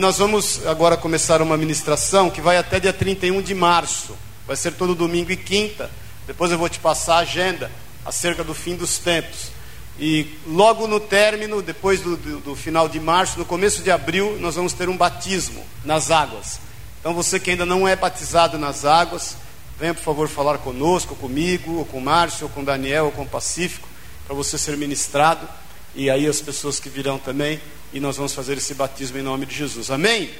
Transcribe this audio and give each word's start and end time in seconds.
Nós 0.00 0.18
vamos 0.18 0.64
agora 0.64 0.96
começar 0.96 1.42
uma 1.42 1.56
ministração 1.56 2.30
que 2.30 2.40
vai 2.40 2.56
até 2.56 2.78
dia 2.78 2.92
31 2.92 3.42
de 3.42 3.52
março. 3.52 4.16
Vai 4.46 4.54
ser 4.54 4.74
todo 4.74 4.94
domingo 4.94 5.32
e 5.32 5.36
quinta. 5.36 5.90
Depois 6.24 6.52
eu 6.52 6.56
vou 6.56 6.68
te 6.68 6.78
passar 6.78 7.16
a 7.16 7.18
agenda 7.22 7.68
acerca 8.04 8.44
do 8.44 8.54
fim 8.54 8.76
dos 8.76 8.98
tempos. 8.98 9.50
E 9.98 10.38
logo 10.46 10.86
no 10.86 11.00
término, 11.00 11.60
depois 11.60 12.00
do, 12.00 12.16
do, 12.16 12.38
do, 12.38 12.54
final 12.54 12.88
de 12.88 13.00
março, 13.00 13.40
no 13.40 13.44
começo 13.44 13.82
de 13.82 13.90
abril, 13.90 14.38
nós 14.38 14.54
vamos 14.54 14.72
ter 14.72 14.88
um 14.88 14.96
batismo 14.96 15.66
nas 15.84 16.12
águas. 16.12 16.60
Então 17.00 17.12
você 17.12 17.40
que 17.40 17.50
ainda 17.50 17.66
não 17.66 17.88
é 17.88 17.96
batizado 17.96 18.56
nas 18.56 18.84
águas, 18.84 19.36
venha 19.80 19.94
por 19.94 20.04
favor 20.04 20.28
falar 20.28 20.58
conosco, 20.58 21.16
comigo, 21.16 21.78
ou 21.78 21.84
com 21.84 22.00
Márcio, 22.00 22.44
ou 22.44 22.50
com 22.50 22.62
Daniel, 22.62 23.06
ou 23.06 23.10
com 23.10 23.22
o 23.22 23.28
Pacífico, 23.28 23.88
para 24.24 24.36
você 24.36 24.56
ser 24.56 24.76
ministrado. 24.76 25.44
E 25.94 26.10
aí 26.10 26.26
as 26.26 26.40
pessoas 26.40 26.78
que 26.78 26.88
virão 26.88 27.18
também 27.18 27.60
e 27.92 28.00
nós 28.00 28.16
vamos 28.16 28.34
fazer 28.34 28.58
esse 28.58 28.74
batismo 28.74 29.18
em 29.18 29.22
nome 29.22 29.46
de 29.46 29.54
Jesus. 29.54 29.90
Amém? 29.90 30.30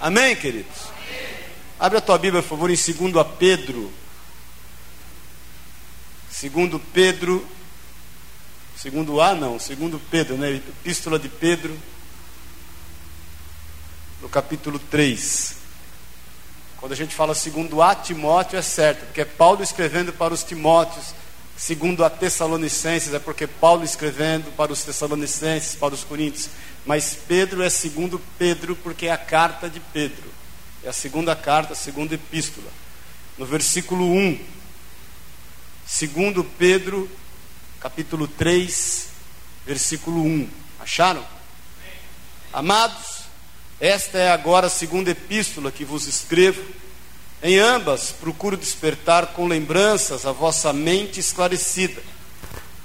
Amém, 0.00 0.36
queridos? 0.36 0.94
Abre 1.78 1.98
a 1.98 2.00
tua 2.00 2.18
Bíblia, 2.18 2.42
por 2.42 2.50
favor, 2.50 2.70
em 2.70 2.74
2 2.74 3.26
Pedro. 3.38 3.92
2 6.40 6.82
Pedro. 6.92 7.46
Segundo 8.76 9.20
A, 9.20 9.34
não, 9.34 9.58
segundo 9.58 10.00
Pedro, 10.10 10.36
né? 10.36 10.50
Epístola 10.56 11.18
de 11.18 11.28
Pedro, 11.28 11.76
no 14.20 14.28
capítulo 14.28 14.78
3. 14.78 15.56
Quando 16.76 16.92
a 16.92 16.96
gente 16.96 17.14
fala 17.14 17.34
segundo 17.34 17.80
A, 17.80 17.94
Timóteo 17.94 18.58
é 18.58 18.62
certo, 18.62 19.06
porque 19.06 19.22
é 19.22 19.24
Paulo 19.24 19.62
escrevendo 19.62 20.12
para 20.12 20.34
os 20.34 20.42
Timóteos 20.44 21.14
Segundo 21.56 22.04
a 22.04 22.10
Tessalonicenses, 22.10 23.14
é 23.14 23.18
porque 23.18 23.46
Paulo 23.46 23.84
escrevendo 23.84 24.50
para 24.56 24.72
os 24.72 24.82
Tessalonicenses, 24.82 25.76
para 25.76 25.94
os 25.94 26.02
Coríntios. 26.02 26.48
Mas 26.84 27.16
Pedro 27.26 27.62
é 27.62 27.70
segundo 27.70 28.20
Pedro, 28.38 28.74
porque 28.76 29.06
é 29.06 29.12
a 29.12 29.18
carta 29.18 29.68
de 29.68 29.78
Pedro. 29.78 30.32
É 30.82 30.88
a 30.88 30.92
segunda 30.92 31.36
carta, 31.36 31.72
a 31.72 31.76
segunda 31.76 32.14
epístola. 32.14 32.70
No 33.38 33.46
versículo 33.46 34.04
1, 34.04 34.38
segundo 35.86 36.44
Pedro, 36.44 37.08
capítulo 37.80 38.26
3, 38.26 39.08
versículo 39.64 40.22
1. 40.22 40.48
Acharam? 40.80 41.24
Amados, 42.52 43.24
esta 43.80 44.18
é 44.18 44.30
agora 44.30 44.66
a 44.66 44.70
segunda 44.70 45.10
epístola 45.10 45.72
que 45.72 45.84
vos 45.84 46.06
escrevo 46.06 46.62
em 47.44 47.58
ambas, 47.58 48.10
procuro 48.10 48.56
despertar 48.56 49.34
com 49.34 49.46
lembranças 49.46 50.24
a 50.24 50.32
vossa 50.32 50.72
mente 50.72 51.20
esclarecida, 51.20 52.02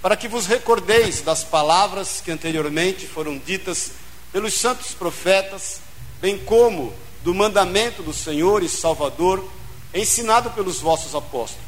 para 0.01 0.17
que 0.17 0.27
vos 0.27 0.47
recordeis 0.47 1.21
das 1.21 1.45
palavras 1.45 2.19
que 2.19 2.29
anteriormente 2.29 3.07
foram 3.07 3.37
ditas 3.37 3.91
pelos 4.33 4.53
santos 4.55 4.93
profetas, 4.93 5.79
bem 6.19 6.37
como 6.37 6.93
do 7.23 7.33
mandamento 7.33 8.03
do 8.03 8.13
Senhor 8.13 8.61
e 8.61 8.67
Salvador, 8.67 9.49
ensinado 9.93 10.51
pelos 10.51 10.81
vossos 10.81 11.15
apóstolos. 11.15 11.63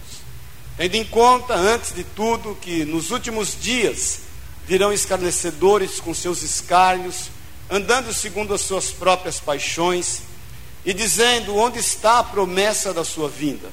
Tendo 0.75 0.95
em 0.95 1.06
conta, 1.06 1.56
antes 1.56 1.95
de 1.95 2.03
tudo, 2.03 2.58
que 2.59 2.84
nos 2.84 3.09
últimos 3.09 3.56
dias 3.58 4.19
virão 4.67 4.92
escarnecedores 4.92 6.02
com 6.02 6.14
seus 6.14 6.44
escárnios, 6.44 7.30
andando 7.69 8.14
segundo 8.14 8.53
as 8.53 8.59
suas 8.59 8.92
próprias 8.92 9.39
paixões, 9.39 10.23
e 10.86 10.94
dizendo: 10.94 11.56
Onde 11.56 11.80
está 11.80 12.20
a 12.20 12.24
promessa 12.24 12.94
da 12.94 13.04
sua 13.04 13.30
vinda? 13.30 13.70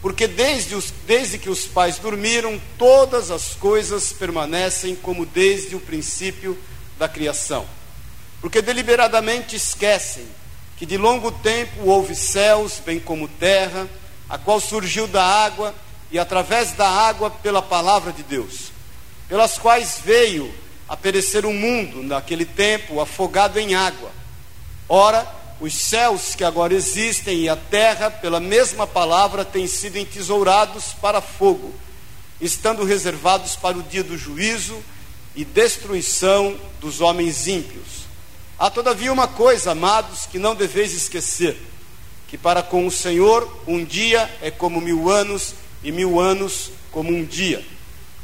Porque 0.00 0.26
desde, 0.26 0.74
os, 0.74 0.92
desde 1.06 1.38
que 1.38 1.48
os 1.48 1.66
pais 1.66 1.98
dormiram, 1.98 2.60
todas 2.76 3.30
as 3.30 3.54
coisas 3.54 4.12
permanecem 4.12 4.96
como 4.96 5.24
desde 5.24 5.76
o 5.76 5.80
princípio 5.80 6.58
da 6.98 7.08
criação. 7.08 7.64
Porque 8.40 8.60
deliberadamente 8.60 9.54
esquecem 9.54 10.26
que 10.76 10.84
de 10.84 10.96
longo 10.96 11.30
tempo 11.30 11.84
houve 11.84 12.16
céus, 12.16 12.80
bem 12.84 12.98
como 12.98 13.28
terra, 13.28 13.88
a 14.28 14.36
qual 14.36 14.58
surgiu 14.58 15.06
da 15.06 15.24
água 15.24 15.72
e 16.10 16.18
através 16.18 16.72
da 16.72 16.88
água 16.88 17.30
pela 17.30 17.62
palavra 17.62 18.12
de 18.12 18.24
Deus, 18.24 18.72
pelas 19.28 19.56
quais 19.58 20.00
veio 20.04 20.52
a 20.88 20.96
perecer 20.96 21.46
o 21.46 21.52
mundo 21.52 22.02
naquele 22.02 22.44
tempo 22.44 23.00
afogado 23.00 23.60
em 23.60 23.76
água. 23.76 24.10
Ora, 24.88 25.24
os 25.62 25.74
céus 25.74 26.34
que 26.34 26.42
agora 26.42 26.74
existem 26.74 27.42
e 27.42 27.48
a 27.48 27.54
terra, 27.54 28.10
pela 28.10 28.40
mesma 28.40 28.84
palavra, 28.84 29.44
têm 29.44 29.68
sido 29.68 29.96
entesourados 29.96 30.86
para 31.00 31.20
fogo, 31.20 31.72
estando 32.40 32.82
reservados 32.82 33.54
para 33.54 33.78
o 33.78 33.82
dia 33.84 34.02
do 34.02 34.18
juízo 34.18 34.82
e 35.36 35.44
destruição 35.44 36.58
dos 36.80 37.00
homens 37.00 37.46
ímpios. 37.46 38.08
Há 38.58 38.70
todavia 38.70 39.12
uma 39.12 39.28
coisa, 39.28 39.70
amados, 39.70 40.26
que 40.26 40.36
não 40.36 40.56
deveis 40.56 40.94
esquecer: 40.94 41.56
que 42.26 42.36
para 42.36 42.64
com 42.64 42.84
o 42.84 42.90
Senhor 42.90 43.62
um 43.64 43.84
dia 43.84 44.28
é 44.42 44.50
como 44.50 44.80
mil 44.80 45.08
anos, 45.08 45.54
e 45.84 45.92
mil 45.92 46.18
anos 46.18 46.72
como 46.90 47.12
um 47.12 47.24
dia. 47.24 47.64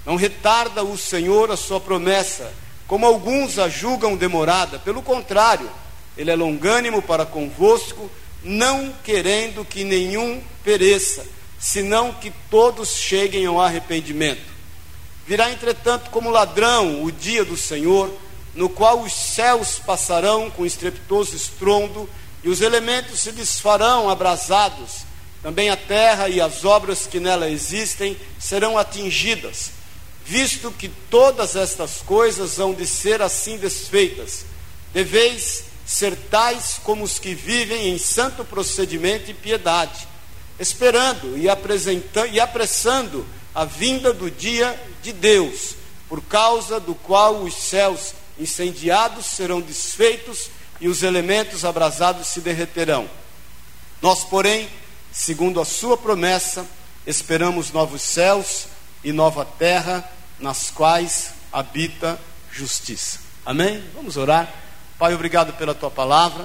Não 0.05 0.17
retarda 0.17 0.83
o 0.83 0.99
Senhor 0.99 1.53
a 1.53 1.57
sua 1.57 1.79
promessa, 1.79 2.53
como 2.89 3.07
alguns 3.07 3.61
a 3.61 3.69
julgam 3.69 4.17
demorada, 4.17 4.81
pelo 4.81 5.03
contrário, 5.03 5.71
ele 6.19 6.33
é 6.33 6.35
longânimo 6.35 7.01
para 7.01 7.25
convosco, 7.25 8.11
não 8.43 8.93
querendo 9.05 9.65
que 9.65 9.85
nenhum 9.85 10.43
pereça, 10.65 11.25
senão 11.61 12.13
que 12.13 12.33
todos 12.51 12.97
cheguem 12.97 13.47
ao 13.47 13.61
arrependimento. 13.61 14.43
Virá, 15.25 15.51
entretanto, 15.53 16.11
como 16.11 16.29
ladrão 16.29 17.05
o 17.05 17.13
dia 17.13 17.45
do 17.45 17.57
Senhor, 17.57 18.13
no 18.55 18.69
qual 18.69 19.01
os 19.01 19.13
céus 19.13 19.79
passarão 19.79 20.51
com 20.51 20.67
estrepitoso 20.67 21.37
estrondo 21.37 22.11
e 22.43 22.49
os 22.49 22.61
elementos 22.61 23.21
se 23.21 23.31
desfarão 23.31 24.11
abrasados. 24.11 25.07
Também 25.41 25.71
a 25.71 25.77
terra 25.77 26.29
e 26.29 26.41
as 26.41 26.65
obras 26.65 27.07
que 27.07 27.21
nela 27.21 27.49
existem 27.49 28.17
serão 28.41 28.77
atingidas, 28.77 29.71
visto 30.25 30.73
que 30.73 30.89
todas 30.89 31.55
estas 31.55 31.99
coisas 31.99 32.59
hão 32.59 32.75
de 32.75 32.87
ser 32.87 33.23
assim 33.23 33.57
desfeitas. 33.57 34.45
Deveis 34.93 35.68
ser 35.89 36.15
tais 36.31 36.79
como 36.85 37.03
os 37.03 37.19
que 37.19 37.35
vivem 37.35 37.89
em 37.89 37.97
santo 37.99 38.45
procedimento 38.45 39.31
e 39.31 39.35
piedade, 39.35 40.07
esperando 40.61 41.39
e, 41.39 41.49
apresentando, 41.49 42.29
e 42.31 42.39
apressando 42.39 43.27
a 43.55 43.65
vinda 43.65 44.13
do 44.13 44.31
dia 44.31 44.79
de 45.03 45.15
Deus, 45.15 45.77
por 46.07 46.21
causa 46.21 46.79
do 46.79 46.95
qual 46.95 47.37
os 47.37 47.55
céus 47.55 48.13
incendiados 48.39 49.25
serão 49.25 49.63
desfeitos 49.63 50.51
e 50.79 50.89
os 50.89 51.03
elementos 51.03 51.65
abrasados 51.65 52.27
se 52.27 52.43
derreterão. 52.43 53.09
Nós, 54.03 54.25
porém, 54.25 54.69
segundo 55.11 55.59
a 55.59 55.65
sua 55.65 55.97
promessa, 55.97 56.67
esperamos 57.07 57.73
novos 57.73 58.03
céus 58.03 58.67
e 59.03 59.11
nova 59.11 59.43
terra, 59.43 60.07
nas 60.39 60.71
quais 60.71 61.31
habita 61.51 62.21
justiça. 62.53 63.21
Amém? 63.47 63.83
Vamos 63.95 64.19
orar. 64.19 64.68
Pai, 64.99 65.15
obrigado 65.15 65.53
pela 65.53 65.77
tua 65.77 65.93
palavra. 65.93 66.45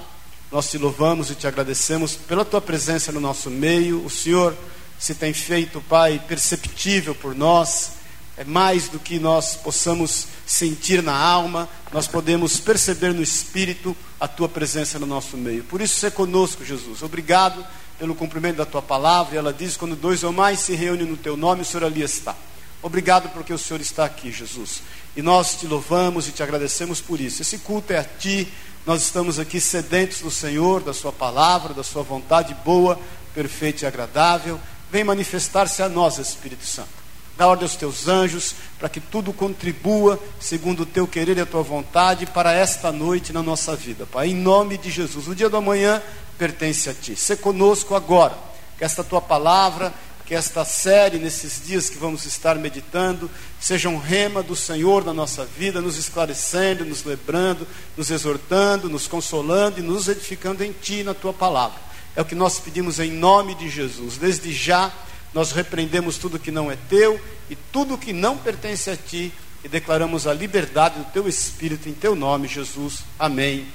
Nós 0.52 0.70
te 0.70 0.78
louvamos 0.78 1.32
e 1.32 1.36
te 1.36 1.48
agradecemos 1.48 2.14
pela 2.14 2.46
tua 2.46 2.62
presença 2.62 3.12
no 3.12 3.20
nosso 3.20 3.50
meio. 3.50 4.06
O 4.06 4.12
Senhor 4.12 4.56
se 5.00 5.16
tem 5.16 5.34
feito, 5.34 5.82
Pai, 5.82 6.22
perceptível 6.28 7.16
por 7.16 7.34
nós. 7.34 7.94
É 8.38 8.44
mais 8.44 8.88
do 8.88 9.00
que 9.00 9.18
nós 9.18 9.56
possamos 9.56 10.28
sentir 10.46 11.02
na 11.02 11.16
alma, 11.16 11.68
nós 11.92 12.08
podemos 12.08 12.60
perceber 12.60 13.12
no 13.12 13.24
espírito 13.24 13.98
a 14.20 14.28
tua 14.28 14.48
presença 14.48 15.00
no 15.00 15.08
nosso 15.08 15.36
meio. 15.36 15.64
Por 15.64 15.82
isso, 15.82 16.00
ser 16.00 16.12
conosco, 16.12 16.64
Jesus. 16.64 17.02
Obrigado 17.02 17.66
pelo 17.98 18.14
cumprimento 18.14 18.58
da 18.58 18.68
tua 18.68 18.84
palavra. 18.84 19.34
E 19.34 19.38
ela 19.40 19.52
diz: 19.52 19.76
quando 19.76 19.96
dois 19.96 20.24
ou 20.24 20.32
mais 20.32 20.60
se 20.60 20.76
reúnem 20.76 21.08
no 21.08 21.18
teu 21.18 21.36
nome, 21.36 21.64
o 21.64 21.66
Senhor 21.66 21.86
ali 21.86 22.04
está. 22.04 22.36
Obrigado 22.84 23.30
porque 23.30 23.52
o 23.52 23.58
Senhor 23.58 23.82
está 23.82 24.06
aqui, 24.06 24.32
Jesus. 24.32 24.84
E 25.16 25.22
nós 25.22 25.56
te 25.56 25.68
louvamos 25.68 26.28
e 26.28 26.32
te 26.32 26.42
agradecemos 26.42 27.00
por 27.00 27.22
isso. 27.22 27.42
Esse 27.42 27.60
culto 27.60 27.94
é 27.94 28.00
a 28.00 28.04
Ti. 28.04 28.48
Nós 28.86 29.04
estamos 29.04 29.40
aqui 29.40 29.62
sedentos 29.62 30.22
do 30.22 30.32
Senhor, 30.32 30.82
da 30.82 30.94
Sua 30.94 31.12
palavra, 31.12 31.74
da 31.74 31.84
Sua 31.84 32.02
vontade 32.02 32.56
boa, 32.66 33.00
perfeita 33.34 33.86
e 33.86 33.88
agradável. 33.88 34.60
Vem 34.92 35.04
manifestar-se 35.04 35.82
a 35.82 35.90
nós, 35.90 36.18
Espírito 36.18 36.66
Santo. 36.66 37.04
Dá 37.38 37.48
ordem 37.48 37.64
aos 37.64 37.76
teus 37.76 38.08
anjos 38.08 38.54
para 38.78 38.90
que 38.90 39.00
tudo 39.00 39.34
contribua 39.34 40.20
segundo 40.40 40.84
o 40.84 40.86
teu 40.86 41.08
querer 41.08 41.38
e 41.38 41.42
a 41.42 41.46
tua 41.46 41.64
vontade 41.64 42.28
para 42.28 42.54
esta 42.54 42.92
noite 42.92 43.34
na 43.34 43.42
nossa 43.42 43.76
vida, 43.76 44.06
Pai. 44.06 44.30
Em 44.30 44.36
nome 44.36 44.78
de 44.78 44.92
Jesus. 44.92 45.28
O 45.28 45.34
dia 45.34 45.50
do 45.50 45.58
amanhã 45.58 46.02
pertence 46.38 46.90
a 46.90 46.94
Ti. 46.94 47.16
Se 47.16 47.36
conosco 47.36 47.96
agora. 47.96 48.36
Que 48.78 48.84
esta 48.84 49.04
tua 49.04 49.22
palavra 49.22 49.94
que 50.26 50.34
esta 50.34 50.64
série, 50.64 51.20
nesses 51.20 51.62
dias 51.66 51.90
que 51.90 51.98
vamos 51.98 52.26
estar 52.26 52.56
meditando, 52.56 53.30
seja 53.60 53.90
um 53.90 53.98
rema 53.98 54.42
do 54.42 54.56
Senhor 54.56 55.04
na 55.04 55.14
nossa 55.14 55.46
vida, 55.46 55.82
nos 55.82 55.98
esclarecendo, 55.98 56.86
nos 56.86 57.04
lembrando, 57.04 57.68
nos 57.98 58.10
exortando, 58.10 58.90
nos 58.90 59.08
consolando 59.08 59.80
e 59.80 59.84
nos 59.84 60.08
edificando 60.08 60.64
em 60.64 60.72
Ti, 60.72 61.04
na 61.04 61.14
Tua 61.14 61.34
palavra. 61.34 61.80
É 62.16 62.22
o 62.22 62.26
que 62.26 62.36
nós 62.36 62.60
pedimos 62.60 63.00
em 63.00 63.12
nome 63.12 63.56
de 63.56 63.70
Jesus. 63.70 64.18
Desde 64.18 64.54
já, 64.54 64.94
nós 65.34 65.52
repreendemos 65.52 66.18
tudo 66.18 66.40
que 66.40 66.52
não 66.52 66.72
é 66.72 66.78
Teu 66.88 67.20
e 67.50 67.56
tudo 67.56 67.98
que 67.98 68.14
não 68.14 68.38
pertence 68.38 68.90
a 68.90 68.96
Ti 68.96 69.34
e 69.64 69.68
declaramos 69.68 70.28
a 70.28 70.34
liberdade 70.34 71.00
do 71.00 71.06
Teu 71.06 71.28
Espírito 71.28 71.90
em 71.90 71.94
Teu 71.94 72.16
nome, 72.16 72.48
Jesus. 72.48 73.00
Amém 73.20 73.68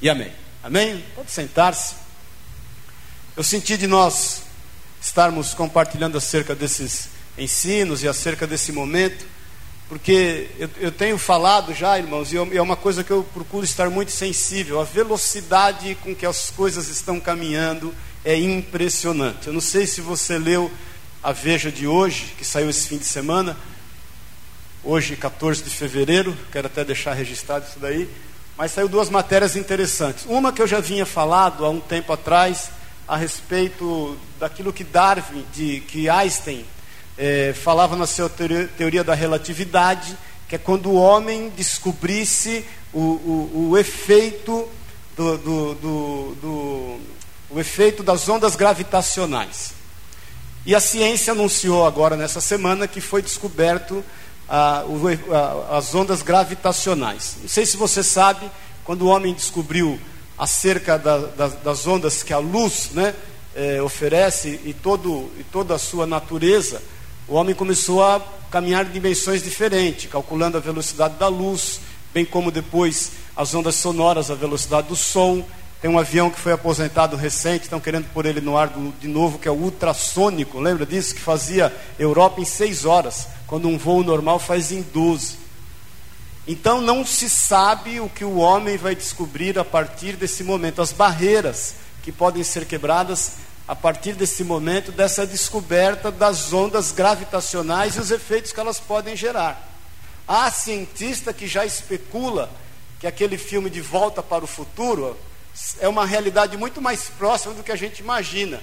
e 0.00 0.08
amém. 0.08 0.32
Amém? 0.62 1.04
Pode 1.14 1.30
sentar-se. 1.30 1.94
Eu 3.36 3.42
senti 3.42 3.76
de 3.76 3.86
nós 3.86 4.42
estarmos 5.04 5.52
compartilhando 5.52 6.16
acerca 6.16 6.54
desses 6.54 7.10
ensinos 7.36 8.02
e 8.02 8.08
acerca 8.08 8.46
desse 8.46 8.72
momento, 8.72 9.26
porque 9.86 10.48
eu, 10.58 10.70
eu 10.80 10.90
tenho 10.90 11.18
falado 11.18 11.74
já, 11.74 11.98
irmãos, 11.98 12.32
e 12.32 12.36
é 12.36 12.62
uma 12.62 12.74
coisa 12.74 13.04
que 13.04 13.10
eu 13.10 13.22
procuro 13.34 13.66
estar 13.66 13.90
muito 13.90 14.10
sensível. 14.10 14.80
A 14.80 14.84
velocidade 14.84 15.94
com 15.96 16.14
que 16.14 16.24
as 16.24 16.48
coisas 16.50 16.88
estão 16.88 17.20
caminhando 17.20 17.94
é 18.24 18.34
impressionante. 18.34 19.48
Eu 19.48 19.52
não 19.52 19.60
sei 19.60 19.86
se 19.86 20.00
você 20.00 20.38
leu 20.38 20.72
a 21.22 21.32
Veja 21.32 21.70
de 21.70 21.86
hoje, 21.86 22.34
que 22.38 22.44
saiu 22.44 22.70
esse 22.70 22.88
fim 22.88 22.96
de 22.96 23.04
semana, 23.04 23.58
hoje, 24.82 25.16
14 25.16 25.62
de 25.62 25.70
fevereiro, 25.70 26.34
quero 26.50 26.66
até 26.66 26.82
deixar 26.82 27.12
registrado 27.12 27.66
isso 27.68 27.78
daí, 27.78 28.08
mas 28.56 28.72
saiu 28.72 28.88
duas 28.88 29.10
matérias 29.10 29.54
interessantes. 29.54 30.24
Uma 30.26 30.50
que 30.50 30.62
eu 30.62 30.66
já 30.66 30.80
vinha 30.80 31.04
falado 31.04 31.64
há 31.66 31.68
um 31.68 31.80
tempo 31.80 32.10
atrás, 32.10 32.70
a 33.06 33.16
respeito 33.16 34.16
daquilo 34.38 34.72
que 34.72 34.84
Darwin, 34.84 35.44
de, 35.52 35.80
que 35.80 36.08
Einstein 36.08 36.64
é, 37.18 37.52
falava 37.52 37.96
na 37.96 38.06
sua 38.06 38.28
teoria, 38.28 38.68
teoria, 38.76 39.04
da 39.04 39.14
relatividade, 39.14 40.16
que 40.48 40.56
é 40.56 40.58
quando 40.58 40.90
o 40.90 40.94
homem 40.94 41.50
descobrisse 41.56 42.64
o, 42.92 43.00
o, 43.00 43.68
o 43.70 43.78
efeito 43.78 44.68
do, 45.16 45.38
do, 45.38 45.74
do, 45.74 46.34
do, 46.40 47.00
o 47.50 47.60
efeito 47.60 48.02
das 48.02 48.28
ondas 48.28 48.56
gravitacionais. 48.56 49.72
E 50.66 50.74
a 50.74 50.80
ciência 50.80 51.32
anunciou 51.32 51.86
agora 51.86 52.16
nessa 52.16 52.40
semana 52.40 52.88
que 52.88 53.00
foi 53.00 53.20
descoberto 53.20 54.02
o, 54.46 55.32
ah, 55.32 55.76
as 55.76 55.94
ondas 55.94 56.22
gravitacionais. 56.22 57.36
Não 57.42 57.48
sei 57.48 57.66
se 57.66 57.76
você 57.76 58.02
sabe, 58.02 58.50
quando 58.82 59.02
o 59.02 59.08
homem 59.08 59.34
descobriu 59.34 59.98
acerca 60.38 60.98
da, 60.98 61.18
da, 61.18 61.48
das 61.48 61.86
ondas 61.86 62.22
que 62.22 62.32
a 62.32 62.38
luz 62.38 62.90
né, 62.92 63.14
eh, 63.54 63.80
oferece 63.80 64.60
e, 64.64 64.74
todo, 64.74 65.30
e 65.38 65.44
toda 65.44 65.74
a 65.74 65.78
sua 65.78 66.06
natureza, 66.06 66.82
o 67.28 67.34
homem 67.34 67.54
começou 67.54 68.02
a 68.04 68.20
caminhar 68.50 68.86
em 68.86 68.90
dimensões 68.90 69.42
diferentes, 69.42 70.10
calculando 70.10 70.56
a 70.56 70.60
velocidade 70.60 71.14
da 71.14 71.28
luz, 71.28 71.80
bem 72.12 72.24
como 72.24 72.50
depois 72.50 73.12
as 73.36 73.54
ondas 73.54 73.76
sonoras, 73.76 74.30
a 74.30 74.34
velocidade 74.34 74.88
do 74.88 74.96
som. 74.96 75.44
Tem 75.80 75.90
um 75.90 75.98
avião 75.98 76.30
que 76.30 76.38
foi 76.38 76.52
aposentado 76.52 77.16
recente, 77.16 77.64
estão 77.64 77.80
querendo 77.80 78.06
pôr 78.12 78.26
ele 78.26 78.40
no 78.40 78.56
ar 78.56 78.72
de 79.00 79.08
novo, 79.08 79.38
que 79.38 79.48
é 79.48 79.50
o 79.50 79.54
ultrassônico, 79.54 80.58
lembra 80.58 80.86
disso? 80.86 81.14
Que 81.14 81.20
fazia 81.20 81.74
Europa 81.98 82.40
em 82.40 82.44
seis 82.44 82.84
horas, 82.84 83.28
quando 83.46 83.68
um 83.68 83.76
voo 83.76 84.02
normal 84.02 84.38
faz 84.38 84.72
em 84.72 84.82
12. 84.82 85.43
Então 86.46 86.80
não 86.80 87.06
se 87.06 87.28
sabe 87.30 88.00
o 88.00 88.08
que 88.08 88.24
o 88.24 88.36
homem 88.36 88.76
vai 88.76 88.94
descobrir 88.94 89.58
a 89.58 89.64
partir 89.64 90.16
desse 90.16 90.44
momento, 90.44 90.82
as 90.82 90.92
barreiras 90.92 91.76
que 92.02 92.12
podem 92.12 92.44
ser 92.44 92.66
quebradas 92.66 93.32
a 93.66 93.74
partir 93.74 94.12
desse 94.12 94.44
momento, 94.44 94.92
dessa 94.92 95.26
descoberta 95.26 96.10
das 96.10 96.52
ondas 96.52 96.92
gravitacionais 96.92 97.96
e 97.96 98.00
os 98.00 98.10
efeitos 98.10 98.52
que 98.52 98.60
elas 98.60 98.78
podem 98.78 99.16
gerar. 99.16 99.70
Há 100.28 100.50
cientista 100.50 101.32
que 101.32 101.46
já 101.46 101.64
especula 101.64 102.50
que 103.00 103.06
aquele 103.06 103.38
filme 103.38 103.70
de 103.70 103.80
Volta 103.80 104.22
para 104.22 104.44
o 104.44 104.48
Futuro 104.48 105.16
é 105.80 105.88
uma 105.88 106.04
realidade 106.04 106.58
muito 106.58 106.80
mais 106.80 107.08
próxima 107.08 107.54
do 107.54 107.62
que 107.62 107.72
a 107.72 107.76
gente 107.76 108.00
imagina. 108.00 108.62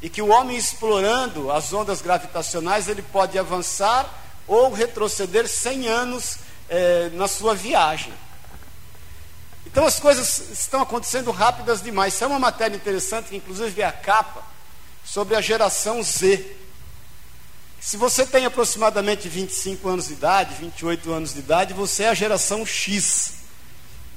E 0.00 0.08
que 0.08 0.22
o 0.22 0.28
homem 0.28 0.56
explorando 0.56 1.50
as 1.50 1.72
ondas 1.72 2.00
gravitacionais, 2.00 2.88
ele 2.88 3.02
pode 3.02 3.36
avançar 3.36 4.08
ou 4.46 4.72
retroceder 4.72 5.48
100 5.48 5.88
anos 5.88 6.38
é, 6.68 7.10
na 7.14 7.26
sua 7.26 7.54
viagem. 7.54 8.12
Então 9.66 9.86
as 9.86 10.00
coisas 10.00 10.50
estão 10.50 10.80
acontecendo 10.80 11.30
rápidas 11.30 11.82
demais. 11.82 12.14
Isso 12.14 12.24
é 12.24 12.26
uma 12.26 12.38
matéria 12.38 12.74
interessante, 12.76 13.28
que 13.28 13.36
inclusive 13.36 13.82
é 13.82 13.84
a 13.84 13.92
capa, 13.92 14.42
sobre 15.04 15.36
a 15.36 15.40
geração 15.40 16.02
Z. 16.02 16.56
Se 17.80 17.96
você 17.96 18.26
tem 18.26 18.44
aproximadamente 18.44 19.28
25 19.28 19.88
anos 19.88 20.08
de 20.08 20.14
idade, 20.14 20.54
28 20.58 21.12
anos 21.12 21.34
de 21.34 21.38
idade, 21.38 21.74
você 21.74 22.04
é 22.04 22.08
a 22.08 22.14
geração 22.14 22.66
X. 22.66 23.34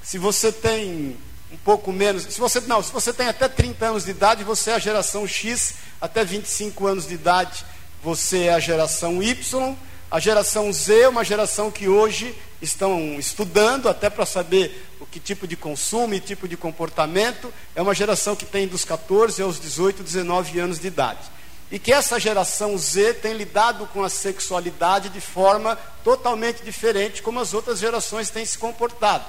Se 0.01 0.17
você 0.17 0.51
tem 0.51 1.17
um 1.51 1.57
pouco 1.57 1.91
menos, 1.91 2.23
se 2.23 2.39
você 2.39 2.59
não, 2.61 2.81
se 2.81 2.91
você 2.91 3.13
tem 3.13 3.27
até 3.27 3.47
30 3.47 3.85
anos 3.85 4.05
de 4.05 4.11
idade, 4.11 4.43
você 4.43 4.71
é 4.71 4.75
a 4.75 4.79
geração 4.79 5.27
X, 5.27 5.75
até 5.99 6.23
25 6.23 6.87
anos 6.87 7.07
de 7.07 7.13
idade, 7.13 7.65
você 8.01 8.45
é 8.45 8.53
a 8.53 8.59
geração 8.59 9.21
Y 9.21 9.77
a 10.11 10.19
geração 10.19 10.71
Z 10.73 11.03
é 11.03 11.07
uma 11.07 11.23
geração 11.23 11.71
que 11.71 11.87
hoje 11.87 12.35
estão 12.61 13.17
estudando 13.17 13.87
até 13.87 14.09
para 14.09 14.25
saber 14.25 14.85
o 14.99 15.05
que 15.05 15.21
tipo 15.21 15.47
de 15.47 15.55
consumo 15.55 16.13
e 16.13 16.19
tipo 16.19 16.49
de 16.49 16.57
comportamento. 16.57 17.51
É 17.73 17.81
uma 17.81 17.95
geração 17.95 18.35
que 18.35 18.45
tem 18.45 18.67
dos 18.67 18.83
14 18.83 19.41
aos 19.41 19.57
18, 19.57 20.03
19 20.03 20.59
anos 20.59 20.79
de 20.79 20.87
idade. 20.87 21.31
E 21.71 21.79
que 21.79 21.93
essa 21.93 22.19
geração 22.19 22.77
Z 22.77 23.13
tem 23.15 23.33
lidado 23.33 23.87
com 23.87 24.03
a 24.03 24.09
sexualidade 24.09 25.07
de 25.07 25.21
forma 25.21 25.77
totalmente 26.03 26.61
diferente 26.61 27.23
como 27.23 27.39
as 27.39 27.53
outras 27.53 27.79
gerações 27.79 28.29
têm 28.29 28.45
se 28.45 28.57
comportado. 28.57 29.23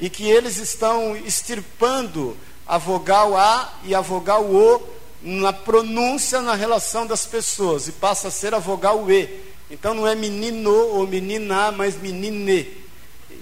E 0.00 0.10
que 0.10 0.28
eles 0.28 0.56
estão 0.56 1.16
extirpando 1.16 2.36
a 2.66 2.78
vogal 2.78 3.36
A 3.36 3.74
e 3.84 3.94
a 3.94 4.00
vogal 4.00 4.44
O 4.44 4.82
na 5.22 5.52
pronúncia 5.52 6.40
na 6.40 6.54
relação 6.54 7.06
das 7.06 7.26
pessoas 7.26 7.86
e 7.86 7.92
passa 7.92 8.26
a 8.26 8.30
ser 8.32 8.54
a 8.54 8.58
vogal 8.58 9.08
E 9.08 9.49
então 9.70 9.94
não 9.94 10.06
é 10.06 10.14
menino 10.14 10.70
ou 10.70 11.06
menina, 11.06 11.70
mas 11.70 11.96
menine. 11.96 12.80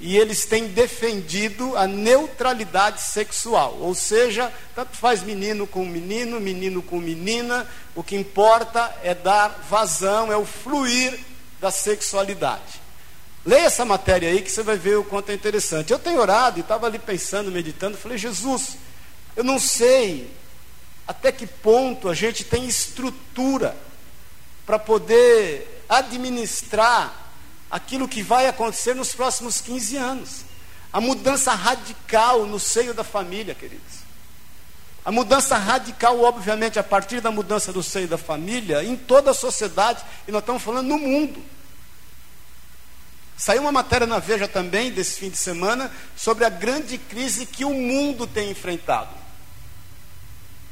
E 0.00 0.16
eles 0.16 0.44
têm 0.44 0.68
defendido 0.68 1.76
a 1.76 1.86
neutralidade 1.86 3.00
sexual, 3.00 3.78
ou 3.80 3.94
seja, 3.94 4.52
tanto 4.74 4.96
faz 4.96 5.22
menino 5.22 5.66
com 5.66 5.84
menino, 5.84 6.38
menino 6.38 6.82
com 6.82 7.00
menina, 7.00 7.66
o 7.96 8.02
que 8.02 8.14
importa 8.14 8.94
é 9.02 9.12
dar 9.12 9.66
vazão, 9.68 10.30
é 10.30 10.36
o 10.36 10.44
fluir 10.44 11.18
da 11.60 11.70
sexualidade. 11.70 12.80
Leia 13.44 13.66
essa 13.66 13.84
matéria 13.84 14.28
aí 14.28 14.42
que 14.42 14.50
você 14.50 14.62
vai 14.62 14.76
ver 14.76 14.98
o 14.98 15.04
quanto 15.04 15.30
é 15.30 15.34
interessante. 15.34 15.92
Eu 15.92 15.98
tenho 15.98 16.20
orado 16.20 16.58
e 16.58 16.60
estava 16.60 16.86
ali 16.86 16.98
pensando, 16.98 17.50
meditando, 17.50 17.96
falei, 17.96 18.18
Jesus, 18.18 18.76
eu 19.34 19.42
não 19.42 19.58
sei 19.58 20.30
até 21.08 21.32
que 21.32 21.46
ponto 21.46 22.08
a 22.08 22.14
gente 22.14 22.44
tem 22.44 22.66
estrutura 22.66 23.74
para 24.66 24.78
poder 24.78 25.77
administrar 25.88 27.12
aquilo 27.70 28.08
que 28.08 28.22
vai 28.22 28.46
acontecer 28.46 28.94
nos 28.94 29.14
próximos 29.14 29.60
15 29.60 29.96
anos. 29.96 30.30
A 30.92 31.00
mudança 31.00 31.54
radical 31.54 32.46
no 32.46 32.58
seio 32.58 32.94
da 32.94 33.04
família, 33.04 33.54
queridos. 33.54 33.98
A 35.04 35.12
mudança 35.12 35.56
radical, 35.56 36.20
obviamente, 36.20 36.78
a 36.78 36.82
partir 36.82 37.20
da 37.20 37.30
mudança 37.30 37.72
do 37.72 37.82
seio 37.82 38.08
da 38.08 38.18
família, 38.18 38.84
em 38.84 38.96
toda 38.96 39.30
a 39.30 39.34
sociedade, 39.34 40.04
e 40.26 40.32
nós 40.32 40.42
estamos 40.42 40.62
falando 40.62 40.88
no 40.88 40.98
mundo. 40.98 41.42
Saiu 43.36 43.62
uma 43.62 43.72
matéria 43.72 44.06
na 44.06 44.18
Veja 44.18 44.48
também, 44.48 44.90
desse 44.90 45.20
fim 45.20 45.30
de 45.30 45.36
semana, 45.36 45.92
sobre 46.16 46.44
a 46.44 46.50
grande 46.50 46.98
crise 46.98 47.46
que 47.46 47.64
o 47.64 47.72
mundo 47.72 48.26
tem 48.26 48.50
enfrentado, 48.50 49.14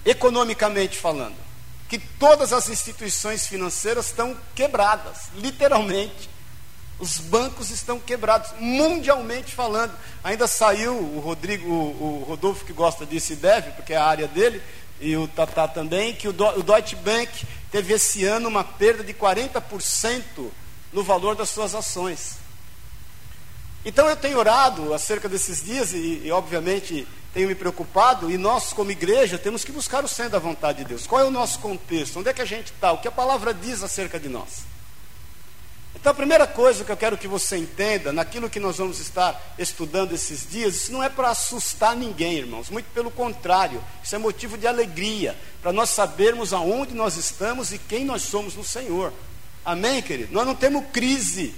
economicamente 0.05 0.99
falando 0.99 1.46
que 1.89 1.99
todas 1.99 2.53
as 2.53 2.69
instituições 2.69 3.47
financeiras 3.47 4.07
estão 4.07 4.37
quebradas, 4.55 5.29
literalmente. 5.37 6.29
Os 6.99 7.19
bancos 7.19 7.71
estão 7.71 8.01
quebrados, 8.01 8.51
mundialmente 8.59 9.55
falando. 9.55 9.93
Ainda 10.25 10.47
saiu 10.47 10.95
o 10.95 11.21
Rodrigo, 11.21 11.69
o, 11.71 12.25
Rodolfo 12.27 12.65
que 12.65 12.73
gosta 12.73 13.05
disso 13.05 13.35
e 13.35 13.37
deve, 13.37 13.71
porque 13.73 13.93
é 13.93 13.97
a 13.97 14.05
área 14.05 14.27
dele, 14.27 14.63
e 15.01 15.17
o 15.17 15.29
Tatá 15.29 15.69
também, 15.69 16.15
que 16.15 16.27
o, 16.27 16.31
o 16.31 16.63
Deutsche 16.63 16.97
Bank 16.97 17.47
teve 17.71 17.93
esse 17.93 18.25
ano 18.25 18.49
uma 18.49 18.65
perda 18.65 19.05
de 19.05 19.13
40% 19.13 20.51
no 20.93 21.03
valor 21.03 21.37
das 21.37 21.51
suas 21.51 21.75
ações. 21.75 22.39
Então 23.85 24.09
eu 24.09 24.17
tenho 24.17 24.39
orado 24.39 24.95
acerca 24.95 25.29
desses 25.29 25.63
dias 25.63 25.93
e, 25.93 26.23
e 26.25 26.33
obviamente 26.33 27.07
tenho 27.37 27.49
me 27.49 27.55
preocupado, 27.55 28.31
e 28.31 28.39
nós, 28.39 28.73
como 28.73 28.91
igreja, 28.91 29.37
temos 29.37 29.63
que 29.63 29.71
buscar 29.71 30.03
o 30.03 30.09
centro 30.09 30.33
da 30.33 30.39
vontade 30.39 30.79
de 30.79 30.85
Deus. 30.87 31.07
Qual 31.07 31.21
é 31.21 31.25
o 31.27 31.31
nosso 31.31 31.59
contexto? 31.59 32.19
Onde 32.19 32.31
é 32.31 32.33
que 32.33 32.41
a 32.41 32.47
gente 32.47 32.73
está? 32.73 32.93
O 32.93 32.99
que 32.99 33.09
a 33.09 33.13
palavra 33.13 33.53
diz 33.53 33.83
acerca 33.83 34.19
de 34.19 34.27
nós? 34.27 34.65
Então, 35.95 36.13
a 36.13 36.15
primeira 36.15 36.47
coisa 36.47 36.83
que 36.83 36.91
eu 36.91 36.97
quero 36.97 37.19
que 37.19 37.29
você 37.29 37.59
entenda, 37.59 38.11
naquilo 38.11 38.49
que 38.49 38.59
nós 38.59 38.79
vamos 38.79 39.01
estar 39.01 39.55
estudando 39.59 40.15
esses 40.15 40.49
dias, 40.51 40.77
isso 40.77 40.93
não 40.93 41.03
é 41.03 41.11
para 41.11 41.29
assustar 41.29 41.95
ninguém, 41.95 42.39
irmãos, 42.39 42.71
muito 42.71 42.87
pelo 42.95 43.11
contrário, 43.11 43.85
isso 44.03 44.15
é 44.15 44.19
motivo 44.19 44.57
de 44.57 44.67
alegria, 44.67 45.37
para 45.61 45.75
nós 45.75 45.91
sabermos 45.91 46.55
aonde 46.55 46.95
nós 46.95 47.19
estamos 47.19 47.71
e 47.71 47.77
quem 47.77 48.07
nós 48.07 48.23
somos 48.23 48.55
no 48.55 48.65
Senhor. 48.65 49.13
Amém, 49.63 50.01
querido? 50.01 50.33
Nós 50.33 50.47
não 50.47 50.55
temos 50.55 50.87
crise, 50.91 51.55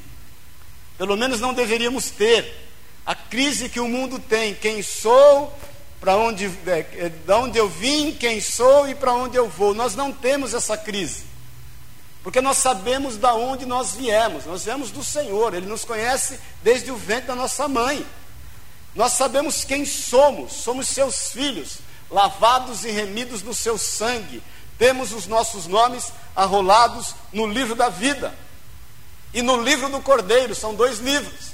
pelo 0.97 1.17
menos 1.17 1.39
não 1.39 1.55
deveríamos 1.55 2.11
ter. 2.11 2.67
A 3.07 3.15
crise 3.15 3.71
que 3.71 3.81
o 3.81 3.89
mundo 3.89 4.19
tem, 4.19 4.55
quem 4.55 4.83
sou, 4.83 5.51
para 6.01 6.17
onde, 6.17 6.47
é, 6.67 6.79
é, 6.79 7.09
de 7.09 7.33
onde 7.33 7.59
eu 7.59 7.69
vim, 7.69 8.13
quem 8.13 8.41
sou 8.41 8.89
e 8.89 8.95
para 8.95 9.13
onde 9.13 9.37
eu 9.37 9.49
vou. 9.49 9.75
Nós 9.75 9.95
não 9.95 10.13
temos 10.13 10.55
essa 10.55 10.77
crise. 10.77 11.25
Porque 12.23 12.41
nós 12.41 12.59
sabemos 12.59 13.17
da 13.17 13.35
onde 13.35 13.67
nós 13.67 13.93
viemos. 13.93 14.45
Nós 14.45 14.65
viemos 14.65 14.91
do 14.91 15.03
Senhor, 15.03 15.55
Ele 15.55 15.67
nos 15.67 15.85
conhece 15.85 16.39
desde 16.63 16.91
o 16.91 16.97
ventre 16.97 17.29
da 17.29 17.35
nossa 17.35 17.67
mãe. 17.67 18.05
Nós 18.95 19.13
sabemos 19.13 19.65
quem 19.65 19.85
somos, 19.85 20.53
somos 20.53 20.89
seus 20.89 21.31
filhos, 21.31 21.79
lavados 22.11 22.85
e 22.85 22.91
remidos 22.91 23.43
no 23.43 23.55
seu 23.55 23.79
sangue. 23.79 24.43
Temos 24.77 25.13
os 25.13 25.27
nossos 25.27 25.67
nomes 25.67 26.13
arrolados 26.35 27.15
no 27.33 27.47
livro 27.47 27.75
da 27.75 27.89
vida 27.89 28.35
e 29.33 29.43
no 29.43 29.61
livro 29.63 29.89
do 29.89 30.01
Cordeiro, 30.01 30.55
são 30.55 30.75
dois 30.75 30.99
livros. 30.99 31.53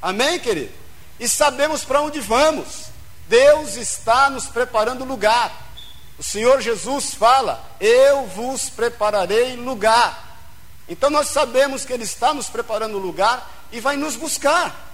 Amém, 0.00 0.38
querido? 0.38 0.72
E 1.18 1.28
sabemos 1.28 1.84
para 1.84 2.00
onde 2.00 2.20
vamos. 2.20 2.88
Deus 3.28 3.76
está 3.76 4.30
nos 4.30 4.46
preparando 4.46 5.04
lugar. 5.04 5.68
O 6.18 6.22
Senhor 6.22 6.60
Jesus 6.60 7.14
fala: 7.14 7.64
Eu 7.78 8.26
vos 8.26 8.68
prepararei 8.68 9.56
lugar. 9.56 10.26
Então 10.88 11.10
nós 11.10 11.28
sabemos 11.28 11.84
que 11.84 11.92
Ele 11.92 12.04
está 12.04 12.32
nos 12.32 12.48
preparando 12.48 12.98
lugar 12.98 13.48
e 13.70 13.80
vai 13.80 13.96
nos 13.96 14.16
buscar. 14.16 14.88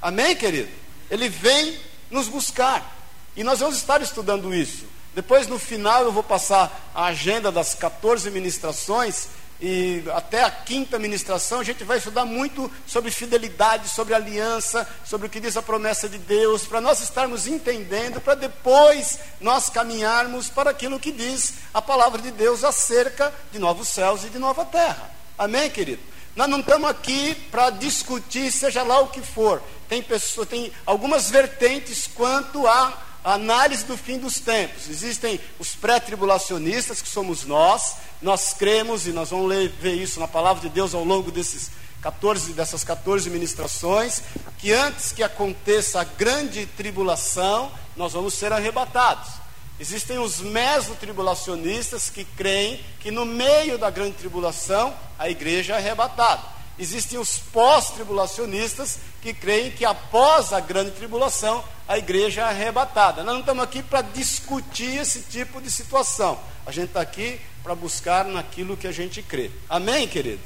Amém, 0.00 0.36
querido? 0.36 0.70
Ele 1.10 1.28
vem 1.28 1.78
nos 2.10 2.28
buscar. 2.28 2.96
E 3.36 3.42
nós 3.42 3.60
vamos 3.60 3.76
estar 3.76 4.00
estudando 4.00 4.54
isso. 4.54 4.86
Depois, 5.14 5.46
no 5.46 5.58
final, 5.58 6.04
eu 6.04 6.12
vou 6.12 6.22
passar 6.22 6.90
a 6.94 7.06
agenda 7.06 7.52
das 7.52 7.74
14 7.74 8.30
ministrações. 8.30 9.28
E 9.64 10.02
até 10.12 10.42
a 10.42 10.50
quinta 10.50 10.98
ministração 10.98 11.60
a 11.60 11.64
gente 11.64 11.84
vai 11.84 11.98
estudar 11.98 12.24
muito 12.24 12.68
sobre 12.84 13.12
fidelidade, 13.12 13.88
sobre 13.88 14.12
aliança, 14.12 14.88
sobre 15.04 15.28
o 15.28 15.30
que 15.30 15.38
diz 15.38 15.56
a 15.56 15.62
promessa 15.62 16.08
de 16.08 16.18
Deus, 16.18 16.66
para 16.66 16.80
nós 16.80 17.00
estarmos 17.00 17.46
entendendo, 17.46 18.20
para 18.20 18.34
depois 18.34 19.20
nós 19.40 19.68
caminharmos 19.68 20.48
para 20.48 20.70
aquilo 20.70 20.98
que 20.98 21.12
diz 21.12 21.54
a 21.72 21.80
palavra 21.80 22.20
de 22.20 22.32
Deus 22.32 22.64
acerca 22.64 23.32
de 23.52 23.60
novos 23.60 23.86
céus 23.86 24.24
e 24.24 24.30
de 24.30 24.38
nova 24.40 24.64
terra. 24.64 25.08
Amém, 25.38 25.70
querido? 25.70 26.02
Nós 26.34 26.48
não 26.48 26.58
estamos 26.58 26.90
aqui 26.90 27.36
para 27.48 27.70
discutir, 27.70 28.50
seja 28.50 28.82
lá 28.82 28.98
o 28.98 29.08
que 29.08 29.20
for. 29.20 29.62
Tem, 29.88 30.02
pessoa, 30.02 30.44
tem 30.44 30.72
algumas 30.84 31.30
vertentes 31.30 32.08
quanto 32.08 32.66
à 32.66 33.00
análise 33.24 33.84
do 33.84 33.96
fim 33.96 34.18
dos 34.18 34.40
tempos. 34.40 34.88
Existem 34.88 35.40
os 35.58 35.74
pré-tribulacionistas, 35.74 37.00
que 37.00 37.08
somos 37.08 37.44
nós, 37.44 37.96
nós 38.20 38.52
cremos, 38.52 39.06
e 39.06 39.12
nós 39.12 39.30
vamos 39.30 39.48
ler, 39.48 39.68
ver 39.68 39.94
isso 39.94 40.18
na 40.20 40.28
palavra 40.28 40.62
de 40.62 40.68
Deus 40.68 40.94
ao 40.94 41.04
longo 41.04 41.30
desses 41.30 41.70
14, 42.00 42.52
dessas 42.52 42.82
14 42.82 43.30
ministrações, 43.30 44.22
que 44.58 44.72
antes 44.72 45.12
que 45.12 45.22
aconteça 45.22 46.00
a 46.00 46.04
grande 46.04 46.66
tribulação, 46.66 47.70
nós 47.96 48.12
vamos 48.12 48.34
ser 48.34 48.52
arrebatados. 48.52 49.42
Existem 49.78 50.18
os 50.18 50.40
mesotribulacionistas 50.40 52.10
que 52.10 52.24
creem 52.24 52.80
que 53.00 53.10
no 53.10 53.24
meio 53.24 53.78
da 53.78 53.90
grande 53.90 54.16
tribulação 54.16 54.94
a 55.18 55.28
igreja 55.28 55.74
é 55.74 55.76
arrebatada. 55.76 56.42
Existem 56.78 57.18
os 57.18 57.38
pós-tribulacionistas 57.38 58.98
que 59.20 59.32
creem 59.32 59.70
que 59.70 59.84
após 59.84 60.52
a 60.52 60.60
grande 60.60 60.92
tribulação 60.92 61.62
a 61.92 61.98
igreja 61.98 62.40
é 62.40 62.44
arrebatada. 62.44 63.22
Nós 63.22 63.34
não 63.34 63.40
estamos 63.40 63.62
aqui 63.62 63.82
para 63.82 64.00
discutir 64.00 64.98
esse 64.98 65.20
tipo 65.24 65.60
de 65.60 65.70
situação. 65.70 66.40
A 66.64 66.72
gente 66.72 66.86
está 66.86 67.02
aqui 67.02 67.38
para 67.62 67.74
buscar 67.74 68.24
naquilo 68.24 68.78
que 68.78 68.86
a 68.86 68.92
gente 68.92 69.20
crê. 69.20 69.50
Amém, 69.68 70.08
querido? 70.08 70.40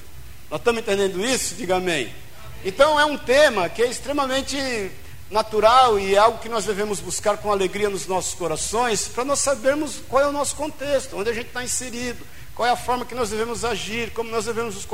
Nós 0.50 0.58
estamos 0.58 0.82
entendendo 0.82 1.24
isso? 1.24 1.54
Diga 1.54 1.76
amém. 1.76 2.12
Então 2.64 2.98
é 2.98 3.04
um 3.04 3.16
tema 3.16 3.68
que 3.68 3.80
é 3.80 3.86
extremamente 3.86 4.90
natural 5.30 6.00
e 6.00 6.16
é 6.16 6.18
algo 6.18 6.40
que 6.40 6.48
nós 6.48 6.64
devemos 6.64 6.98
buscar 6.98 7.36
com 7.36 7.52
alegria 7.52 7.88
nos 7.88 8.08
nossos 8.08 8.34
corações, 8.34 9.06
para 9.06 9.24
nós 9.24 9.38
sabermos 9.38 10.00
qual 10.08 10.22
é 10.24 10.26
o 10.26 10.32
nosso 10.32 10.56
contexto, 10.56 11.16
onde 11.16 11.30
a 11.30 11.32
gente 11.32 11.46
está 11.46 11.62
inserido, 11.62 12.26
qual 12.56 12.66
é 12.66 12.72
a 12.72 12.76
forma 12.76 13.04
que 13.04 13.14
nós 13.14 13.30
devemos 13.30 13.64
agir, 13.64 14.10
como 14.12 14.30
nós 14.30 14.46
devemos 14.46 14.74
nos 14.74 14.88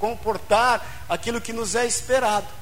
comportar, 0.00 1.04
aquilo 1.08 1.40
que 1.40 1.52
nos 1.52 1.76
é 1.76 1.86
esperado. 1.86 2.59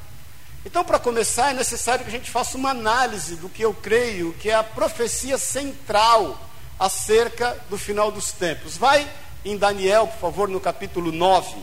Então, 0.65 0.85
para 0.85 0.99
começar, 0.99 1.51
é 1.51 1.55
necessário 1.55 2.05
que 2.05 2.11
a 2.11 2.19
gente 2.19 2.31
faça 2.31 2.57
uma 2.57 2.71
análise 2.71 3.37
do 3.37 3.49
que 3.49 3.63
eu 3.63 3.73
creio 3.73 4.35
que 4.35 4.51
é 4.51 4.55
a 4.55 4.65
profecia 4.65 5.39
central 5.39 6.39
acerca 6.79 7.59
do 7.71 7.79
final 7.79 8.11
dos 8.11 8.33
tempos. 8.33 8.77
Vai 8.77 9.09
em 9.45 9.57
Daniel, 9.57 10.07
por 10.09 10.21
favor, 10.21 10.49
no 10.49 10.61
capítulo 10.61 11.13
9. 11.13 11.57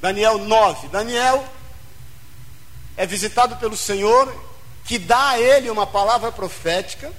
Daniel 0.00 0.38
9. 0.38 0.88
Daniel 0.88 1.44
é 2.96 3.06
visitado 3.06 3.56
pelo 3.56 3.76
Senhor, 3.76 4.32
que 4.84 4.98
dá 4.98 5.30
a 5.30 5.40
ele 5.40 5.70
uma 5.70 5.86
palavra 5.86 6.32
profética. 6.32 7.12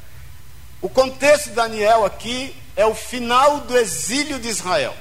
O 0.81 0.89
contexto 0.89 1.49
de 1.49 1.55
Daniel 1.55 2.05
aqui 2.05 2.55
é 2.75 2.85
o 2.85 2.95
final 2.95 3.61
do 3.61 3.77
exílio 3.77 4.39
de 4.39 4.47
Israel. 4.47 4.95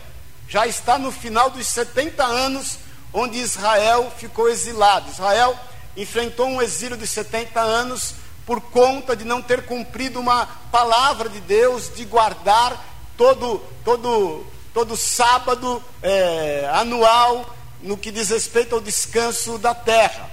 Já 0.49 0.67
está 0.67 0.99
no 0.99 1.11
final 1.13 1.51
dos 1.51 1.67
70 1.67 2.25
anos 2.25 2.79
onde 3.13 3.39
Israel 3.39 4.13
ficou 4.17 4.49
exilado. 4.49 5.11
Israel 5.11 5.59
enfrentou 5.97 6.47
um 6.47 6.63
exílio 6.63 6.97
de 6.97 7.07
70 7.07 7.61
anos 7.61 8.15
por 8.47 8.61
conta 8.61 9.15
de 9.15 9.25
não 9.25 9.43
ter 9.43 9.67
cumprido 9.67 10.21
uma 10.21 10.47
palavra 10.71 11.29
de 11.29 11.41
Deus 11.41 11.93
de 11.95 12.05
guardar 12.05 12.85
todo 13.17 13.61
todo 13.85 14.47
todo 14.73 14.97
sábado 14.97 15.83
é, 16.03 16.71
anual 16.73 17.55
no 17.83 17.97
que 17.97 18.11
diz 18.11 18.31
respeito 18.31 18.75
ao 18.75 18.81
descanso 18.81 19.59
da 19.59 19.75
terra 19.75 20.31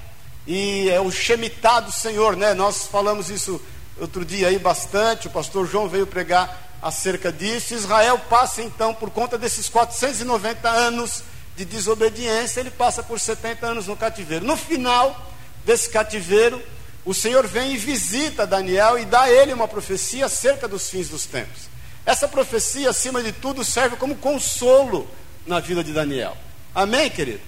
e 0.48 0.90
é 0.92 1.02
o 1.02 1.12
Shemitah 1.12 1.80
do 1.80 1.92
Senhor, 1.92 2.36
né? 2.36 2.54
Nós 2.54 2.86
falamos 2.86 3.30
isso 3.30 3.60
outro 4.00 4.24
dia 4.24 4.50
aí 4.50 4.60
bastante, 4.60 5.28
o 5.28 5.32
pastor 5.32 5.68
João 5.68 5.90
veio 5.90 6.06
pregar 6.06 6.78
acerca 6.82 7.32
disso. 7.32 7.74
Israel 7.74 8.20
passa 8.30 8.62
então, 8.62 8.94
por 8.94 9.10
conta 9.10 9.38
desses 9.38 9.68
490 9.68 10.70
anos 10.70 11.24
de 11.56 11.66
desobediência, 11.66 12.60
ele 12.60 12.72
passa 12.72 13.02
por 13.02 13.20
70 13.20 13.66
anos 13.66 13.88
no 13.88 13.96
cativeiro. 13.96 14.46
No 14.46 14.58
final 14.58 15.32
desse 15.66 15.90
cativeiro, 15.90 16.62
o 17.06 17.14
Senhor 17.14 17.48
vem 17.48 17.74
e 17.74 17.78
visita 17.78 18.48
Daniel 18.48 18.98
e 18.98 19.06
dá 19.06 19.22
a 19.22 19.32
ele 19.32 19.54
uma 19.54 19.68
profecia 19.68 20.26
acerca 20.26 20.68
dos 20.68 20.90
fins 20.90 21.10
dos 21.10 21.26
tempos. 21.26 21.70
Essa 22.06 22.28
profecia, 22.28 22.90
acima 22.90 23.24
de 23.24 23.32
tudo, 23.32 23.64
serve 23.64 23.96
como 23.96 24.16
consolo 24.16 25.08
na 25.46 25.60
vida 25.60 25.84
de 25.84 25.94
Daniel. 25.94 26.36
Amém, 26.74 27.10
querido? 27.10 27.42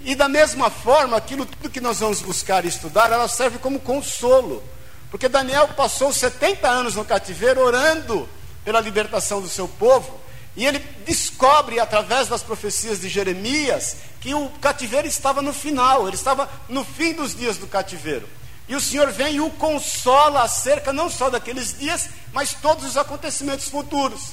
E 0.00 0.14
da 0.14 0.28
mesma 0.28 0.70
forma, 0.70 1.16
aquilo 1.16 1.44
tudo 1.44 1.70
que 1.70 1.80
nós 1.80 2.00
vamos 2.00 2.20
buscar 2.20 2.64
e 2.64 2.68
estudar, 2.68 3.10
ela 3.12 3.28
serve 3.28 3.58
como 3.58 3.80
consolo. 3.80 4.62
Porque 5.10 5.28
Daniel 5.28 5.68
passou 5.68 6.12
70 6.12 6.68
anos 6.68 6.94
no 6.94 7.04
cativeiro 7.04 7.60
orando 7.60 8.28
pela 8.64 8.80
libertação 8.80 9.40
do 9.40 9.48
seu 9.48 9.66
povo, 9.66 10.20
e 10.58 10.66
ele 10.66 10.80
descobre 11.06 11.78
através 11.78 12.26
das 12.26 12.42
profecias 12.42 13.00
de 13.00 13.08
Jeremias 13.08 13.96
que 14.20 14.34
o 14.34 14.50
cativeiro 14.60 15.06
estava 15.06 15.40
no 15.40 15.52
final, 15.54 16.08
ele 16.08 16.16
estava 16.16 16.50
no 16.68 16.84
fim 16.84 17.12
dos 17.12 17.32
dias 17.32 17.56
do 17.56 17.68
cativeiro. 17.68 18.28
E 18.68 18.74
o 18.74 18.80
Senhor 18.80 19.08
vem 19.12 19.36
e 19.36 19.40
o 19.40 19.50
consola 19.50 20.42
acerca 20.42 20.92
não 20.92 21.08
só 21.08 21.30
daqueles 21.30 21.78
dias, 21.78 22.08
mas 22.32 22.54
todos 22.54 22.84
os 22.84 22.96
acontecimentos 22.96 23.68
futuros. 23.68 24.30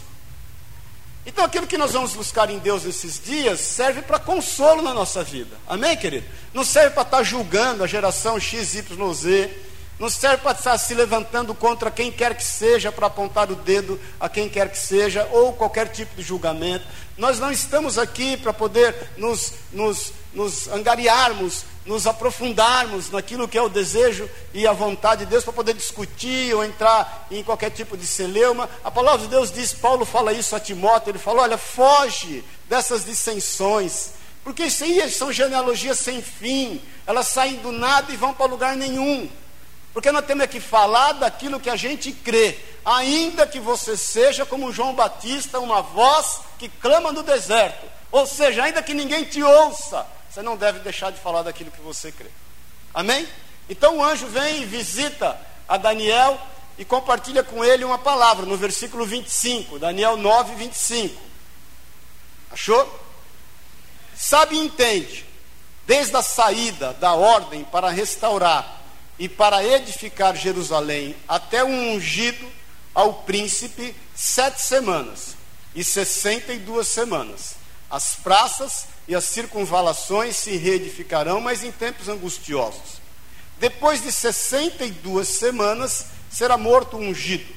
Então 1.28 1.46
aquilo 1.46 1.68
que 1.68 1.78
nós 1.78 1.92
vamos 1.92 2.16
buscar 2.16 2.50
em 2.50 2.58
Deus 2.58 2.86
nesses 2.86 3.24
dias 3.24 3.60
serve 3.60 4.02
para 4.02 4.18
consolo 4.18 4.82
na 4.82 4.96
nossa 4.96 5.24
vida. 5.24 5.56
Amém, 5.68 5.96
querido? 5.96 6.26
Não 6.56 6.66
serve 6.66 6.90
para 6.96 7.04
estar 7.04 7.22
julgando 7.22 7.84
a 7.84 7.88
geração 7.88 8.40
X, 8.40 8.74
Y, 8.74 9.14
Z. 9.14 9.52
Não 9.98 10.10
serve 10.10 10.38
para 10.38 10.58
estar 10.58 10.78
se 10.78 10.94
levantando 10.94 11.56
contra 11.56 11.90
quem 11.90 12.12
quer 12.12 12.36
que 12.36 12.44
seja, 12.44 12.92
para 12.92 13.08
apontar 13.08 13.50
o 13.52 13.56
dedo 13.56 14.00
a 14.20 14.28
quem 14.28 14.50
quer 14.50 14.70
que 14.70 14.78
seja, 14.78 15.28
ou 15.32 15.54
qualquer 15.54 15.88
tipo 15.88 16.16
de 16.16 16.22
julgamento. 16.22 16.86
Nós 17.18 17.40
não 17.40 17.52
estamos 17.52 17.98
aqui 17.98 18.36
para 18.36 18.52
poder 18.52 18.94
nos, 19.18 19.54
nos, 19.72 20.12
nos 20.34 20.68
angariarmos 20.68 21.64
nos 21.86 22.08
aprofundarmos 22.08 23.12
naquilo 23.12 23.48
que 23.48 23.58
é 23.58 23.62
o 23.62 23.70
desejo 23.70 24.30
e 24.54 24.66
a 24.66 24.74
vontade 24.74 25.24
de 25.24 25.30
Deus 25.30 25.44
para 25.44 25.54
poder 25.54 25.74
discutir 25.76 26.54
ou 26.56 26.64
entrar 26.64 27.28
em 27.30 27.44
qualquer 27.44 27.70
tipo 27.70 27.96
de 27.96 28.08
celeuma. 28.08 28.68
A 28.84 28.90
palavra 28.90 29.22
de 29.22 29.28
Deus 29.28 29.52
diz, 29.52 29.72
Paulo 29.72 30.04
fala 30.04 30.34
isso 30.34 30.56
a 30.56 30.60
Timóteo, 30.60 31.12
ele 31.12 31.20
fala: 31.20 31.44
olha, 31.44 31.58
foge 31.58 32.44
dessas 32.68 33.06
dissensões, 33.06 34.12
porque 34.44 34.64
isso 34.64 34.84
aí 34.84 35.10
são 35.12 35.32
genealogias 35.32 36.00
sem 36.00 36.22
fim, 36.22 36.82
elas 37.06 37.28
saem 37.28 37.58
do 37.58 37.72
nada 37.72 38.12
e 38.12 38.18
vão 38.18 38.34
para 38.34 38.48
lugar 38.48 38.76
nenhum. 38.76 39.30
Porque 39.96 40.12
nós 40.12 40.26
temos 40.26 40.48
que 40.48 40.60
falar 40.60 41.14
daquilo 41.14 41.58
que 41.58 41.70
a 41.70 41.78
gente 41.78 42.12
crê, 42.12 42.60
ainda 42.84 43.48
que 43.48 43.62
você 43.62 43.96
seja 43.96 44.46
como 44.46 44.74
João 44.74 44.94
Batista, 44.94 45.58
uma 45.58 45.82
voz 45.82 46.42
que 46.60 46.68
clama 46.68 47.14
no 47.14 47.24
deserto, 47.24 47.88
ou 48.12 48.28
seja, 48.28 48.66
ainda 48.66 48.84
que 48.84 48.94
ninguém 48.94 49.24
te 49.24 49.42
ouça, 49.42 50.06
você 50.30 50.42
não 50.42 50.58
deve 50.58 50.80
deixar 50.80 51.14
de 51.14 51.20
falar 51.22 51.44
daquilo 51.44 51.72
que 51.72 51.80
você 51.80 52.12
crê. 52.12 52.30
Amém? 52.94 53.26
Então 53.70 54.00
o 54.00 54.04
anjo 54.04 54.28
vem 54.28 54.64
e 54.64 54.66
visita 54.66 55.40
a 55.66 55.78
Daniel 55.78 56.38
e 56.78 56.84
compartilha 56.84 57.42
com 57.42 57.64
ele 57.64 57.86
uma 57.86 57.98
palavra, 57.98 58.46
no 58.46 58.58
versículo 58.58 59.06
25, 59.06 59.80
Daniel 59.80 60.18
9, 60.18 60.56
25. 60.56 61.22
Achou? 62.52 63.02
Sabe 64.14 64.58
e 64.58 64.60
entende, 64.60 65.26
desde 65.88 66.18
a 66.18 66.22
saída 66.22 66.92
da 66.96 67.14
ordem 67.14 67.64
para 67.64 67.90
restaurar 67.90 68.75
e 69.18 69.30
para 69.30 69.64
edificar 69.64 70.36
Jerusalém 70.36 71.16
até 71.28 71.64
o 71.64 71.68
ungido 71.68 72.46
ao 72.94 73.14
príncipe, 73.14 73.96
sete 74.16 74.62
semanas 74.62 75.36
e 75.76 75.84
sessenta 75.84 76.54
e 76.54 76.58
duas 76.58 76.88
semanas 76.88 77.56
As 77.90 78.16
praças 78.16 78.88
e 79.08 79.14
as 79.14 79.26
circunvalações 79.26 80.36
se 80.38 80.58
reedificarão, 80.58 81.40
mas 81.40 81.64
em 81.64 81.72
tempos 81.72 82.10
angustiosos. 82.10 83.00
Depois 83.60 84.02
de 84.02 84.12
62 84.12 85.28
semanas, 85.28 86.08
será 86.30 86.58
morto 86.58 86.98
o 86.98 87.00
ungido, 87.00 87.54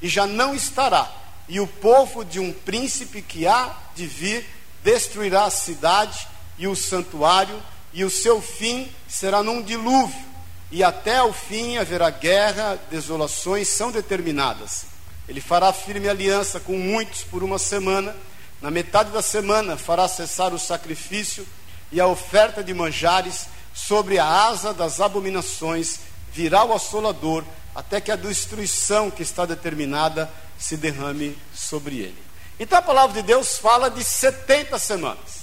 e 0.00 0.08
já 0.08 0.26
não 0.26 0.54
estará. 0.54 1.10
E 1.48 1.58
o 1.58 1.66
povo 1.66 2.24
de 2.24 2.38
um 2.38 2.52
príncipe 2.52 3.20
que 3.20 3.46
há 3.46 3.76
de 3.94 4.06
vir 4.06 4.46
destruirá 4.84 5.44
a 5.44 5.50
cidade 5.50 6.26
e 6.56 6.66
o 6.68 6.76
santuário, 6.76 7.60
e 7.92 8.04
o 8.04 8.10
seu 8.10 8.40
fim 8.40 8.90
será 9.08 9.42
num 9.42 9.60
dilúvio. 9.60 10.31
E 10.72 10.82
até 10.82 11.22
o 11.22 11.34
fim 11.34 11.76
haverá 11.76 12.08
guerra, 12.08 12.78
desolações 12.90 13.68
são 13.68 13.92
determinadas. 13.92 14.86
Ele 15.28 15.38
fará 15.38 15.70
firme 15.70 16.08
aliança 16.08 16.58
com 16.58 16.78
muitos 16.78 17.22
por 17.24 17.42
uma 17.42 17.58
semana. 17.58 18.16
Na 18.62 18.70
metade 18.70 19.10
da 19.10 19.20
semana 19.20 19.76
fará 19.76 20.08
cessar 20.08 20.54
o 20.54 20.58
sacrifício 20.58 21.46
e 21.92 22.00
a 22.00 22.06
oferta 22.06 22.64
de 22.64 22.72
manjares 22.72 23.48
sobre 23.74 24.18
a 24.18 24.26
asa 24.26 24.72
das 24.72 24.98
abominações 24.98 26.00
virá 26.32 26.64
o 26.64 26.72
assolador 26.72 27.44
até 27.74 28.00
que 28.00 28.10
a 28.10 28.16
destruição 28.16 29.10
que 29.10 29.22
está 29.22 29.44
determinada 29.44 30.32
se 30.58 30.78
derrame 30.78 31.36
sobre 31.54 31.96
ele. 31.98 32.22
Então 32.58 32.78
a 32.78 32.82
palavra 32.82 33.20
de 33.20 33.26
Deus 33.26 33.58
fala 33.58 33.90
de 33.90 34.02
70 34.02 34.78
semanas. 34.78 35.41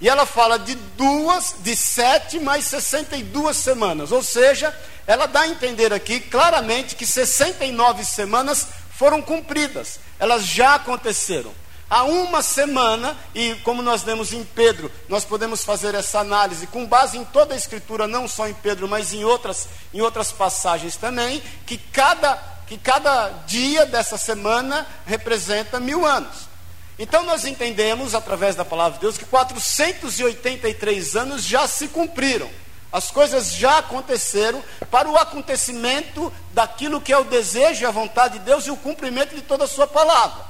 E 0.00 0.08
ela 0.08 0.24
fala 0.24 0.58
de 0.58 0.74
duas, 0.74 1.56
de 1.60 1.74
sete 1.74 2.38
mais 2.38 2.64
62 2.66 3.56
semanas. 3.56 4.12
Ou 4.12 4.22
seja, 4.22 4.74
ela 5.06 5.26
dá 5.26 5.40
a 5.40 5.48
entender 5.48 5.92
aqui 5.92 6.20
claramente 6.20 6.94
que 6.94 7.06
69 7.06 8.04
semanas 8.04 8.68
foram 8.90 9.22
cumpridas, 9.22 10.00
elas 10.18 10.44
já 10.44 10.74
aconteceram. 10.74 11.52
Há 11.88 12.02
uma 12.02 12.42
semana, 12.42 13.16
e 13.34 13.54
como 13.64 13.80
nós 13.80 14.04
lemos 14.04 14.34
em 14.34 14.44
Pedro, 14.44 14.92
nós 15.08 15.24
podemos 15.24 15.64
fazer 15.64 15.94
essa 15.94 16.18
análise 16.18 16.66
com 16.66 16.84
base 16.84 17.16
em 17.16 17.24
toda 17.24 17.54
a 17.54 17.56
Escritura, 17.56 18.06
não 18.06 18.28
só 18.28 18.46
em 18.46 18.52
Pedro, 18.52 18.86
mas 18.86 19.14
em 19.14 19.24
outras, 19.24 19.66
em 19.94 20.02
outras 20.02 20.30
passagens 20.30 20.96
também, 20.96 21.42
que 21.64 21.78
cada, 21.78 22.36
que 22.66 22.76
cada 22.76 23.28
dia 23.46 23.86
dessa 23.86 24.18
semana 24.18 24.86
representa 25.06 25.80
mil 25.80 26.04
anos. 26.04 26.47
Então 26.98 27.22
nós 27.22 27.44
entendemos, 27.44 28.14
através 28.14 28.56
da 28.56 28.64
palavra 28.64 28.94
de 28.94 29.00
Deus, 29.02 29.16
que 29.16 29.24
483 29.24 31.16
anos 31.16 31.44
já 31.44 31.68
se 31.68 31.88
cumpriram. 31.88 32.50
As 32.90 33.10
coisas 33.10 33.52
já 33.52 33.78
aconteceram 33.78 34.62
para 34.90 35.08
o 35.08 35.16
acontecimento 35.16 36.32
daquilo 36.52 37.00
que 37.00 37.12
é 37.12 37.18
o 37.18 37.24
desejo 37.24 37.82
e 37.82 37.86
a 37.86 37.90
vontade 37.90 38.38
de 38.38 38.44
Deus 38.44 38.66
e 38.66 38.70
o 38.70 38.76
cumprimento 38.76 39.34
de 39.34 39.42
toda 39.42 39.64
a 39.64 39.68
sua 39.68 39.86
palavra. 39.86 40.48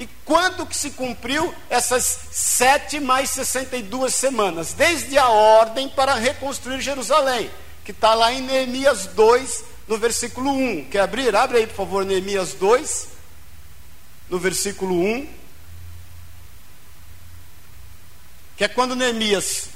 E 0.00 0.08
quando 0.24 0.64
que 0.64 0.76
se 0.76 0.90
cumpriu 0.90 1.54
essas 1.68 2.20
sete 2.30 2.98
mais 3.00 3.30
62 3.30 4.14
semanas? 4.14 4.72
Desde 4.72 5.18
a 5.18 5.28
ordem 5.28 5.88
para 5.88 6.14
reconstruir 6.14 6.80
Jerusalém, 6.80 7.50
que 7.84 7.90
está 7.90 8.14
lá 8.14 8.32
em 8.32 8.40
Neemias 8.40 9.06
2, 9.06 9.64
no 9.88 9.98
versículo 9.98 10.50
1. 10.50 10.86
Quer 10.86 11.00
abrir? 11.00 11.34
Abre 11.34 11.58
aí, 11.58 11.66
por 11.66 11.76
favor, 11.76 12.04
Neemias 12.04 12.54
2, 12.54 13.08
no 14.30 14.38
versículo 14.38 14.94
1. 14.94 15.37
Que 18.58 18.64
é 18.64 18.68
quando 18.68 18.96
Neemias 18.96 19.68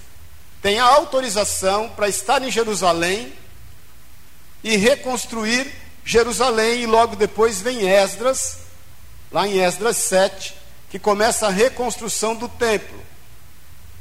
tem 0.61 0.81
a 0.81 0.85
autorização 0.85 1.89
para 1.91 2.09
estar 2.09 2.43
em 2.43 2.51
Jerusalém 2.51 3.33
e 4.65 4.77
reconstruir 4.77 5.73
Jerusalém, 6.05 6.83
e 6.83 6.87
logo 6.87 7.15
depois 7.15 7.61
vem 7.61 7.89
Esdras 7.89 8.59
lá 9.31 9.47
em 9.47 9.61
Esdras 9.61 9.99
7, 9.99 10.53
que 10.91 10.99
começa 10.99 11.47
a 11.47 11.51
reconstrução 11.51 12.35
do 12.35 12.49
templo. 12.49 13.01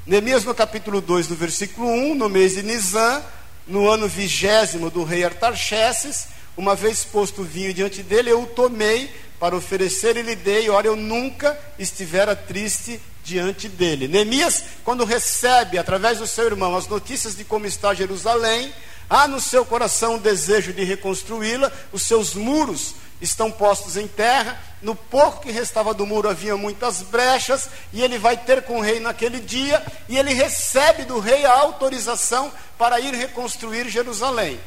Neemias, 0.06 0.44
no 0.44 0.56
capítulo 0.56 1.00
2, 1.00 1.28
no 1.28 1.36
versículo 1.36 1.88
1, 1.88 2.16
no 2.16 2.28
mês 2.28 2.54
de 2.56 2.64
Nisan, 2.64 3.24
no 3.68 3.88
ano 3.88 4.08
vigésimo 4.08 4.90
do 4.90 5.04
rei 5.04 5.24
Artaxerxes, 5.24 6.28
uma 6.58 6.76
vez 6.76 7.04
posto 7.04 7.42
o 7.42 7.46
vinho 7.46 7.72
diante 7.72 8.02
dele, 8.02 8.32
eu 8.32 8.42
o 8.42 8.48
tomei 8.48 9.14
para 9.40 9.56
oferecer 9.56 10.18
e 10.18 10.24
lhe 10.24 10.36
dei, 10.36 10.72
ora, 10.72 10.88
eu 10.88 10.96
nunca 10.96 11.58
estivera 11.78 12.36
triste 12.36 13.00
diante 13.24 13.68
dele. 13.68 14.08
Neemias, 14.08 14.64
quando 14.84 15.06
recebe, 15.06 15.78
através 15.78 16.20
do 16.20 16.28
seu 16.28 16.46
irmão, 16.46 16.76
as 16.76 16.88
notícias 16.88 17.36
de 17.36 17.44
como 17.44 17.66
está 17.66 17.94
Jerusalém, 17.94 18.74
há 19.10 19.28
no 19.28 19.40
seu 19.40 19.66
coração 19.66 20.16
o 20.16 20.20
desejo 20.20 20.74
de 20.74 20.84
reconstruí-la, 20.84 21.72
os 21.92 22.04
seus 22.04 22.34
muros 22.34 22.96
estão 23.22 23.52
postos 23.52 23.98
em 23.98 24.08
terra, 24.08 24.60
no 24.82 24.96
pouco 24.96 25.42
que 25.42 25.52
restava 25.52 25.94
do 25.94 26.06
muro 26.08 26.28
havia 26.28 26.58
muitas 26.58 27.04
brechas, 27.04 27.70
e 27.94 28.02
ele 28.02 28.18
vai 28.18 28.36
ter 28.36 28.64
com 28.64 28.80
o 28.80 28.82
rei 28.82 29.00
naquele 29.00 29.40
dia, 29.40 29.84
e 30.10 30.18
ele 30.18 30.34
recebe 30.34 31.04
do 31.04 31.20
rei 31.20 31.46
a 31.46 31.54
autorização 31.54 32.52
para 32.78 33.00
ir 33.00 33.14
reconstruir 33.14 33.88
Jerusalém. 33.90 34.60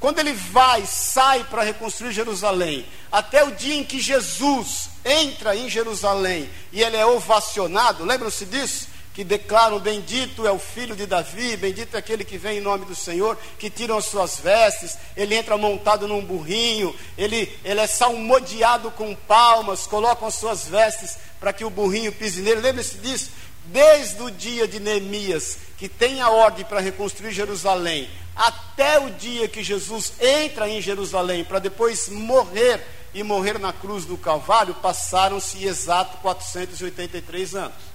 Quando 0.00 0.18
ele 0.18 0.32
vai, 0.32 0.84
sai 0.86 1.44
para 1.44 1.62
reconstruir 1.62 2.12
Jerusalém, 2.12 2.84
até 3.10 3.42
o 3.44 3.52
dia 3.52 3.76
em 3.76 3.84
que 3.84 4.00
Jesus 4.00 4.90
entra 5.04 5.56
em 5.56 5.68
Jerusalém 5.68 6.48
e 6.72 6.82
ele 6.82 6.96
é 6.96 7.06
ovacionado, 7.06 8.04
lembram-se 8.04 8.44
disso? 8.44 8.94
que 9.14 9.22
declaram: 9.22 9.78
Bendito 9.78 10.46
é 10.46 10.50
o 10.50 10.58
filho 10.58 10.96
de 10.96 11.06
Davi, 11.06 11.56
bendito 11.56 11.94
é 11.94 11.98
aquele 11.98 12.24
que 12.24 12.36
vem 12.36 12.58
em 12.58 12.60
nome 12.60 12.84
do 12.84 12.96
Senhor, 12.96 13.38
que 13.58 13.70
tiram 13.70 13.96
as 13.96 14.06
suas 14.06 14.40
vestes, 14.40 14.98
ele 15.16 15.36
entra 15.36 15.56
montado 15.56 16.08
num 16.08 16.20
burrinho, 16.20 16.94
ele, 17.16 17.56
ele 17.64 17.80
é 17.80 17.86
salmodiado 17.86 18.90
com 18.90 19.14
palmas, 19.14 19.86
colocam 19.86 20.26
as 20.26 20.34
suas 20.34 20.66
vestes 20.66 21.16
para 21.38 21.52
que 21.52 21.64
o 21.64 21.70
burrinho 21.70 22.12
pise 22.12 22.42
nele. 22.42 22.60
Lembre-se 22.60 22.98
disso, 22.98 23.30
desde 23.66 24.22
o 24.22 24.30
dia 24.30 24.66
de 24.68 24.80
Neemias, 24.80 25.58
que 25.78 25.88
tem 25.88 26.20
a 26.20 26.30
ordem 26.30 26.64
para 26.64 26.80
reconstruir 26.80 27.32
Jerusalém, 27.32 28.08
até 28.34 28.98
o 28.98 29.10
dia 29.10 29.48
que 29.48 29.62
Jesus 29.62 30.12
entra 30.20 30.68
em 30.68 30.80
Jerusalém 30.80 31.44
para 31.44 31.58
depois 31.58 32.08
morrer 32.08 32.84
e 33.14 33.22
morrer 33.22 33.58
na 33.58 33.72
cruz 33.72 34.04
do 34.04 34.16
Calvário, 34.16 34.74
passaram-se 34.74 35.64
exato 35.64 36.16
483 36.18 37.54
anos. 37.54 37.94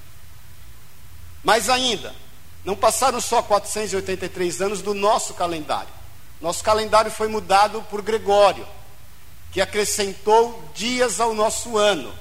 Mais 1.44 1.70
ainda, 1.70 2.14
não 2.64 2.76
passaram 2.76 3.20
só 3.20 3.42
483 3.42 4.62
anos 4.62 4.82
do 4.82 4.94
nosso 4.94 5.34
calendário. 5.34 5.90
Nosso 6.42 6.64
calendário 6.64 7.12
foi 7.12 7.28
mudado 7.28 7.82
por 7.90 8.02
Gregório, 8.02 8.66
que 9.52 9.60
acrescentou 9.60 10.64
dias 10.74 11.20
ao 11.20 11.34
nosso 11.34 11.78
ano. 11.78 12.14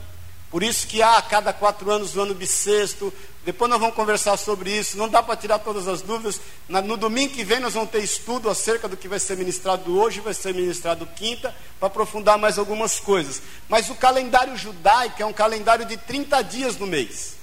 Por 0.50 0.62
isso 0.62 0.86
que 0.86 1.02
há 1.02 1.18
a 1.18 1.22
cada 1.22 1.52
quatro 1.52 1.90
anos 1.90 2.16
o 2.16 2.20
ano 2.20 2.34
bissexto. 2.34 3.12
Depois 3.44 3.70
nós 3.70 3.78
vamos 3.80 3.94
conversar 3.94 4.36
sobre 4.36 4.76
isso. 4.78 4.96
Não 4.96 5.08
dá 5.08 5.22
para 5.22 5.36
tirar 5.36 5.58
todas 5.58 5.86
as 5.86 6.00
dúvidas. 6.00 6.40
No 6.68 6.96
domingo 6.96 7.34
que 7.34 7.44
vem 7.44 7.60
nós 7.60 7.74
vamos 7.74 7.90
ter 7.90 8.02
estudo 8.02 8.48
acerca 8.48 8.88
do 8.88 8.96
que 8.96 9.08
vai 9.08 9.18
ser 9.18 9.36
ministrado 9.36 9.98
hoje, 9.98 10.20
vai 10.20 10.32
ser 10.32 10.54
ministrado 10.54 11.06
quinta, 11.06 11.54
para 11.78 11.88
aprofundar 11.88 12.38
mais 12.38 12.58
algumas 12.58 12.98
coisas. 12.98 13.42
Mas 13.68 13.90
o 13.90 13.94
calendário 13.94 14.56
judaico 14.56 15.22
é 15.22 15.26
um 15.26 15.32
calendário 15.32 15.84
de 15.84 15.96
30 15.96 16.42
dias 16.42 16.76
no 16.76 16.86
mês. 16.86 17.36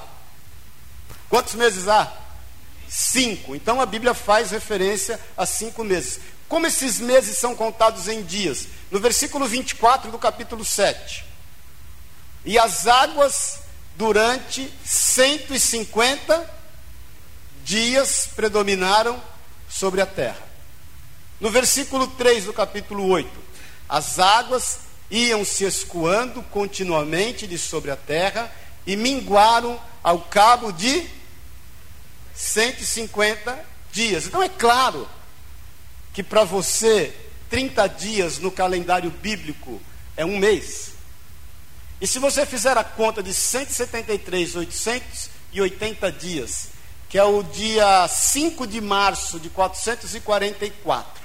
Quantos 1.30 1.56
meses 1.56 1.88
há? 1.88 2.12
Cinco. 2.88 3.56
Então 3.56 3.82
a 3.82 3.86
Bíblia 3.86 4.14
faz 4.14 4.52
referência 4.52 5.20
a 5.36 5.46
cinco 5.46 5.84
meses. 5.84 6.20
Como 6.48 6.68
esses 6.68 7.00
meses 7.00 7.38
são 7.38 7.56
contados 7.56 8.08
em 8.08 8.22
dias? 8.24 8.68
No 8.92 9.00
versículo 9.00 9.48
24 9.48 10.12
do 10.12 10.20
capítulo 10.20 10.64
7. 10.64 11.26
E 12.46 12.60
as 12.60 12.86
águas 12.88 13.62
durante 13.96 14.72
150 14.86 16.50
dias 17.64 18.30
predominaram 18.36 19.22
sobre 19.70 20.02
a 20.02 20.06
terra. 20.06 20.42
No 21.40 21.50
versículo 21.50 22.08
3 22.08 22.46
do 22.46 22.54
capítulo 22.54 23.08
8, 23.08 23.30
as 23.94 24.18
águas 24.18 24.80
iam 25.12 25.46
se 25.46 25.66
escoando 25.66 26.42
continuamente 26.42 27.46
de 27.46 27.60
sobre 27.60 27.92
a 27.92 27.96
terra 27.96 28.52
e 28.88 28.96
minguaram 28.96 29.80
ao 30.04 30.22
cabo 30.22 30.72
de 30.72 31.08
150 32.34 33.64
dias. 33.92 34.26
Então 34.26 34.42
é 34.42 34.50
claro 34.50 35.08
que 36.12 36.24
para 36.24 36.44
você 36.44 37.16
30 37.52 37.88
dias 37.90 38.40
no 38.40 38.50
calendário 38.50 39.12
bíblico 39.12 39.80
é 40.18 40.26
um 40.26 40.40
mês. 40.40 40.94
E 42.02 42.08
se 42.08 42.18
você 42.18 42.48
fizer 42.48 42.76
a 42.76 42.84
conta 42.84 43.22
de 43.22 43.32
173, 43.32 44.56
880 44.56 46.12
dias, 46.14 46.70
que 47.08 47.20
é 47.20 47.24
o 47.24 47.44
dia 47.44 48.08
5 48.08 48.66
de 48.66 48.82
março 48.82 49.40
de 49.40 49.52
444, 49.52 51.23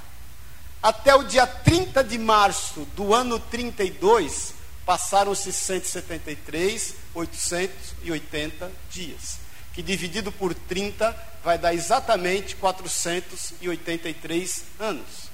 até 0.82 1.14
o 1.14 1.24
dia 1.24 1.46
30 1.46 2.02
de 2.04 2.16
março 2.18 2.86
do 2.94 3.12
ano 3.12 3.38
32, 3.38 4.54
passaram-se 4.86 5.52
173, 5.52 6.94
880 7.14 8.72
dias. 8.90 9.40
Que 9.74 9.82
dividido 9.82 10.32
por 10.32 10.54
30 10.54 11.14
vai 11.42 11.58
dar 11.58 11.74
exatamente 11.74 12.56
483 12.56 14.64
anos. 14.78 15.28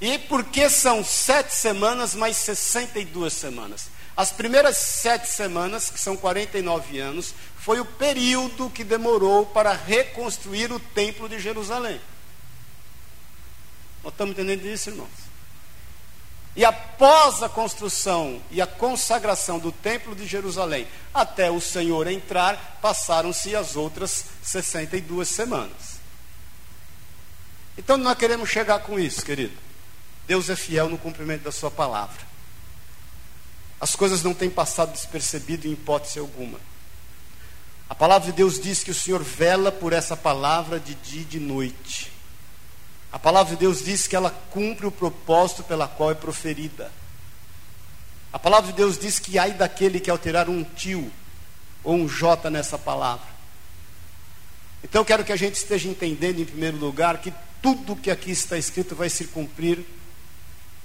E 0.00 0.18
por 0.18 0.44
que 0.44 0.68
são 0.70 1.04
sete 1.04 1.54
semanas 1.54 2.14
mais 2.14 2.36
62 2.38 3.32
semanas? 3.32 3.88
As 4.16 4.32
primeiras 4.32 4.76
sete 4.76 5.28
semanas, 5.28 5.90
que 5.90 6.00
são 6.00 6.16
49 6.16 6.98
anos, 6.98 7.34
foi 7.56 7.80
o 7.80 7.84
período 7.84 8.70
que 8.70 8.84
demorou 8.84 9.46
para 9.46 9.72
reconstruir 9.72 10.72
o 10.72 10.80
templo 10.80 11.28
de 11.28 11.38
Jerusalém. 11.38 12.00
Nós 14.02 14.12
estamos 14.12 14.32
entendendo 14.32 14.66
isso, 14.66 14.90
irmãos? 14.90 15.30
E 16.56 16.64
após 16.64 17.42
a 17.42 17.48
construção 17.48 18.42
e 18.50 18.60
a 18.60 18.66
consagração 18.66 19.58
do 19.58 19.70
Templo 19.70 20.16
de 20.16 20.26
Jerusalém, 20.26 20.86
até 21.14 21.50
o 21.50 21.60
Senhor 21.60 22.06
entrar, 22.08 22.78
passaram-se 22.82 23.54
as 23.54 23.76
outras 23.76 24.24
62 24.42 25.28
semanas. 25.28 26.00
Então 27.78 27.96
nós 27.96 28.18
queremos 28.18 28.48
chegar 28.48 28.80
com 28.80 28.98
isso, 28.98 29.24
querido. 29.24 29.56
Deus 30.26 30.50
é 30.50 30.56
fiel 30.56 30.88
no 30.88 30.98
cumprimento 30.98 31.44
da 31.44 31.52
Sua 31.52 31.70
palavra. 31.70 32.28
As 33.80 33.96
coisas 33.96 34.22
não 34.22 34.34
têm 34.34 34.50
passado 34.50 34.92
despercebido 34.92 35.66
em 35.66 35.72
hipótese 35.72 36.18
alguma. 36.18 36.60
A 37.88 37.94
palavra 37.94 38.30
de 38.30 38.36
Deus 38.36 38.60
diz 38.60 38.84
que 38.84 38.90
o 38.90 38.94
Senhor 38.94 39.22
vela 39.22 39.72
por 39.72 39.92
essa 39.92 40.16
palavra 40.16 40.78
de 40.78 40.94
dia 40.94 41.22
e 41.22 41.24
de 41.24 41.40
noite. 41.40 42.12
A 43.12 43.18
palavra 43.18 43.54
de 43.54 43.60
Deus 43.60 43.84
diz 43.84 44.06
que 44.06 44.14
ela 44.14 44.30
cumpre 44.50 44.86
o 44.86 44.92
propósito 44.92 45.62
pela 45.64 45.88
qual 45.88 46.10
é 46.10 46.14
proferida. 46.14 46.92
A 48.32 48.38
palavra 48.38 48.70
de 48.70 48.76
Deus 48.76 48.96
diz 48.96 49.18
que 49.18 49.38
ai 49.38 49.52
daquele 49.52 49.98
que 49.98 50.10
alterar 50.10 50.48
um 50.48 50.62
tio 50.62 51.10
ou 51.82 51.96
um 51.96 52.08
J 52.08 52.48
nessa 52.50 52.78
palavra. 52.78 53.26
Então 54.84 55.04
quero 55.04 55.24
que 55.24 55.32
a 55.32 55.36
gente 55.36 55.56
esteja 55.56 55.88
entendendo, 55.88 56.40
em 56.40 56.44
primeiro 56.44 56.76
lugar, 56.76 57.18
que 57.18 57.34
tudo 57.60 57.96
que 57.96 58.10
aqui 58.10 58.30
está 58.30 58.56
escrito 58.56 58.94
vai 58.94 59.10
se 59.10 59.26
cumprir 59.26 59.84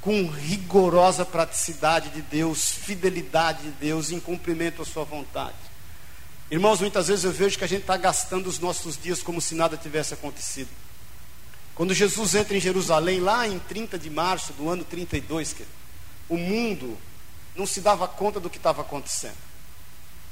com 0.02 0.28
rigorosa 0.28 1.26
praticidade 1.26 2.10
de 2.10 2.22
Deus, 2.22 2.70
fidelidade 2.72 3.64
de 3.64 3.72
Deus, 3.72 4.12
em 4.12 4.20
cumprimento 4.20 4.82
à 4.82 4.86
Sua 4.86 5.04
vontade. 5.04 5.56
Irmãos, 6.52 6.80
muitas 6.80 7.08
vezes 7.08 7.26
eu 7.26 7.32
vejo 7.32 7.58
que 7.58 7.64
a 7.64 7.68
gente 7.68 7.82
está 7.82 7.98
gastando 7.98 8.48
os 8.48 8.60
nossos 8.60 9.02
dias 9.02 9.24
como 9.24 9.42
se 9.42 9.56
nada 9.56 9.78
tivesse 9.78 10.14
acontecido. 10.14 10.70
Quando 11.76 11.94
Jesus 11.94 12.34
entra 12.34 12.56
em 12.56 12.62
Jerusalém, 12.62 13.20
lá 13.20 13.46
em 13.46 13.60
30 13.60 14.00
de 14.00 14.10
março 14.10 14.54
do 14.54 14.70
ano 14.70 14.86
32, 14.86 15.58
o 16.30 16.38
mundo 16.38 16.98
não 17.54 17.68
se 17.68 17.82
dava 17.82 18.08
conta 18.08 18.40
do 18.40 18.50
que 18.50 18.58
estava 18.58 18.82
acontecendo. 18.82 19.38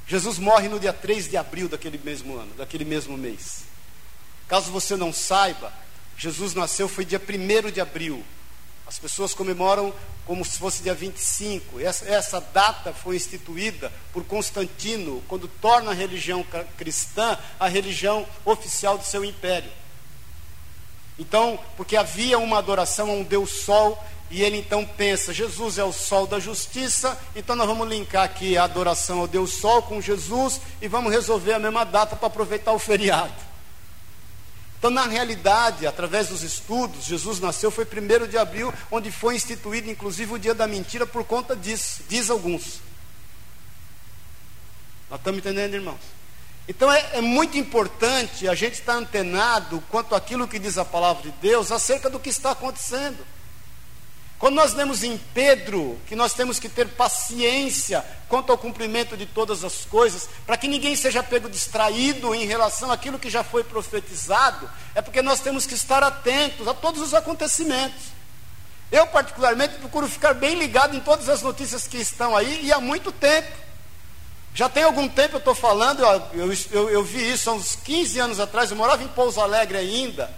Jesus 0.07 0.39
morre 0.39 0.69
no 0.69 0.79
dia 0.79 0.93
3 0.93 1.29
de 1.29 1.37
abril 1.37 1.67
daquele 1.67 1.97
mesmo 1.97 2.37
ano, 2.37 2.53
daquele 2.55 2.85
mesmo 2.85 3.17
mês. 3.17 3.63
Caso 4.47 4.71
você 4.71 4.95
não 4.95 5.11
saiba, 5.11 5.71
Jesus 6.17 6.53
nasceu 6.53 6.87
foi 6.87 7.03
dia 7.03 7.21
1 7.21 7.71
de 7.71 7.81
abril. 7.81 8.23
As 8.87 8.99
pessoas 8.99 9.33
comemoram 9.33 9.93
como 10.25 10.45
se 10.45 10.57
fosse 10.57 10.83
dia 10.83 10.93
25. 10.93 11.79
Essa, 11.79 12.05
essa 12.05 12.39
data 12.39 12.93
foi 12.93 13.15
instituída 13.15 13.91
por 14.13 14.23
Constantino, 14.23 15.23
quando 15.27 15.47
torna 15.47 15.91
a 15.91 15.93
religião 15.93 16.45
cristã 16.77 17.37
a 17.59 17.67
religião 17.67 18.25
oficial 18.45 18.97
do 18.97 19.05
seu 19.05 19.25
império. 19.25 19.69
Então, 21.17 21.59
porque 21.77 21.95
havia 21.95 22.39
uma 22.39 22.57
adoração 22.57 23.09
a 23.09 23.13
um 23.13 23.23
Deus 23.23 23.49
Sol, 23.63 24.01
e 24.31 24.41
ele 24.41 24.57
então 24.57 24.85
pensa: 24.85 25.33
Jesus 25.33 25.77
é 25.77 25.83
o 25.83 25.93
Sol 25.93 26.25
da 26.25 26.39
justiça, 26.39 27.19
então 27.35 27.55
nós 27.55 27.67
vamos 27.67 27.87
linkar 27.87 28.23
aqui 28.23 28.57
a 28.57 28.63
adoração 28.63 29.19
ao 29.19 29.27
Deus 29.27 29.53
Sol 29.53 29.83
com 29.83 30.01
Jesus 30.01 30.59
e 30.81 30.87
vamos 30.87 31.11
resolver 31.11 31.53
a 31.53 31.59
mesma 31.59 31.83
data 31.83 32.15
para 32.15 32.27
aproveitar 32.27 32.71
o 32.73 32.79
feriado. 32.79 33.33
Então, 34.79 34.91
na 34.91 35.07
realidade, 35.07 35.87
através 35.87 36.27
dos 36.27 36.43
estudos, 36.43 37.05
Jesus 37.05 37.39
nasceu 37.39 37.71
foi 37.71 37.85
1 37.85 38.27
de 38.27 38.37
abril, 38.37 38.73
onde 38.91 39.11
foi 39.11 39.35
instituído 39.35 39.89
inclusive 39.89 40.33
o 40.33 40.39
dia 40.39 40.53
da 40.53 40.67
mentira 40.67 41.07
por 41.07 41.23
conta 41.23 41.55
disso, 41.55 42.03
diz 42.09 42.29
alguns. 42.29 42.81
Nós 45.09 45.19
estamos 45.19 45.39
entendendo, 45.39 45.75
irmãos? 45.75 46.01
Então 46.67 46.91
é, 46.91 47.09
é, 47.13 47.21
muito 47.21 47.57
importante 47.57 48.47
a 48.47 48.55
gente 48.55 48.75
estar 48.75 48.93
antenado 48.93 49.83
quanto 49.89 50.15
àquilo 50.15 50.47
que 50.47 50.59
diz 50.59 50.77
a 50.77 50.85
palavra 50.85 51.23
de 51.23 51.31
Deus 51.41 51.71
acerca 51.71 52.09
do 52.09 52.19
que 52.19 52.29
está 52.29 52.51
acontecendo. 52.51 53.25
Quando 54.39 54.55
nós 54.55 54.73
lemos 54.73 55.03
em 55.03 55.17
Pedro 55.33 55.97
que 56.05 56.15
nós 56.15 56.33
temos 56.33 56.59
que 56.59 56.67
ter 56.67 56.89
paciência 56.89 58.05
quanto 58.27 58.51
ao 58.51 58.57
cumprimento 58.57 59.15
de 59.15 59.25
todas 59.25 59.63
as 59.63 59.85
coisas, 59.85 60.27
para 60.45 60.57
que 60.57 60.67
ninguém 60.67 60.95
seja 60.95 61.23
pego 61.23 61.49
distraído 61.49 62.35
em 62.35 62.45
relação 62.45 62.91
àquilo 62.91 63.19
que 63.19 63.29
já 63.29 63.43
foi 63.43 63.63
profetizado, 63.63 64.69
é 64.93 65.01
porque 65.01 65.21
nós 65.21 65.39
temos 65.39 65.65
que 65.65 65.73
estar 65.73 66.03
atentos 66.03 66.67
a 66.67 66.73
todos 66.73 67.01
os 67.01 67.13
acontecimentos. 67.13 68.03
Eu, 68.91 69.07
particularmente, 69.07 69.75
procuro 69.75 70.07
ficar 70.07 70.33
bem 70.33 70.55
ligado 70.55 70.95
em 70.95 70.99
todas 70.99 71.29
as 71.29 71.41
notícias 71.41 71.87
que 71.87 71.97
estão 71.97 72.35
aí 72.35 72.65
e 72.65 72.71
há 72.71 72.79
muito 72.79 73.11
tempo. 73.11 73.49
Já 74.55 74.69
tem 74.69 74.83
algum 74.83 75.07
tempo 75.07 75.35
eu 75.35 75.39
estou 75.39 75.55
falando, 75.55 76.03
eu, 76.33 76.53
eu, 76.71 76.89
eu, 76.89 77.03
vi 77.03 77.31
isso 77.31 77.49
há 77.49 77.53
uns 77.53 77.75
15 77.75 78.19
anos 78.19 78.39
atrás, 78.39 78.69
eu 78.69 78.77
morava 78.77 79.03
em 79.03 79.07
Pouso 79.07 79.41
Alegre 79.41 79.77
ainda, 79.77 80.29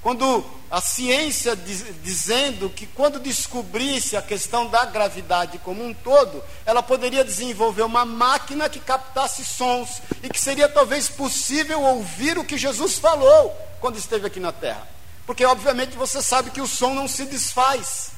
quando 0.00 0.44
a 0.70 0.80
ciência 0.80 1.56
diz, 1.56 1.84
dizendo 2.02 2.70
que 2.70 2.86
quando 2.86 3.18
descobrisse 3.18 4.16
a 4.16 4.22
questão 4.22 4.68
da 4.68 4.84
gravidade 4.84 5.58
como 5.58 5.84
um 5.84 5.92
todo, 5.92 6.42
ela 6.64 6.82
poderia 6.82 7.24
desenvolver 7.24 7.82
uma 7.82 8.04
máquina 8.04 8.68
que 8.68 8.78
captasse 8.78 9.44
sons 9.44 10.02
e 10.22 10.28
que 10.28 10.40
seria 10.40 10.68
talvez 10.68 11.08
possível 11.08 11.82
ouvir 11.82 12.38
o 12.38 12.44
que 12.44 12.58
Jesus 12.58 12.98
falou 12.98 13.56
quando 13.80 13.98
esteve 13.98 14.26
aqui 14.26 14.38
na 14.38 14.52
Terra. 14.52 14.86
Porque 15.26 15.44
obviamente 15.44 15.96
você 15.96 16.22
sabe 16.22 16.50
que 16.50 16.60
o 16.60 16.66
som 16.66 16.94
não 16.94 17.08
se 17.08 17.24
desfaz. 17.24 18.10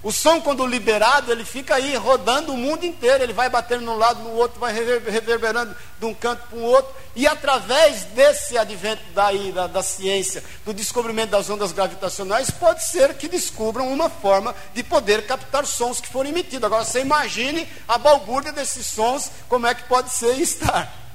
O 0.00 0.12
som, 0.12 0.40
quando 0.40 0.64
liberado, 0.64 1.32
ele 1.32 1.44
fica 1.44 1.74
aí 1.74 1.96
rodando 1.96 2.52
o 2.52 2.56
mundo 2.56 2.86
inteiro. 2.86 3.24
Ele 3.24 3.32
vai 3.32 3.48
batendo 3.48 3.84
num 3.84 3.96
lado, 3.96 4.22
no 4.22 4.30
outro, 4.30 4.60
vai 4.60 4.72
reverberando 4.72 5.74
de 5.98 6.06
um 6.06 6.14
canto 6.14 6.46
para 6.48 6.58
o 6.58 6.62
outro. 6.62 6.94
E 7.16 7.26
através 7.26 8.04
desse 8.04 8.56
advento 8.56 9.02
daí, 9.12 9.50
da, 9.50 9.66
da 9.66 9.82
ciência, 9.82 10.44
do 10.64 10.72
descobrimento 10.72 11.30
das 11.30 11.50
ondas 11.50 11.72
gravitacionais, 11.72 12.48
pode 12.48 12.84
ser 12.84 13.14
que 13.14 13.26
descubram 13.26 13.92
uma 13.92 14.08
forma 14.08 14.54
de 14.72 14.84
poder 14.84 15.26
captar 15.26 15.66
sons 15.66 16.00
que 16.00 16.08
foram 16.08 16.30
emitidos. 16.30 16.64
Agora, 16.64 16.84
você 16.84 17.00
imagine 17.00 17.68
a 17.88 17.98
balbúrdia 17.98 18.52
desses 18.52 18.86
sons, 18.86 19.32
como 19.48 19.66
é 19.66 19.74
que 19.74 19.82
pode 19.84 20.10
ser 20.10 20.38
e 20.38 20.42
estar. 20.42 21.07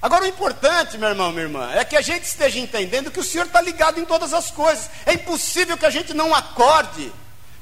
Agora, 0.00 0.24
o 0.24 0.28
importante, 0.28 0.96
meu 0.96 1.08
irmão, 1.08 1.32
minha 1.32 1.44
irmã, 1.44 1.70
é 1.72 1.84
que 1.84 1.96
a 1.96 2.00
gente 2.00 2.24
esteja 2.24 2.58
entendendo 2.60 3.10
que 3.10 3.18
o 3.18 3.24
Senhor 3.24 3.46
está 3.46 3.60
ligado 3.60 3.98
em 3.98 4.04
todas 4.04 4.32
as 4.32 4.50
coisas. 4.50 4.88
É 5.04 5.14
impossível 5.14 5.76
que 5.76 5.86
a 5.86 5.90
gente 5.90 6.14
não 6.14 6.32
acorde 6.32 7.12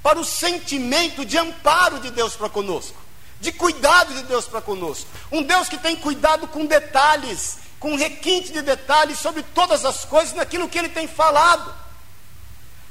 para 0.03 0.19
o 0.19 0.25
sentimento 0.25 1.25
de 1.25 1.39
amparo 1.39 1.99
de 1.99 2.11
Deus 2.11 2.37
para 2.37 2.49
conosco, 2.51 2.97
de 3.41 3.53
cuidado 3.53 4.15
de 4.15 4.23
Deus 4.25 4.45
para 4.45 4.61
conosco. 4.61 5.09
Um 5.33 5.43
Deus 5.43 5.69
que 5.69 5.79
tem 5.79 5.97
cuidado 5.97 6.47
com 6.47 6.67
detalhes, 6.67 7.59
com 7.81 7.97
requinte 7.97 8.53
de 8.53 8.61
detalhes 8.61 9.19
sobre 9.19 9.43
todas 9.43 9.85
as 9.87 10.05
coisas 10.05 10.35
naquilo 10.35 10.69
que 10.69 10.79
Ele 10.79 10.91
tem 10.91 11.09
falado. 11.09 11.86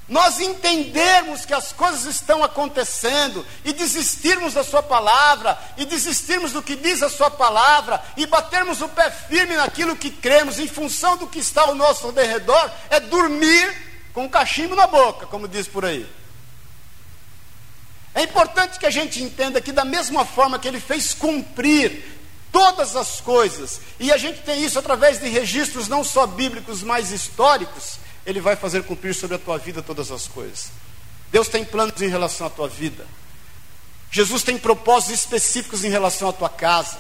Nós 0.08 0.40
entendermos 0.40 1.46
que 1.46 1.54
as 1.54 1.72
coisas 1.72 2.06
estão 2.06 2.44
acontecendo 2.44 3.46
e 3.64 3.74
desistirmos 3.74 4.54
da 4.54 4.64
Sua 4.64 4.84
palavra, 4.84 5.58
e 5.78 5.86
desistirmos 5.86 6.52
do 6.52 6.62
que 6.62 6.76
diz 6.76 7.02
a 7.02 7.10
Sua 7.10 7.32
palavra, 7.32 8.04
e 8.16 8.28
batermos 8.28 8.82
o 8.82 8.90
pé 8.90 9.10
firme 9.10 9.56
naquilo 9.56 9.96
que 9.96 10.12
cremos, 10.12 10.60
em 10.60 10.68
função 10.68 11.18
do 11.18 11.28
que 11.28 11.40
está 11.40 11.64
ao 11.64 11.74
nosso 11.74 12.12
derredor, 12.12 12.70
é 12.90 13.00
dormir 13.00 13.76
com 14.14 14.26
um 14.26 14.30
cachimbo 14.30 14.76
na 14.76 14.86
boca, 14.86 15.26
como 15.26 15.48
diz 15.48 15.68
por 15.68 15.84
aí. 15.84 16.08
É 18.14 18.22
importante 18.22 18.78
que 18.78 18.86
a 18.86 18.92
gente 18.92 19.24
entenda 19.24 19.60
que, 19.60 19.72
da 19.72 19.84
mesma 19.84 20.24
forma 20.24 20.60
que 20.60 20.68
Ele 20.68 20.80
fez 20.80 21.16
cumprir 21.16 22.14
todas 22.52 22.96
as 22.96 23.20
coisas, 23.20 23.82
e 24.00 24.14
a 24.14 24.18
gente 24.18 24.42
tem 24.44 24.64
isso 24.64 24.78
através 24.78 25.20
de 25.20 25.28
registros 25.28 25.88
não 25.88 26.04
só 26.04 26.28
bíblicos, 26.28 26.84
mas 26.84 27.12
históricos 27.12 28.05
ele 28.26 28.42
vai 28.42 28.56
fazer 28.56 28.84
cumprir 28.84 29.14
sobre 29.14 29.36
a 29.36 29.40
tua 29.40 29.58
vida 29.58 29.82
todas 29.82 30.12
as 30.12 30.28
coisas. 30.28 30.72
Deus 31.32 31.48
tem 31.48 31.64
planos 31.64 32.02
em 32.02 32.08
relação 32.08 32.48
à 32.48 32.50
tua 32.50 32.68
vida. 32.68 33.06
Jesus 34.12 34.44
tem 34.44 34.58
propósitos 34.58 35.20
específicos 35.20 35.84
em 35.84 35.90
relação 35.90 36.30
à 36.30 36.34
tua 36.34 36.50
casa, 36.50 36.98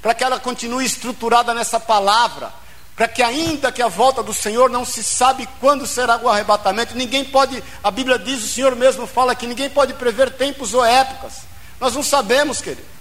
para 0.00 0.14
que 0.14 0.22
ela 0.22 0.38
continue 0.38 0.84
estruturada 0.84 1.52
nessa 1.52 1.80
palavra, 1.80 2.52
para 2.94 3.08
que 3.08 3.22
ainda 3.22 3.72
que 3.72 3.82
a 3.82 3.88
volta 3.88 4.22
do 4.22 4.32
Senhor 4.32 4.70
não 4.70 4.84
se 4.84 5.02
sabe 5.02 5.48
quando 5.60 5.86
será 5.86 6.16
o 6.18 6.28
arrebatamento, 6.28 6.94
ninguém 6.94 7.24
pode, 7.24 7.62
a 7.82 7.90
Bíblia 7.90 8.18
diz, 8.18 8.44
o 8.44 8.48
Senhor 8.48 8.76
mesmo 8.76 9.06
fala 9.06 9.34
que 9.34 9.46
ninguém 9.46 9.68
pode 9.68 9.94
prever 9.94 10.30
tempos 10.30 10.72
ou 10.74 10.84
épocas. 10.84 11.38
Nós 11.80 11.94
não 11.94 12.02
sabemos, 12.02 12.60
querido. 12.60 12.93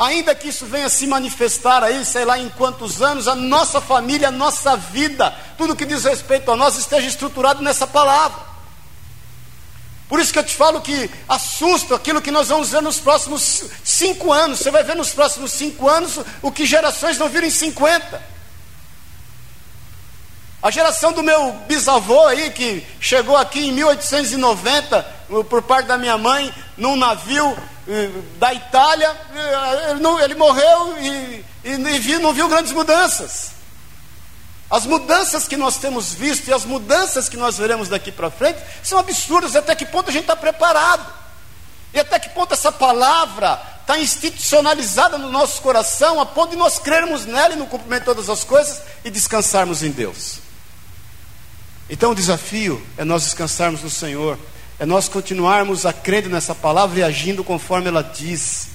Ainda 0.00 0.34
que 0.34 0.48
isso 0.48 0.64
venha 0.64 0.88
se 0.88 1.06
manifestar 1.06 1.84
aí, 1.84 2.06
sei 2.06 2.24
lá 2.24 2.38
em 2.38 2.48
quantos 2.48 3.02
anos, 3.02 3.28
a 3.28 3.34
nossa 3.34 3.82
família, 3.82 4.28
a 4.28 4.30
nossa 4.30 4.74
vida, 4.74 5.30
tudo 5.58 5.76
que 5.76 5.84
diz 5.84 6.04
respeito 6.04 6.50
a 6.50 6.56
nós 6.56 6.78
esteja 6.78 7.06
estruturado 7.06 7.60
nessa 7.60 7.86
palavra. 7.86 8.40
Por 10.08 10.18
isso 10.18 10.32
que 10.32 10.38
eu 10.38 10.44
te 10.44 10.56
falo 10.56 10.80
que 10.80 11.10
assusta 11.28 11.96
aquilo 11.96 12.22
que 12.22 12.30
nós 12.30 12.48
vamos 12.48 12.70
ver 12.70 12.80
nos 12.80 12.98
próximos 12.98 13.64
cinco 13.84 14.32
anos. 14.32 14.60
Você 14.60 14.70
vai 14.70 14.82
ver 14.82 14.96
nos 14.96 15.10
próximos 15.10 15.52
cinco 15.52 15.86
anos 15.86 16.18
o 16.40 16.50
que 16.50 16.64
gerações 16.64 17.18
não 17.18 17.28
viram 17.28 17.46
em 17.46 17.50
50. 17.50 18.22
A 20.62 20.70
geração 20.70 21.12
do 21.12 21.22
meu 21.22 21.52
bisavô 21.68 22.26
aí, 22.26 22.50
que 22.52 22.86
chegou 22.98 23.36
aqui 23.36 23.68
em 23.68 23.72
1890, 23.72 25.02
por 25.50 25.60
parte 25.60 25.88
da 25.88 25.98
minha 25.98 26.16
mãe, 26.16 26.54
num 26.78 26.96
navio 26.96 27.54
da 28.38 28.54
Itália, 28.54 29.16
ele, 29.90 30.00
não, 30.00 30.20
ele 30.20 30.34
morreu 30.34 30.98
e, 30.98 31.44
e, 31.64 31.70
e 31.72 32.18
não 32.18 32.32
viu 32.32 32.48
grandes 32.48 32.72
mudanças. 32.72 33.52
As 34.70 34.86
mudanças 34.86 35.48
que 35.48 35.56
nós 35.56 35.76
temos 35.78 36.14
visto 36.14 36.46
e 36.48 36.52
as 36.52 36.64
mudanças 36.64 37.28
que 37.28 37.36
nós 37.36 37.58
veremos 37.58 37.88
daqui 37.88 38.12
para 38.12 38.30
frente 38.30 38.60
são 38.84 38.98
absurdas. 38.98 39.56
Até 39.56 39.74
que 39.74 39.84
ponto 39.84 40.10
a 40.10 40.12
gente 40.12 40.22
está 40.22 40.36
preparado? 40.36 41.04
E 41.92 41.98
até 41.98 42.20
que 42.20 42.28
ponto 42.28 42.54
essa 42.54 42.70
palavra 42.70 43.60
está 43.80 43.98
institucionalizada 43.98 45.18
no 45.18 45.28
nosso 45.28 45.60
coração, 45.60 46.20
a 46.20 46.26
ponto 46.26 46.50
de 46.50 46.56
nós 46.56 46.78
crermos 46.78 47.26
nela 47.26 47.54
e 47.54 47.56
no 47.56 47.66
cumprimento 47.66 48.02
de 48.02 48.06
todas 48.06 48.30
as 48.30 48.44
coisas 48.44 48.80
e 49.04 49.10
descansarmos 49.10 49.82
em 49.82 49.90
Deus. 49.90 50.38
Então 51.88 52.12
o 52.12 52.14
desafio 52.14 52.80
é 52.96 53.04
nós 53.04 53.24
descansarmos 53.24 53.82
no 53.82 53.90
Senhor 53.90 54.38
é 54.80 54.86
nós 54.86 55.10
continuarmos 55.10 55.84
a 55.84 55.92
crer 55.92 56.26
nessa 56.26 56.54
palavra 56.54 57.00
e 57.00 57.02
agindo 57.02 57.44
conforme 57.44 57.88
ela 57.88 58.02
diz. 58.02 58.68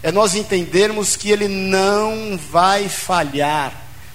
É 0.00 0.12
nós 0.12 0.36
entendermos 0.36 1.16
que 1.16 1.32
ele 1.32 1.48
não 1.48 2.38
vai 2.38 2.88
falhar. 2.88 3.72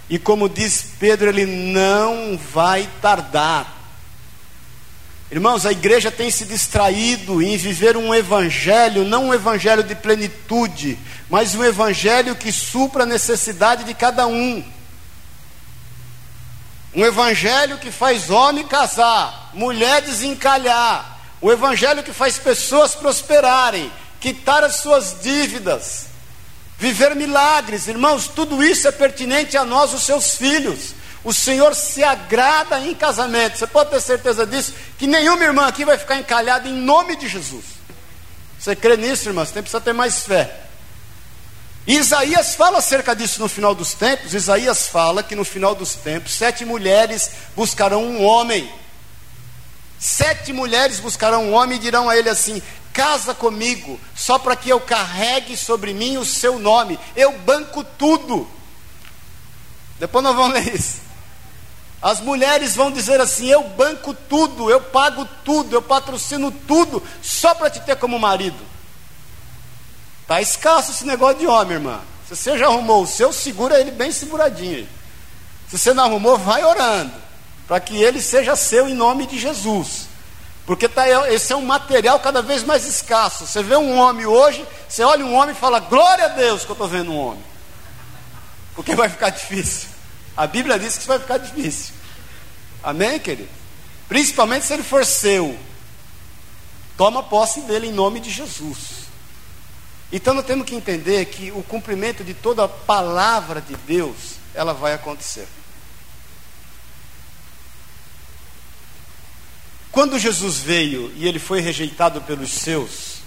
E 0.10 0.17
como 0.17 0.47
diz 0.47 0.86
Pedro, 0.97 1.28
ele 1.28 1.45
não 1.45 2.39
vai 2.54 2.88
tardar. 3.02 3.78
Irmãos, 5.30 5.65
a 5.65 5.74
igreja 5.74 6.10
tem 6.10 6.32
se 6.32 6.45
distraído 6.45 7.41
em 7.41 7.58
viver 7.58 7.97
um 7.97 8.15
evangelho, 8.15 9.04
não 9.04 9.28
um 9.28 9.34
evangelho 9.34 9.84
de 9.84 9.95
plenitude, 9.95 10.97
mas 11.30 11.56
um 11.56 11.63
evangelho 11.65 12.38
que 12.38 12.54
supra 12.54 13.04
a 13.04 13.06
necessidade 13.06 13.84
de 13.84 13.93
cada 13.93 14.26
um. 14.28 14.63
Um 16.94 17.06
evangelho 17.06 17.78
que 17.78 17.92
faz 17.92 18.30
homem 18.30 18.68
casar, 18.68 19.52
mulher 19.54 20.02
desencalhar. 20.02 21.20
Um 21.42 21.50
evangelho 21.50 22.04
que 22.04 22.14
faz 22.14 22.38
pessoas 22.38 22.94
prosperarem, 22.94 23.92
quitar 24.20 24.64
as 24.64 24.76
suas 24.76 25.22
dívidas, 25.22 26.08
viver 26.78 27.16
milagres. 27.16 27.88
Irmãos, 27.88 28.28
tudo 28.28 28.62
isso 28.64 28.88
é 28.88 28.92
pertinente 28.92 29.58
a 29.58 29.64
nós, 29.64 29.94
os 29.94 30.04
seus 30.04 30.36
filhos. 30.36 30.94
O 31.24 31.34
Senhor 31.34 31.74
se 31.76 32.04
agrada 32.04 32.80
em 32.80 32.94
casamento. 32.94 33.58
Você 33.58 33.68
pode 33.68 33.92
ter 33.92 34.02
certeza 34.02 34.46
disso, 34.46 34.74
que 34.98 35.08
nenhuma 35.08 35.44
irmã 35.44 35.68
aqui 35.68 35.86
vai 35.86 35.98
ficar 35.98 36.18
encalhada 36.18 36.68
em 36.68 36.74
nome 36.74 37.16
de 37.16 37.28
Jesus. 37.28 37.66
Você 38.60 38.76
crê 38.76 38.98
nisso, 38.98 39.30
irmãos? 39.30 39.50
Você 39.50 39.62
precisa 39.62 39.82
ter 39.82 39.94
mais 39.94 40.24
fé. 40.24 40.71
Isaías 41.88 42.56
fala 42.56 42.78
acerca 42.78 43.15
disso 43.15 43.39
no 43.39 43.50
final 43.50 43.74
dos 43.74 43.94
tempos. 43.94 44.34
Isaías 44.34 44.88
fala 44.88 45.24
que 45.24 45.36
no 45.36 45.44
final 45.44 45.74
dos 45.74 45.96
tempos, 45.96 46.34
sete 46.34 46.63
mulheres 46.63 47.32
buscarão 47.56 48.04
um 48.04 48.24
homem. 48.24 48.72
Sete 50.00 50.54
mulheres 50.54 51.00
buscarão 51.00 51.46
um 51.46 51.54
homem 51.54 51.78
e 51.78 51.82
dirão 51.82 52.10
a 52.10 52.17
ele 52.17 52.30
assim: 52.30 52.62
Casa 52.94 53.34
comigo, 53.34 54.00
só 54.15 54.38
para 54.38 54.56
que 54.56 54.70
eu 54.70 54.80
carregue 54.80 55.58
sobre 55.58 55.94
mim 55.94 56.17
o 56.17 56.26
seu 56.26 56.60
nome. 56.60 57.00
Eu 57.15 57.38
banco 57.39 57.84
tudo. 57.84 58.48
Depois 60.00 60.24
nós 60.24 60.36
vamos 60.36 60.54
ler 60.54 60.76
isso. 60.76 61.00
As 62.02 62.20
mulheres 62.20 62.76
vão 62.76 62.91
dizer 62.91 63.20
assim: 63.22 63.48
Eu 63.48 63.63
banco 63.63 64.13
tudo, 64.13 64.70
eu 64.70 64.82
pago 64.82 65.28
tudo, 65.44 65.76
eu 65.76 65.82
patrocino 65.82 66.52
tudo, 66.52 67.02
só 67.22 67.56
para 67.56 67.70
te 67.70 67.80
ter 67.82 67.96
como 67.96 68.20
marido. 68.20 68.71
Está 70.22 70.42
escasso 70.42 70.92
esse 70.92 71.06
negócio 71.06 71.40
de 71.40 71.48
homem, 71.48 71.74
irmã. 71.74 72.02
Se 72.28 72.36
você 72.36 72.58
já 72.58 72.68
arrumou 72.68 73.04
o 73.04 73.08
seu, 73.08 73.34
segura 73.34 73.80
ele 73.80 73.92
bem 73.92 74.12
seguradinho. 74.12 74.88
Se 75.70 75.78
você 75.78 75.94
não 75.94 76.06
arrumou, 76.06 76.38
vai 76.38 76.64
orando. 76.64 77.14
Para 77.68 77.80
que 77.80 78.02
ele 78.02 78.22
seja 78.22 78.56
seu 78.56 78.88
em 78.88 78.94
nome 78.94 79.26
de 79.26 79.40
Jesus. 79.40 80.08
Porque 80.66 80.88
tá, 80.88 81.06
esse 81.32 81.52
é 81.52 81.56
um 81.56 81.66
material 81.66 82.20
cada 82.20 82.42
vez 82.42 82.64
mais 82.64 82.86
escasso. 82.86 83.46
Você 83.46 83.64
vê 83.64 83.76
um 83.76 83.98
homem 83.98 84.26
hoje, 84.26 84.66
você 84.88 85.04
olha 85.04 85.26
um 85.26 85.34
homem 85.34 85.56
e 85.56 85.58
fala, 85.58 85.80
glória 85.80 86.26
a 86.26 86.30
Deus 86.30 86.64
que 86.64 86.72
eu 86.72 86.74
estou 86.74 86.88
vendo 86.88 87.12
um 87.12 87.18
homem. 87.18 87.44
Porque 88.76 88.96
vai 88.96 89.10
ficar 89.10 89.30
difícil. 89.30 89.90
A 90.36 90.48
Bíblia 90.48 90.80
diz 90.80 90.94
que 90.94 91.00
isso 91.00 91.08
vai 91.08 91.20
ficar 91.20 91.38
difícil. 91.38 91.94
Amém, 92.84 93.20
querido? 93.20 93.50
Principalmente 94.08 94.66
se 94.66 94.74
ele 94.74 94.84
for 94.84 95.06
seu. 95.06 95.58
Toma 96.98 97.24
posse 97.24 97.62
dele 97.62 97.88
em 97.88 97.94
nome 97.94 98.20
de 98.20 98.30
Jesus. 98.30 99.01
Então 100.12 100.34
nós 100.34 100.45
temos 100.45 100.65
que 100.65 100.76
entender 100.76 101.26
que 101.26 101.52
o 101.52 101.63
cumprimento 101.63 102.24
de 102.24 102.34
toda 102.34 102.65
a 102.65 102.67
palavra 102.67 103.62
de 103.62 103.76
Deus, 103.76 104.36
ela 104.54 104.74
vai 104.74 104.93
acontecer. 104.93 105.47
Quando 109.91 110.19
Jesus 110.19 110.58
veio 110.58 111.12
e 111.15 111.28
ele 111.28 111.39
foi 111.39 111.62
rejeitado 111.62 112.21
pelos 112.21 112.52
seus, 112.52 113.21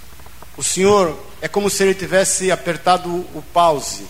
o 0.57 0.63
Senhor 0.63 1.19
é 1.41 1.49
como 1.49 1.69
se 1.69 1.83
ele 1.83 1.95
tivesse 1.95 2.51
apertado 2.51 3.09
o 3.11 3.43
pause. 3.53 4.07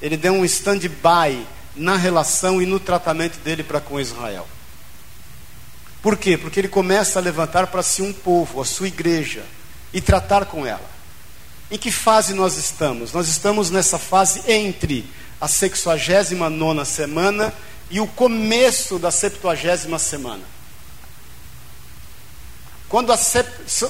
Ele 0.00 0.16
deu 0.16 0.32
um 0.32 0.44
stand-by 0.44 1.46
na 1.74 1.96
relação 1.96 2.60
e 2.60 2.66
no 2.66 2.78
tratamento 2.78 3.38
dele 3.38 3.62
para 3.62 3.80
com 3.80 4.00
Israel. 4.00 4.46
Por 6.02 6.16
quê? 6.16 6.36
Porque 6.36 6.60
ele 6.60 6.68
começa 6.68 7.18
a 7.18 7.22
levantar 7.22 7.66
para 7.66 7.82
si 7.82 8.02
um 8.02 8.12
povo, 8.12 8.60
a 8.60 8.64
sua 8.64 8.88
igreja, 8.88 9.44
e 9.92 10.00
tratar 10.00 10.46
com 10.46 10.66
ela. 10.66 10.88
Em 11.70 11.78
que 11.78 11.92
fase 11.92 12.34
nós 12.34 12.56
estamos? 12.56 13.12
Nós 13.12 13.28
estamos 13.28 13.70
nessa 13.70 13.98
fase 13.98 14.42
entre 14.50 15.04
a 15.40 15.46
69 15.46 16.84
semana 16.84 17.54
e 17.88 18.00
o 18.00 18.06
começo 18.06 18.98
da 18.98 19.10
70 19.10 19.98
semana. 19.98 20.42
Quando 22.88 23.12
a, 23.12 23.18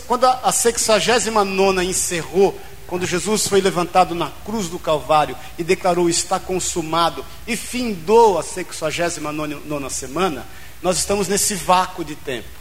quando 0.06 0.24
a 0.26 0.52
69 0.52 1.82
encerrou, 1.84 2.60
quando 2.86 3.06
Jesus 3.06 3.46
foi 3.46 3.62
levantado 3.62 4.14
na 4.14 4.30
cruz 4.44 4.68
do 4.68 4.78
Calvário 4.78 5.34
e 5.56 5.64
declarou 5.64 6.10
está 6.10 6.38
consumado 6.38 7.24
e 7.46 7.56
findou 7.56 8.38
a 8.38 8.42
69 8.42 9.88
semana, 9.88 10.46
nós 10.82 10.98
estamos 10.98 11.28
nesse 11.28 11.54
vácuo 11.54 12.04
de 12.04 12.14
tempo. 12.14 12.59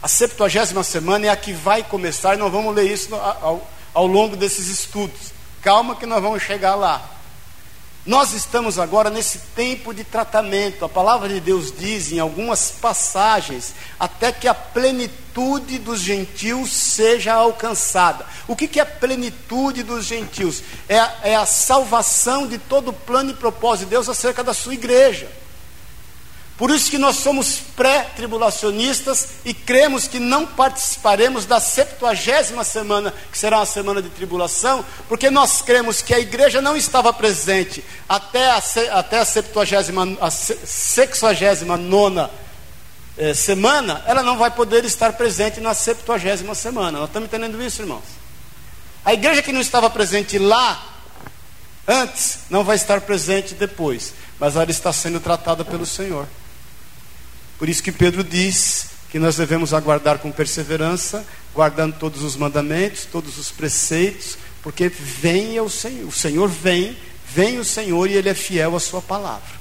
A 0.00 0.06
septuagésima 0.06 0.84
semana 0.84 1.26
é 1.26 1.28
a 1.28 1.36
que 1.36 1.52
vai 1.52 1.82
começar, 1.82 2.34
e 2.34 2.38
nós 2.38 2.52
vamos 2.52 2.74
ler 2.74 2.90
isso 2.90 3.14
ao, 3.14 3.68
ao 3.92 4.06
longo 4.06 4.36
desses 4.36 4.68
estudos. 4.68 5.32
Calma 5.60 5.96
que 5.96 6.06
nós 6.06 6.22
vamos 6.22 6.42
chegar 6.42 6.76
lá. 6.76 7.18
Nós 8.06 8.32
estamos 8.32 8.78
agora 8.78 9.10
nesse 9.10 9.38
tempo 9.54 9.92
de 9.92 10.02
tratamento. 10.02 10.84
A 10.84 10.88
palavra 10.88 11.28
de 11.28 11.40
Deus 11.40 11.70
diz 11.76 12.10
em 12.10 12.18
algumas 12.18 12.70
passagens, 12.70 13.74
até 13.98 14.32
que 14.32 14.48
a 14.48 14.54
plenitude 14.54 15.78
dos 15.78 16.00
gentios 16.00 16.72
seja 16.72 17.34
alcançada. 17.34 18.24
O 18.46 18.56
que, 18.56 18.68
que 18.68 18.78
é 18.78 18.82
a 18.82 18.86
plenitude 18.86 19.82
dos 19.82 20.06
gentios? 20.06 20.62
É 20.88 20.98
é 21.22 21.36
a 21.36 21.44
salvação 21.44 22.46
de 22.46 22.56
todo 22.56 22.88
o 22.88 22.94
plano 22.94 23.32
e 23.32 23.34
propósito 23.34 23.86
de 23.86 23.90
Deus 23.90 24.08
acerca 24.08 24.42
da 24.42 24.54
sua 24.54 24.74
igreja. 24.74 25.28
Por 26.58 26.70
isso 26.70 26.90
que 26.90 26.98
nós 26.98 27.16
somos 27.18 27.60
pré-tribulacionistas 27.76 29.28
e 29.44 29.54
cremos 29.54 30.08
que 30.08 30.18
não 30.18 30.44
participaremos 30.44 31.46
da 31.46 31.60
septuagésima 31.60 32.64
semana, 32.64 33.14
que 33.30 33.38
será 33.38 33.58
uma 33.58 33.66
semana 33.66 34.02
de 34.02 34.08
tribulação, 34.08 34.84
porque 35.08 35.30
nós 35.30 35.62
cremos 35.62 36.02
que 36.02 36.12
a 36.12 36.18
igreja 36.18 36.60
não 36.60 36.76
estava 36.76 37.12
presente 37.12 37.84
até 38.08 38.50
a, 38.50 38.60
até 38.90 39.20
a 39.20 39.24
sexagésima 39.24 41.76
nona 41.76 42.28
eh, 43.16 43.34
semana, 43.34 44.02
ela 44.04 44.24
não 44.24 44.36
vai 44.36 44.50
poder 44.50 44.84
estar 44.84 45.12
presente 45.12 45.60
na 45.60 45.74
septuagésima 45.74 46.56
semana. 46.56 46.98
Nós 46.98 47.08
estamos 47.08 47.28
entendendo 47.28 47.62
isso, 47.62 47.82
irmãos? 47.82 48.02
A 49.04 49.14
igreja 49.14 49.42
que 49.42 49.52
não 49.52 49.60
estava 49.60 49.88
presente 49.88 50.40
lá, 50.40 50.84
antes, 51.86 52.40
não 52.50 52.64
vai 52.64 52.74
estar 52.74 53.00
presente 53.02 53.54
depois, 53.54 54.12
mas 54.40 54.56
ela 54.56 54.68
está 54.68 54.92
sendo 54.92 55.20
tratada 55.20 55.64
pelo 55.64 55.86
Senhor. 55.86 56.26
Por 57.58 57.68
isso 57.68 57.82
que 57.82 57.90
Pedro 57.90 58.22
diz 58.22 58.86
que 59.10 59.18
nós 59.18 59.36
devemos 59.36 59.74
aguardar 59.74 60.18
com 60.18 60.30
perseverança, 60.30 61.26
guardando 61.54 61.96
todos 61.98 62.22
os 62.22 62.36
mandamentos, 62.36 63.04
todos 63.04 63.36
os 63.38 63.50
preceitos, 63.50 64.38
porque 64.62 64.88
vem 64.88 65.58
o 65.60 65.68
Senhor, 65.68 66.06
o 66.06 66.12
Senhor 66.12 66.48
vem, 66.48 66.96
vem 67.26 67.58
o 67.58 67.64
Senhor 67.64 68.08
e 68.08 68.14
Ele 68.14 68.28
é 68.28 68.34
fiel 68.34 68.76
à 68.76 68.80
Sua 68.80 69.02
palavra. 69.02 69.58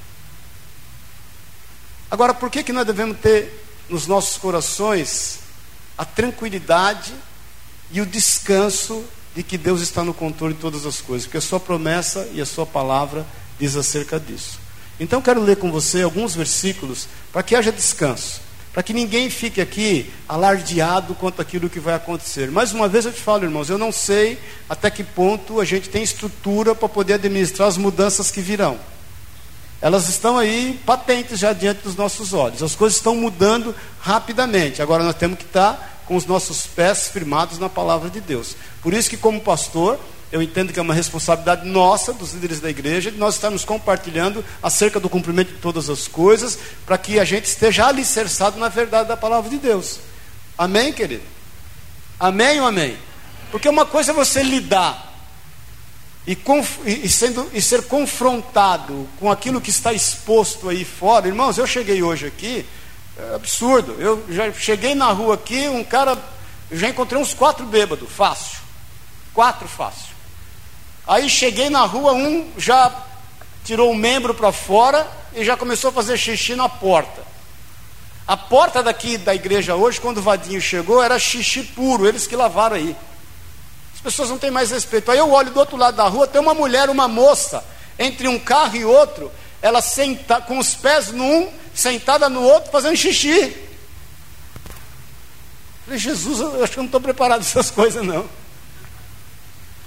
Agora, 2.12 2.34
por 2.34 2.50
que, 2.50 2.64
que 2.64 2.74
nós 2.74 2.86
devemos 2.86 3.18
ter 3.20 3.66
nos 3.90 4.06
nossos 4.06 4.38
corações 4.38 5.40
a 5.98 6.06
tranquilidade 6.06 7.14
e 7.92 8.00
o 8.00 8.06
descanso 8.06 9.04
de 9.36 9.44
que 9.44 9.58
Deus 9.58 9.82
está 9.82 10.04
no 10.04 10.14
controle 10.14 10.54
de 10.54 10.60
todas 10.60 10.86
as 10.86 11.02
coisas? 11.02 11.26
Porque 11.26 11.38
a 11.38 11.42
Sua 11.42 11.60
promessa 11.60 12.30
e 12.34 12.42
a 12.42 12.46
Sua 12.46 12.66
palavra 12.66 13.26
diz 13.60 13.76
acerca 13.76 14.20
disso. 14.20 14.67
Então 15.00 15.22
quero 15.22 15.42
ler 15.42 15.58
com 15.58 15.72
você 15.72 16.02
alguns 16.02 16.36
versículos 16.36 17.08
para 17.32 17.44
que 17.44 17.56
haja 17.56 17.72
descanso, 17.72 18.42
para 18.74 18.82
que 18.82 18.94
ninguém 18.94 19.30
fique 19.30 19.62
aqui 19.62 20.12
alardeado 20.28 21.14
quanto 21.16 21.42
aquilo 21.42 21.70
que 21.70 21.80
vai 21.80 21.94
acontecer. 21.94 22.50
Mais 22.50 22.72
uma 22.72 22.88
vez 22.88 23.06
eu 23.06 23.14
te 23.14 23.22
falo, 23.22 23.44
irmãos, 23.44 23.70
eu 23.70 23.78
não 23.78 23.92
sei 23.92 24.40
até 24.70 24.90
que 24.90 25.04
ponto 25.04 25.62
a 25.62 25.66
gente 25.66 25.90
tem 25.90 26.02
estrutura 26.02 26.74
para 26.74 26.90
poder 26.90 27.14
administrar 27.14 27.68
as 27.68 27.78
mudanças 27.78 28.32
que 28.32 28.42
virão. 28.42 28.80
Elas 29.80 30.10
estão 30.10 30.40
aí 30.40 30.80
patentes 30.86 31.40
já 31.40 31.54
diante 31.54 31.84
dos 31.84 31.96
nossos 31.96 32.34
olhos. 32.34 32.64
As 32.64 32.76
coisas 32.76 32.98
estão 32.98 33.16
mudando 33.16 33.76
rapidamente. 34.00 34.82
Agora 34.82 35.04
nós 35.04 35.16
temos 35.16 35.38
que 35.38 35.46
estar 35.46 36.04
com 36.08 36.16
os 36.16 36.26
nossos 36.26 36.66
pés 36.66 37.10
firmados 37.10 37.60
na 37.60 37.70
palavra 37.70 38.10
de 38.10 38.20
Deus. 38.20 38.56
Por 38.82 38.94
isso 38.94 39.10
que 39.10 39.18
como 39.18 39.40
pastor, 39.42 40.00
eu 40.32 40.42
entendo 40.42 40.74
que 40.74 40.80
é 40.80 40.82
uma 40.82 40.94
responsabilidade 40.94 41.68
nossa, 41.68 42.12
dos 42.14 42.34
líderes 42.34 42.60
da 42.60 42.70
igreja, 42.70 43.12
de 43.12 43.18
nós 43.18 43.36
estarmos 43.36 43.64
compartilhando 43.64 44.44
acerca 44.62 45.00
do 45.00 45.10
cumprimento 45.10 45.54
de 45.54 45.60
todas 45.60 45.90
as 45.90 46.08
coisas, 46.08 46.58
para 46.86 46.98
que 46.98 47.20
a 47.20 47.26
gente 47.26 47.46
esteja 47.46 47.88
alicerçado 47.88 48.60
na 48.60 48.68
verdade 48.68 49.08
da 49.08 49.18
palavra 49.18 49.50
de 49.50 49.58
Deus. 49.58 50.00
Amém, 50.58 50.92
querido? 50.92 51.24
Amém 52.20 52.60
ou 52.60 52.68
amém? 52.68 52.98
Porque 53.52 53.70
uma 53.70 53.86
coisa 53.86 54.12
é 54.12 54.14
você 54.14 54.44
lidar 54.44 55.08
e, 56.28 56.38
e, 56.86 57.10
sendo, 57.10 57.50
e 57.54 57.62
ser 57.62 57.84
confrontado 57.84 59.08
com 59.18 59.32
aquilo 59.32 59.62
que 59.62 59.70
está 59.70 59.94
exposto 59.94 60.68
aí 60.68 60.84
fora. 60.84 61.28
Irmãos, 61.28 61.58
eu 61.58 61.66
cheguei 61.66 62.04
hoje 62.04 62.28
aqui, 62.28 62.66
é 63.18 63.36
absurdo. 63.36 63.96
Eu 63.98 64.26
já 64.30 64.52
cheguei 64.52 64.94
na 64.94 65.10
rua 65.12 65.36
aqui, 65.36 65.70
um 65.70 65.86
cara, 65.86 66.18
eu 66.70 66.78
já 66.78 66.90
encontrei 66.90 67.22
uns 67.22 67.34
quatro 67.34 67.66
bêbados, 67.66 68.10
fácil. 68.12 68.58
Quatro 69.34 69.68
fácil. 69.70 70.07
Aí 71.08 71.30
cheguei 71.30 71.70
na 71.70 71.86
rua, 71.86 72.14
um 72.14 72.52
já 72.58 72.92
tirou 73.64 73.92
o 73.92 73.96
membro 73.96 74.34
para 74.34 74.52
fora 74.52 75.08
e 75.34 75.44
já 75.46 75.56
começou 75.56 75.90
a 75.90 75.94
fazer 75.94 76.18
xixi 76.18 76.56
na 76.56 76.68
porta. 76.68 77.22
A 78.28 78.36
porta 78.36 78.84
daqui 78.84 79.18
da 79.18 79.34
igreja 79.34 79.76
hoje, 79.76 80.02
quando 80.02 80.18
o 80.18 80.22
Vadinho 80.22 80.60
chegou, 80.60 81.02
era 81.02 81.18
xixi 81.18 81.64
puro, 81.64 82.06
eles 82.06 82.28
que 82.28 82.36
lavaram 82.36 82.76
aí. 82.76 82.94
As 83.96 84.02
pessoas 84.02 84.30
não 84.30 84.38
têm 84.38 84.52
mais 84.52 84.70
respeito. 84.70 85.10
Aí 85.10 85.18
eu 85.18 85.32
olho 85.32 85.50
do 85.52 85.60
outro 85.60 85.78
lado 85.78 85.96
da 85.96 86.08
rua, 86.10 86.28
tem 86.28 86.42
uma 86.42 86.54
mulher, 86.54 86.90
uma 86.90 87.08
moça, 87.08 87.64
entre 87.98 88.28
um 88.28 88.38
carro 88.38 88.76
e 88.76 88.84
outro, 88.84 89.32
ela 89.62 89.82
senta, 89.82 90.42
com 90.42 90.60
os 90.60 90.76
pés 90.76 91.12
num, 91.14 91.50
sentada 91.74 92.28
no 92.28 92.42
outro, 92.42 92.70
fazendo 92.70 92.98
xixi. 92.98 93.56
falei, 95.86 95.98
Jesus, 95.98 96.42
eu 96.42 96.64
acho 96.64 96.74
que 96.74 96.80
eu 96.80 96.84
não 96.84 96.88
estou 96.88 97.02
preparado 97.02 97.40
para 97.40 97.50
essas 97.50 97.72
coisas, 97.72 98.06
não. 98.06 98.28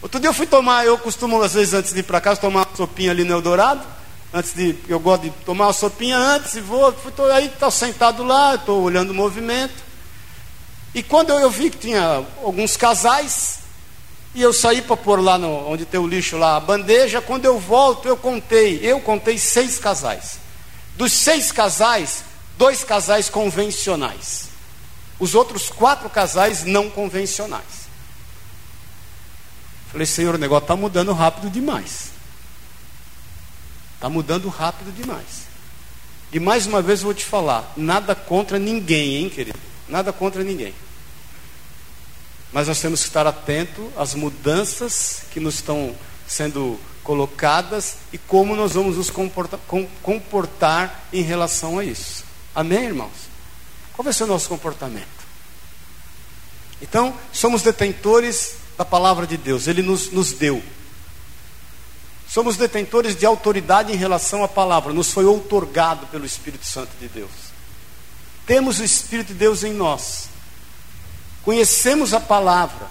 Outro 0.02 0.18
dia 0.18 0.30
eu 0.30 0.34
fui 0.34 0.46
tomar, 0.46 0.86
eu 0.86 0.96
costumo 0.96 1.42
às 1.42 1.52
vezes 1.52 1.74
antes 1.74 1.92
de 1.92 2.00
ir 2.00 2.02
para 2.04 2.20
casa 2.20 2.40
tomar 2.40 2.66
uma 2.66 2.76
sopinha 2.76 3.10
ali 3.10 3.22
no 3.22 3.34
Eldorado. 3.34 3.86
Antes 4.32 4.54
de, 4.54 4.76
eu 4.88 4.98
gosto 4.98 5.24
de 5.24 5.30
tomar 5.44 5.66
uma 5.66 5.72
sopinha 5.72 6.16
antes 6.16 6.54
e 6.54 6.60
vou, 6.60 6.92
fui, 6.92 7.12
tô, 7.12 7.24
aí 7.24 7.46
estou 7.46 7.70
sentado 7.70 8.22
lá, 8.22 8.54
estou 8.54 8.82
olhando 8.82 9.10
o 9.10 9.14
movimento. 9.14 9.74
E 10.94 11.02
quando 11.02 11.30
eu, 11.30 11.40
eu, 11.40 11.50
vi 11.50 11.68
que 11.68 11.78
tinha 11.78 12.24
alguns 12.42 12.76
casais, 12.76 13.58
e 14.34 14.40
eu 14.40 14.52
saí 14.52 14.80
para 14.82 14.96
pôr 14.96 15.20
lá 15.20 15.36
no, 15.36 15.68
onde 15.68 15.84
tem 15.84 16.00
o 16.00 16.06
lixo 16.06 16.36
lá, 16.36 16.56
a 16.56 16.60
bandeja, 16.60 17.20
quando 17.20 17.44
eu 17.44 17.58
volto, 17.58 18.08
eu 18.08 18.16
contei, 18.16 18.80
eu 18.82 19.00
contei 19.00 19.36
seis 19.36 19.78
casais. 19.78 20.38
Dos 20.96 21.12
seis 21.12 21.52
casais, 21.52 22.24
dois 22.56 22.84
casais 22.84 23.28
convencionais. 23.28 24.48
Os 25.18 25.34
outros 25.34 25.68
quatro 25.68 26.08
casais 26.08 26.64
não 26.64 26.88
convencionais. 26.88 27.79
Falei, 29.92 30.06
Senhor, 30.06 30.34
o 30.34 30.38
negócio 30.38 30.64
está 30.64 30.76
mudando 30.76 31.12
rápido 31.12 31.50
demais. 31.50 32.10
Está 33.94 34.08
mudando 34.08 34.48
rápido 34.48 34.94
demais. 34.94 35.48
E 36.32 36.38
mais 36.38 36.66
uma 36.66 36.80
vez 36.80 37.00
eu 37.00 37.06
vou 37.06 37.14
te 37.14 37.24
falar: 37.24 37.72
nada 37.76 38.14
contra 38.14 38.58
ninguém, 38.58 39.16
hein, 39.16 39.30
querido? 39.30 39.58
Nada 39.88 40.12
contra 40.12 40.44
ninguém. 40.44 40.74
Mas 42.52 42.68
nós 42.68 42.80
temos 42.80 43.00
que 43.00 43.08
estar 43.08 43.26
atentos 43.26 43.84
às 43.96 44.14
mudanças 44.14 45.22
que 45.30 45.40
nos 45.40 45.56
estão 45.56 45.94
sendo 46.26 46.78
colocadas 47.02 47.96
e 48.12 48.18
como 48.18 48.54
nós 48.54 48.72
vamos 48.72 48.96
nos 48.96 49.10
comportar, 49.10 49.58
comportar 50.02 51.08
em 51.12 51.22
relação 51.22 51.78
a 51.78 51.84
isso. 51.84 52.24
Amém, 52.54 52.84
irmãos? 52.84 53.28
Qual 53.92 54.04
vai 54.04 54.12
ser 54.12 54.24
o 54.24 54.28
nosso 54.28 54.48
comportamento? 54.48 55.20
Então, 56.80 57.14
somos 57.32 57.62
detentores 57.62 58.59
da 58.80 58.84
palavra 58.86 59.26
de 59.26 59.36
Deus, 59.36 59.66
Ele 59.66 59.82
nos, 59.82 60.10
nos 60.10 60.32
deu. 60.32 60.62
Somos 62.26 62.56
detentores 62.56 63.14
de 63.14 63.26
autoridade 63.26 63.92
em 63.92 63.96
relação 63.96 64.42
à 64.42 64.48
palavra, 64.48 64.90
nos 64.90 65.12
foi 65.12 65.26
outorgado 65.26 66.06
pelo 66.06 66.24
Espírito 66.24 66.64
Santo 66.64 66.88
de 66.98 67.06
Deus. 67.06 67.30
Temos 68.46 68.78
o 68.78 68.82
Espírito 68.82 69.28
de 69.28 69.34
Deus 69.34 69.64
em 69.64 69.74
nós, 69.74 70.30
conhecemos 71.44 72.14
a 72.14 72.20
palavra. 72.20 72.86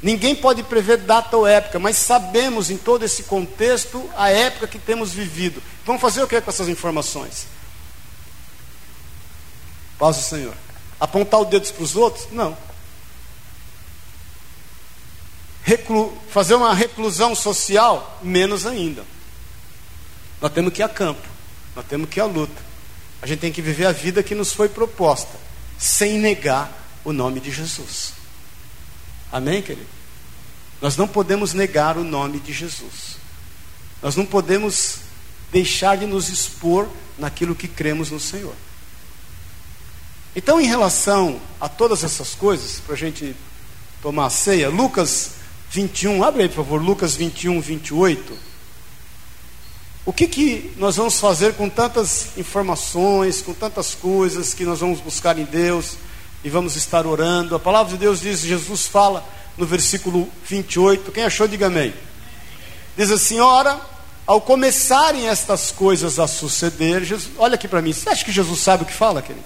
Ninguém 0.00 0.36
pode 0.36 0.62
prever 0.62 0.98
data 0.98 1.36
ou 1.36 1.48
época, 1.48 1.80
mas 1.80 1.96
sabemos 1.96 2.70
em 2.70 2.76
todo 2.76 3.04
esse 3.04 3.24
contexto 3.24 4.08
a 4.16 4.30
época 4.30 4.68
que 4.68 4.78
temos 4.78 5.10
vivido. 5.10 5.60
Vamos 5.84 6.00
fazer 6.00 6.22
o 6.22 6.28
que 6.28 6.40
com 6.40 6.48
essas 6.48 6.68
informações? 6.68 7.48
Paz 9.98 10.16
o 10.16 10.22
Senhor. 10.22 10.54
Apontar 11.00 11.40
o 11.40 11.44
dedo 11.44 11.72
para 11.72 11.82
os 11.82 11.96
outros? 11.96 12.28
Não 12.30 12.69
reclu, 15.70 16.12
fazer 16.28 16.54
uma 16.54 16.74
reclusão 16.74 17.32
social, 17.34 18.18
menos 18.22 18.66
ainda. 18.66 19.04
Nós 20.40 20.52
temos 20.52 20.72
que 20.72 20.82
ir 20.82 20.84
a 20.84 20.88
campo, 20.88 21.26
nós 21.76 21.84
temos 21.86 22.08
que 22.08 22.18
ir 22.18 22.22
à 22.22 22.24
luta. 22.24 22.60
A 23.22 23.26
gente 23.26 23.38
tem 23.38 23.52
que 23.52 23.62
viver 23.62 23.86
a 23.86 23.92
vida 23.92 24.22
que 24.22 24.34
nos 24.34 24.52
foi 24.52 24.68
proposta, 24.68 25.38
sem 25.78 26.18
negar 26.18 26.72
o 27.04 27.12
nome 27.12 27.38
de 27.38 27.52
Jesus. 27.52 28.14
Amém, 29.30 29.62
querido? 29.62 29.86
Nós 30.80 30.96
não 30.96 31.06
podemos 31.06 31.52
negar 31.52 31.96
o 31.96 32.02
nome 32.02 32.40
de 32.40 32.52
Jesus. 32.52 33.18
Nós 34.02 34.16
não 34.16 34.26
podemos 34.26 34.96
deixar 35.52 35.96
de 35.96 36.06
nos 36.06 36.28
expor 36.28 36.88
naquilo 37.16 37.54
que 37.54 37.68
cremos 37.68 38.10
no 38.10 38.18
Senhor. 38.18 38.54
Então, 40.34 40.60
em 40.60 40.66
relação 40.66 41.40
a 41.60 41.68
todas 41.68 42.02
essas 42.02 42.34
coisas, 42.34 42.80
para 42.80 42.94
a 42.94 42.98
gente 42.98 43.36
tomar 44.02 44.26
a 44.26 44.30
ceia, 44.30 44.68
Lucas 44.68 45.39
21, 45.70 46.24
abre 46.24 46.42
aí 46.42 46.48
por 46.48 46.56
favor, 46.56 46.82
Lucas 46.82 47.14
21, 47.14 47.60
28. 47.60 48.50
O 50.04 50.12
que, 50.12 50.26
que 50.26 50.72
nós 50.76 50.96
vamos 50.96 51.20
fazer 51.20 51.54
com 51.54 51.68
tantas 51.68 52.36
informações, 52.36 53.40
com 53.40 53.54
tantas 53.54 53.94
coisas 53.94 54.52
que 54.52 54.64
nós 54.64 54.80
vamos 54.80 55.00
buscar 55.00 55.38
em 55.38 55.44
Deus 55.44 55.96
e 56.42 56.50
vamos 56.50 56.74
estar 56.74 57.06
orando? 57.06 57.54
A 57.54 57.60
palavra 57.60 57.92
de 57.92 57.98
Deus 57.98 58.20
diz, 58.20 58.40
Jesus 58.40 58.86
fala 58.86 59.24
no 59.56 59.64
versículo 59.64 60.28
28, 60.48 61.12
quem 61.12 61.24
achou, 61.24 61.46
diga 61.46 61.66
amém. 61.66 61.94
Diz 62.96 63.10
assim: 63.10 63.38
Ora, 63.38 63.80
ao 64.26 64.40
começarem 64.40 65.28
estas 65.28 65.70
coisas 65.70 66.18
a 66.18 66.26
suceder, 66.26 67.04
Jesus, 67.04 67.30
olha 67.38 67.54
aqui 67.54 67.68
para 67.68 67.82
mim, 67.82 67.92
você 67.92 68.08
acha 68.08 68.24
que 68.24 68.32
Jesus 68.32 68.58
sabe 68.58 68.82
o 68.82 68.86
que 68.86 68.92
fala, 68.92 69.22
querido? 69.22 69.44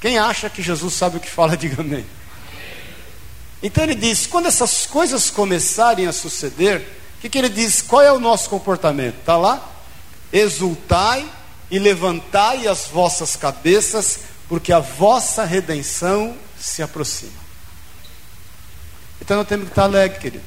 Quem 0.00 0.18
acha 0.18 0.48
que 0.48 0.62
Jesus 0.62 0.94
sabe 0.94 1.16
o 1.16 1.20
que 1.20 1.30
fala, 1.30 1.56
diga 1.58 1.82
amém. 1.82 2.04
Então 3.66 3.82
ele 3.82 3.96
diz: 3.96 4.28
quando 4.28 4.46
essas 4.46 4.86
coisas 4.86 5.28
começarem 5.28 6.06
a 6.06 6.12
suceder, 6.12 6.82
o 7.18 7.20
que, 7.20 7.28
que 7.28 7.36
ele 7.36 7.48
diz? 7.48 7.82
Qual 7.82 8.00
é 8.00 8.12
o 8.12 8.20
nosso 8.20 8.48
comportamento? 8.48 9.18
Está 9.18 9.36
lá? 9.36 9.60
Exultai 10.32 11.28
e 11.68 11.76
levantai 11.76 12.68
as 12.68 12.86
vossas 12.86 13.34
cabeças, 13.34 14.20
porque 14.48 14.72
a 14.72 14.78
vossa 14.78 15.44
redenção 15.44 16.36
se 16.56 16.80
aproxima. 16.80 17.32
Então 19.20 19.36
nós 19.38 19.48
temos 19.48 19.64
que 19.64 19.72
estar 19.72 19.82
alegre, 19.82 20.20
querido. 20.20 20.44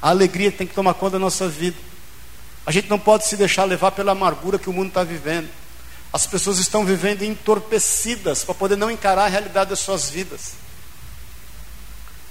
A 0.00 0.10
alegria 0.10 0.52
tem 0.52 0.64
que 0.64 0.74
tomar 0.74 0.94
conta 0.94 1.14
da 1.14 1.18
nossa 1.18 1.48
vida. 1.48 1.76
A 2.64 2.70
gente 2.70 2.88
não 2.88 3.00
pode 3.00 3.26
se 3.26 3.36
deixar 3.36 3.64
levar 3.64 3.90
pela 3.90 4.12
amargura 4.12 4.60
que 4.60 4.70
o 4.70 4.72
mundo 4.72 4.88
está 4.88 5.02
vivendo. 5.02 5.48
As 6.12 6.24
pessoas 6.24 6.58
estão 6.58 6.84
vivendo 6.84 7.24
entorpecidas 7.24 8.44
para 8.44 8.54
poder 8.54 8.76
não 8.76 8.92
encarar 8.92 9.24
a 9.24 9.28
realidade 9.28 9.70
das 9.70 9.80
suas 9.80 10.08
vidas. 10.08 10.65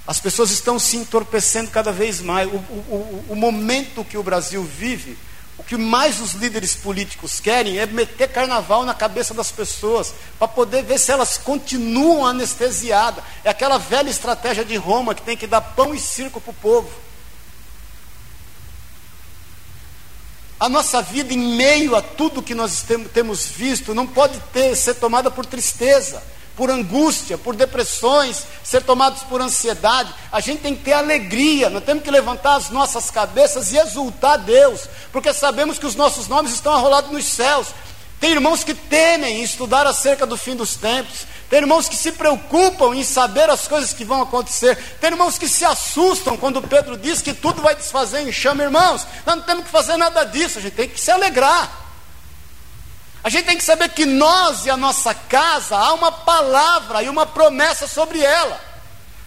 As 0.06 0.20
pessoas 0.20 0.50
estão 0.50 0.78
se 0.78 0.96
entorpecendo 0.96 1.70
cada 1.70 1.90
vez 1.90 2.20
mais. 2.20 2.48
O, 2.48 2.56
o, 2.56 3.24
o, 3.30 3.36
momento 3.36 4.04
que 4.04 4.16
o 4.16 4.22
Brasil 4.22 4.62
vive, 4.62 5.18
o 5.58 5.64
que 5.64 5.76
mais 5.76 6.20
os 6.20 6.32
líderes 6.32 6.76
políticos 6.76 7.40
querem 7.40 7.78
é 7.78 7.86
meter 7.86 8.28
carnaval 8.28 8.84
na 8.84 8.94
cabeça 8.94 9.34
das 9.34 9.50
pessoas, 9.50 10.14
para 10.38 10.46
poder 10.46 10.84
ver 10.84 10.98
se 10.98 11.10
elas 11.10 11.36
continuam 11.36 12.24
anestesiadas. 12.24 13.24
É 13.42 13.50
aquela 13.50 13.78
velha 13.78 14.08
estratégia 14.08 14.64
de 14.64 14.76
Roma 14.76 15.14
que 15.14 15.22
tem 15.22 15.36
que 15.36 15.46
dar 15.46 15.60
pão 15.60 15.92
e 15.92 15.98
circo 15.98 16.40
para 16.40 16.52
o 16.52 16.54
povo. 16.54 16.90
A 20.58 20.68
nossa 20.68 21.02
vida, 21.02 21.34
em 21.34 21.56
meio 21.56 21.96
a 21.96 22.00
tudo 22.00 22.42
que 22.42 22.54
nós 22.54 22.84
temos 23.12 23.46
visto, 23.46 23.92
não 23.92 24.06
pode 24.06 24.40
ter, 24.52 24.74
ser 24.76 24.94
tomada 24.94 25.30
por 25.30 25.44
tristeza, 25.44 26.22
por 26.56 26.70
angústia, 26.70 27.36
por 27.36 27.54
depressões, 27.54 28.44
ser 28.64 28.82
tomados 28.82 29.22
por 29.24 29.40
ansiedade. 29.40 30.12
A 30.32 30.40
gente 30.40 30.62
tem 30.62 30.74
que 30.74 30.82
ter 30.82 30.94
alegria, 30.94 31.68
nós 31.68 31.84
temos 31.84 32.02
que 32.02 32.10
levantar 32.10 32.56
as 32.56 32.70
nossas 32.70 33.10
cabeças 33.10 33.72
e 33.72 33.76
exultar 33.76 34.32
a 34.32 34.36
Deus, 34.38 34.88
porque 35.12 35.32
sabemos 35.32 35.78
que 35.78 35.86
os 35.86 35.94
nossos 35.94 36.26
nomes 36.26 36.52
estão 36.52 36.72
arrolados 36.72 37.10
nos 37.10 37.26
céus. 37.26 37.68
Tem 38.18 38.30
irmãos 38.30 38.64
que 38.64 38.72
temem 38.72 39.42
estudar 39.42 39.86
acerca 39.86 40.24
do 40.24 40.36
fim 40.38 40.56
dos 40.56 40.76
tempos. 40.76 41.26
Tem 41.50 41.60
irmãos 41.60 41.88
que 41.88 41.94
se 41.94 42.12
preocupam 42.12 42.94
em 42.94 43.04
saber 43.04 43.48
as 43.50 43.68
coisas 43.68 43.92
que 43.92 44.04
vão 44.04 44.22
acontecer. 44.22 44.76
Tem 45.00 45.10
irmãos 45.10 45.38
que 45.38 45.48
se 45.48 45.64
assustam 45.64 46.36
quando 46.36 46.62
Pedro 46.62 46.96
diz 46.96 47.20
que 47.20 47.34
tudo 47.34 47.62
vai 47.62 47.76
desfazer 47.76 48.26
em 48.26 48.32
chama. 48.32 48.64
Irmãos, 48.64 49.06
nós 49.24 49.36
não 49.36 49.42
temos 49.42 49.64
que 49.64 49.70
fazer 49.70 49.96
nada 49.96 50.24
disso, 50.24 50.58
a 50.58 50.62
gente 50.62 50.74
tem 50.74 50.88
que 50.88 50.98
se 50.98 51.10
alegrar. 51.10 51.85
A 53.26 53.28
gente 53.28 53.46
tem 53.46 53.58
que 53.58 53.64
saber 53.64 53.88
que 53.88 54.06
nós 54.06 54.66
e 54.66 54.70
a 54.70 54.76
nossa 54.76 55.12
casa 55.12 55.76
há 55.76 55.92
uma 55.94 56.12
palavra 56.12 57.02
e 57.02 57.08
uma 57.08 57.26
promessa 57.26 57.88
sobre 57.88 58.20
ela. 58.20 58.60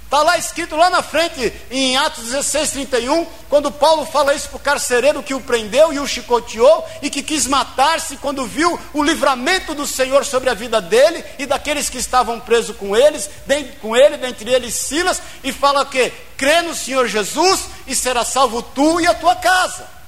Está 0.05 0.23
lá 0.23 0.37
escrito 0.37 0.77
lá 0.77 0.89
na 0.89 1.03
frente, 1.03 1.51
em 1.69 1.97
Atos 1.97 2.23
16, 2.23 2.71
31, 2.71 3.27
quando 3.49 3.69
Paulo 3.69 4.05
fala 4.05 4.33
isso 4.33 4.47
para 4.47 4.55
o 4.55 4.61
carcereiro 4.61 5.21
que 5.21 5.33
o 5.33 5.41
prendeu 5.41 5.91
e 5.91 5.99
o 5.99 6.07
chicoteou 6.07 6.87
e 7.01 7.09
que 7.09 7.21
quis 7.21 7.45
matar-se 7.45 8.15
quando 8.15 8.45
viu 8.45 8.79
o 8.93 9.03
livramento 9.03 9.75
do 9.75 9.85
Senhor 9.85 10.23
sobre 10.23 10.49
a 10.49 10.53
vida 10.53 10.79
dele 10.79 11.21
e 11.37 11.45
daqueles 11.45 11.89
que 11.89 11.97
estavam 11.97 12.39
presos 12.39 12.77
com 12.77 12.95
eles, 12.95 13.29
com 13.81 13.97
ele, 13.97 14.15
dentre 14.15 14.49
eles 14.49 14.75
Silas, 14.75 15.21
e 15.43 15.51
fala 15.51 15.85
que 15.85 16.09
crê 16.37 16.61
no 16.61 16.73
Senhor 16.73 17.05
Jesus 17.05 17.65
e 17.85 17.93
será 17.93 18.23
salvo 18.23 18.61
tu 18.61 19.01
e 19.01 19.07
a 19.07 19.13
tua 19.13 19.35
casa. 19.35 19.98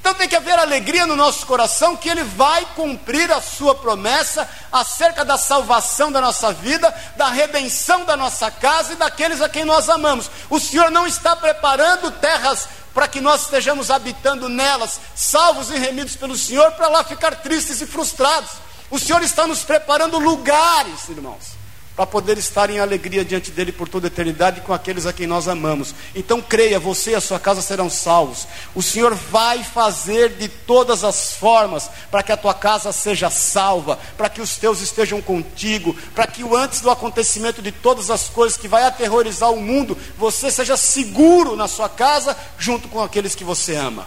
Então 0.00 0.14
tem 0.14 0.28
que 0.28 0.36
haver 0.36 0.56
alegria 0.56 1.06
no 1.06 1.16
nosso 1.16 1.44
coração 1.44 1.96
que 1.96 2.08
Ele 2.08 2.22
vai 2.22 2.64
cumprir 2.76 3.32
a 3.32 3.42
Sua 3.42 3.74
promessa 3.74 4.48
acerca 4.70 5.24
da 5.24 5.36
salvação 5.36 6.12
da 6.12 6.20
nossa 6.20 6.52
vida, 6.52 6.94
da 7.16 7.28
redenção 7.28 8.04
da 8.04 8.16
nossa 8.16 8.48
casa 8.48 8.92
e 8.92 8.96
daqueles 8.96 9.40
a 9.40 9.48
quem 9.48 9.64
nós 9.64 9.88
amamos. 9.88 10.30
O 10.48 10.60
Senhor 10.60 10.88
não 10.88 11.04
está 11.04 11.34
preparando 11.34 12.12
terras 12.12 12.68
para 12.94 13.08
que 13.08 13.20
nós 13.20 13.42
estejamos 13.42 13.90
habitando 13.90 14.48
nelas, 14.48 15.00
salvos 15.16 15.68
e 15.68 15.76
remidos 15.76 16.14
pelo 16.14 16.36
Senhor, 16.36 16.70
para 16.72 16.88
lá 16.88 17.02
ficar 17.02 17.34
tristes 17.34 17.80
e 17.80 17.86
frustrados. 17.86 18.50
O 18.90 19.00
Senhor 19.00 19.22
está 19.22 19.48
nos 19.48 19.64
preparando 19.64 20.18
lugares, 20.18 21.08
irmãos 21.08 21.57
para 21.98 22.06
poder 22.06 22.38
estar 22.38 22.70
em 22.70 22.78
alegria 22.78 23.24
diante 23.24 23.50
dele 23.50 23.72
por 23.72 23.88
toda 23.88 24.06
a 24.06 24.10
eternidade 24.10 24.60
com 24.60 24.72
aqueles 24.72 25.04
a 25.04 25.12
quem 25.12 25.26
nós 25.26 25.48
amamos. 25.48 25.92
Então 26.14 26.40
creia, 26.40 26.78
você 26.78 27.10
e 27.10 27.14
a 27.16 27.20
sua 27.20 27.40
casa 27.40 27.60
serão 27.60 27.90
salvos. 27.90 28.46
O 28.72 28.80
Senhor 28.80 29.16
vai 29.16 29.64
fazer 29.64 30.34
de 30.34 30.46
todas 30.46 31.02
as 31.02 31.32
formas 31.32 31.90
para 32.08 32.22
que 32.22 32.30
a 32.30 32.36
tua 32.36 32.54
casa 32.54 32.92
seja 32.92 33.30
salva, 33.30 33.98
para 34.16 34.28
que 34.28 34.40
os 34.40 34.56
teus 34.56 34.80
estejam 34.80 35.20
contigo, 35.20 35.92
para 36.14 36.28
que 36.28 36.44
o 36.44 36.56
antes 36.56 36.80
do 36.80 36.88
acontecimento 36.88 37.60
de 37.60 37.72
todas 37.72 38.10
as 38.10 38.28
coisas 38.28 38.56
que 38.56 38.68
vai 38.68 38.84
aterrorizar 38.84 39.50
o 39.50 39.60
mundo, 39.60 39.98
você 40.16 40.52
seja 40.52 40.76
seguro 40.76 41.56
na 41.56 41.66
sua 41.66 41.88
casa 41.88 42.36
junto 42.56 42.86
com 42.86 43.02
aqueles 43.02 43.34
que 43.34 43.42
você 43.42 43.74
ama. 43.74 44.06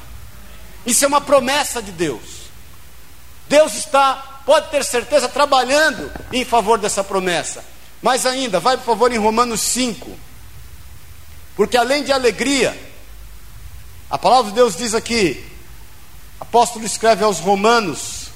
Isso 0.85 1.03
é 1.03 1.09
uma 1.09 1.19
promessa 1.19 1.81
de 1.81 1.91
Deus. 1.91 2.21
Deus 3.49 3.73
está, 3.73 4.39
pode 4.45 4.69
ter 4.69 4.85
certeza, 4.85 5.27
trabalhando 5.27 6.09
em 6.31 6.45
favor 6.45 6.79
dessa 6.79 7.03
promessa. 7.03 7.61
Mais 8.01 8.25
ainda, 8.25 8.59
vai 8.59 8.77
por 8.77 8.85
favor 8.85 9.11
em 9.11 9.17
Romanos 9.17 9.61
5. 9.61 10.09
Porque 11.55 11.77
além 11.77 12.03
de 12.03 12.11
alegria, 12.11 12.77
a 14.09 14.17
palavra 14.17 14.49
de 14.49 14.55
Deus 14.55 14.75
diz 14.75 14.95
aqui, 14.95 15.45
apóstolo 16.39 16.85
escreve 16.85 17.23
aos 17.23 17.39
Romanos, 17.39 18.31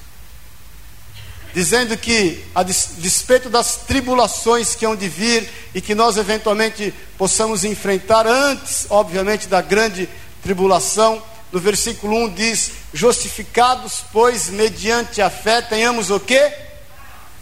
dizendo 1.54 1.98
que, 1.98 2.44
a 2.54 2.62
despeito 2.62 3.50
das 3.50 3.78
tribulações 3.78 4.76
que 4.76 4.86
hão 4.86 4.96
de 4.96 5.10
vir 5.10 5.50
e 5.74 5.82
que 5.82 5.96
nós 5.96 6.18
eventualmente 6.18 6.94
possamos 7.18 7.64
enfrentar 7.64 8.28
antes, 8.28 8.86
obviamente, 8.90 9.48
da 9.48 9.62
grande 9.62 10.08
tribulação, 10.44 11.24
no 11.52 11.60
versículo 11.60 12.16
1 12.26 12.34
diz: 12.34 12.72
Justificados, 12.94 14.04
pois, 14.12 14.50
mediante 14.50 15.22
a 15.22 15.30
fé, 15.30 15.62
tenhamos 15.62 16.12
o 16.12 16.20
que? 16.20 16.54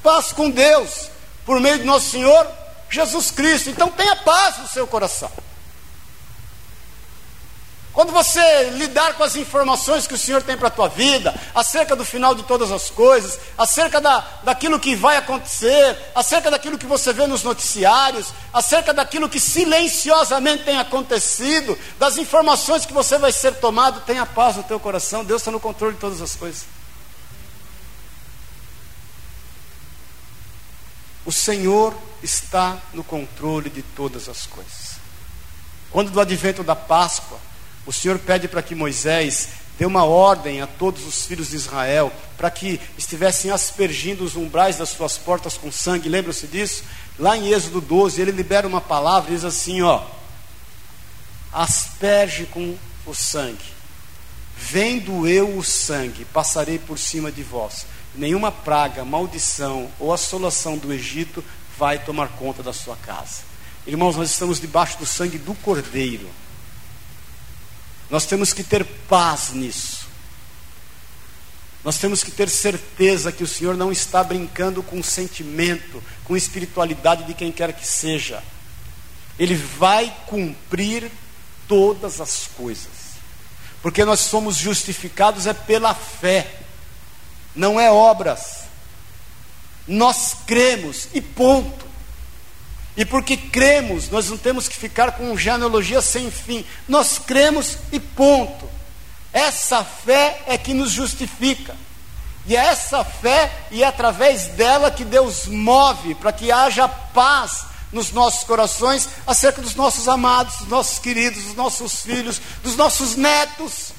Paz 0.02 0.32
com 0.32 0.50
Deus 0.50 1.13
por 1.46 1.60
meio 1.60 1.80
de 1.80 1.86
nosso 1.86 2.10
Senhor 2.10 2.48
Jesus 2.90 3.32
Cristo. 3.32 3.70
Então 3.70 3.90
tenha 3.90 4.16
paz 4.16 4.58
no 4.60 4.68
seu 4.68 4.86
coração. 4.88 5.32
Quando 7.94 8.12
você 8.12 8.72
lidar 8.72 9.14
com 9.14 9.24
as 9.24 9.36
informações 9.36 10.08
que 10.08 10.16
o 10.16 10.18
Senhor 10.18 10.42
tem 10.42 10.58
para 10.58 10.68
a 10.68 10.72
tua 10.72 10.88
vida, 10.90 11.32
acerca 11.54 11.96
do 11.96 12.04
final 12.04 12.34
de 12.34 12.42
todas 12.42 12.72
as 12.72 12.90
coisas, 12.90 13.40
acerca 13.56 14.02
da, 14.02 14.26
daquilo 14.44 14.80
que 14.80 14.96
vai 14.96 15.16
acontecer, 15.16 15.96
acerca 16.16 16.50
daquilo 16.50 16.80
que 16.80 16.88
você 16.88 17.14
vê 17.14 17.28
nos 17.28 17.44
noticiários, 17.44 18.34
acerca 18.52 18.96
daquilo 18.96 19.30
que 19.30 19.40
silenciosamente 19.40 20.64
tem 20.64 20.80
acontecido, 20.80 21.78
das 22.00 22.18
informações 22.18 22.84
que 22.84 22.94
você 22.94 23.20
vai 23.20 23.32
ser 23.32 23.54
tomado, 23.58 24.02
tenha 24.02 24.26
paz 24.26 24.56
no 24.56 24.64
teu 24.64 24.80
coração, 24.80 25.24
Deus 25.24 25.42
está 25.42 25.52
no 25.52 25.60
controle 25.60 25.94
de 25.94 26.00
todas 26.00 26.20
as 26.20 26.36
coisas. 26.36 26.66
O 31.26 31.32
Senhor 31.32 31.96
está 32.22 32.78
no 32.94 33.04
controle 33.04 33.70
de 33.70 33.82
todas 33.82 34.28
as 34.28 34.46
coisas. 34.46 34.94
Quando 35.92 36.12
do 36.12 36.20
advento 36.20 36.64
da 36.64 36.76
Páscoa, 36.76 37.40
o 37.86 37.94
Senhor 37.94 38.18
pede 38.20 38.48
para 38.48 38.62
que 38.62 38.76
Moisés 38.76 39.50
dê 39.78 39.86
uma 39.86 40.04
ordem 40.04 40.62
a 40.62 40.68
todos 40.68 41.06
os 41.06 41.26
filhos 41.26 41.50
de 41.50 41.56
Israel 41.56 42.12
para 42.38 42.50
que 42.50 42.80
estivessem 42.98 43.52
aspergindo 43.52 44.24
os 44.24 44.36
umbrais 44.36 44.78
das 44.78 44.90
suas 44.90 45.18
portas 45.18 45.58
com 45.58 45.72
sangue. 45.72 46.10
Lembra-se 46.10 46.48
disso? 46.48 46.84
Lá 47.18 47.38
em 47.38 47.52
Êxodo 47.52 47.80
12, 47.80 48.22
ele 48.22 48.32
libera 48.32 48.68
uma 48.68 48.82
palavra 48.82 49.32
e 49.32 49.36
diz 49.36 49.46
assim: 49.46 49.82
ó, 49.82 50.02
asperge 51.52 52.46
com 52.46 52.76
o 53.06 53.14
sangue. 53.14 53.74
Vendo 54.70 55.28
eu 55.28 55.58
o 55.58 55.64
sangue, 55.64 56.26
passarei 56.26 56.80
por 56.80 56.98
cima 56.98 57.32
de 57.32 57.44
vós 57.44 57.86
nenhuma 58.16 58.52
praga, 58.52 59.04
maldição 59.04 59.90
ou 60.00 60.14
assolação 60.14 60.78
do 60.78 60.94
Egito 60.94 61.44
vai 61.78 61.98
tomar 62.04 62.30
conta 62.30 62.62
da 62.62 62.74
sua 62.74 62.96
casa. 62.96 63.42
Irmãos, 63.86 64.16
nós 64.16 64.30
estamos 64.30 64.60
debaixo 64.60 64.98
do 64.98 65.06
sangue 65.06 65.38
do 65.38 65.54
Cordeiro. 65.56 66.30
Nós 68.10 68.26
temos 68.26 68.54
que 68.54 68.64
ter 68.64 68.86
paz 68.86 69.52
nisso. 69.52 70.08
Nós 71.84 71.98
temos 71.98 72.24
que 72.24 72.32
ter 72.32 72.48
certeza 72.48 73.32
que 73.32 73.44
o 73.44 73.48
Senhor 73.48 73.76
não 73.76 73.92
está 73.92 74.24
brincando 74.24 74.82
com 74.82 75.04
sentimento, 75.04 76.02
com 76.24 76.38
espiritualidade 76.38 77.26
de 77.26 77.34
quem 77.34 77.52
quer 77.52 77.74
que 77.74 77.86
seja. 77.86 78.42
Ele 79.38 79.56
vai 79.56 80.16
cumprir 80.28 81.12
todas 81.68 82.22
as 82.22 82.48
coisas. 82.56 83.03
Porque 83.84 84.04
nós 84.04 84.22
somos 84.22 84.56
justificados 84.56 85.46
é 85.46 85.54
pela 85.54 85.94
fé 85.94 86.64
não 87.56 87.80
é 87.80 87.92
obras. 87.92 88.64
Nós 89.88 90.36
cremos 90.46 91.08
e 91.14 91.22
ponto. 91.22 91.84
E 92.96 93.04
porque 93.06 93.36
cremos, 93.36 94.10
nós 94.10 94.30
não 94.30 94.38
temos 94.38 94.68
que 94.68 94.76
ficar 94.76 95.14
com 95.14 95.36
genealogia 95.36 96.02
sem 96.02 96.30
fim. 96.30 96.66
Nós 96.88 97.18
cremos 97.18 97.78
e 97.92 98.00
ponto. 98.00 98.70
Essa 99.32 99.84
fé 99.84 100.42
é 100.48 100.58
que 100.58 100.74
nos 100.74 100.92
justifica. 100.92 101.76
E 102.46 102.56
é 102.56 102.60
essa 102.60 103.04
fé 103.04 103.52
e 103.72 103.84
é 103.84 103.88
através 103.88 104.48
dela 104.48 104.92
que 104.92 105.04
Deus 105.04 105.48
move 105.48 106.14
para 106.16 106.32
que 106.32 106.52
haja 106.52 106.88
paz 106.88 107.66
nos 107.94 108.12
nossos 108.12 108.44
corações 108.44 109.08
acerca 109.26 109.62
dos 109.62 109.76
nossos 109.76 110.08
amados, 110.08 110.58
dos 110.58 110.68
nossos 110.68 111.00
queridos, 111.00 111.44
dos 111.44 111.56
nossos 111.56 112.02
filhos, 112.02 112.42
dos 112.62 112.76
nossos 112.76 113.16
netos. 113.16 113.94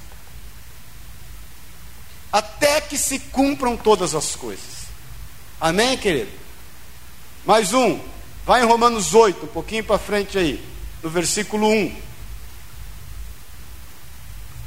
até 2.32 2.80
que 2.80 2.98
se 2.98 3.20
cumpram 3.20 3.76
todas 3.76 4.12
as 4.12 4.34
coisas. 4.34 4.88
Amém, 5.60 5.96
querido? 5.96 6.32
Mais 7.46 7.72
um, 7.72 8.00
vai 8.44 8.60
em 8.60 8.66
Romanos 8.66 9.14
8, 9.14 9.44
um 9.44 9.48
pouquinho 9.48 9.84
para 9.84 10.00
frente 10.00 10.36
aí, 10.36 10.60
no 11.00 11.08
versículo 11.08 11.68
1. 11.68 11.96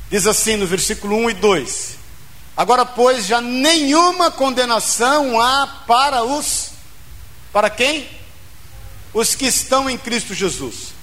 Diz 0.10 0.26
assim 0.26 0.56
no 0.56 0.66
versículo 0.66 1.18
1 1.18 1.32
e 1.32 1.34
2: 1.34 1.98
Agora, 2.56 2.86
pois, 2.86 3.26
já 3.26 3.42
nenhuma 3.42 4.32
condenação 4.32 5.40
há 5.40 5.84
para 5.86 6.24
os. 6.24 6.70
Para 7.52 7.70
quem? 7.70 8.10
Os 9.18 9.34
que 9.34 9.48
estão 9.48 9.90
em 9.90 9.98
Cristo 9.98 10.36
Jesus. 10.36 10.94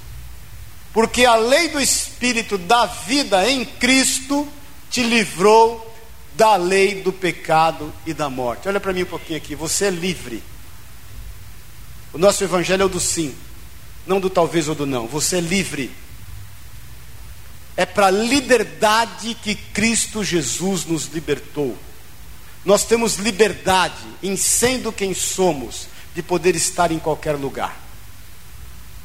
Porque 0.92 1.24
a 1.24 1.34
lei 1.34 1.70
do 1.70 1.80
Espírito 1.80 2.56
da 2.56 2.86
vida 2.86 3.50
em 3.50 3.64
Cristo 3.64 4.46
te 4.88 5.02
livrou 5.02 5.92
da 6.36 6.54
lei 6.54 7.02
do 7.02 7.12
pecado 7.12 7.92
e 8.06 8.14
da 8.14 8.30
morte. 8.30 8.68
Olha 8.68 8.78
para 8.78 8.92
mim 8.92 9.02
um 9.02 9.06
pouquinho 9.06 9.36
aqui, 9.36 9.56
você 9.56 9.86
é 9.86 9.90
livre. 9.90 10.44
O 12.12 12.18
nosso 12.18 12.44
evangelho 12.44 12.82
é 12.82 12.84
o 12.84 12.88
do 12.88 13.00
sim, 13.00 13.34
não 14.06 14.20
do 14.20 14.30
talvez 14.30 14.68
ou 14.68 14.76
do 14.76 14.86
não. 14.86 15.08
Você 15.08 15.38
é 15.38 15.40
livre. 15.40 15.90
É 17.76 17.84
para 17.84 18.06
a 18.06 18.12
liberdade 18.12 19.36
que 19.42 19.56
Cristo 19.56 20.22
Jesus 20.22 20.84
nos 20.84 21.06
libertou. 21.06 21.76
Nós 22.64 22.84
temos 22.84 23.16
liberdade, 23.16 24.06
em 24.22 24.36
sendo 24.36 24.92
quem 24.92 25.12
somos, 25.14 25.88
de 26.14 26.22
poder 26.22 26.54
estar 26.54 26.92
em 26.92 27.00
qualquer 27.00 27.34
lugar. 27.34 27.82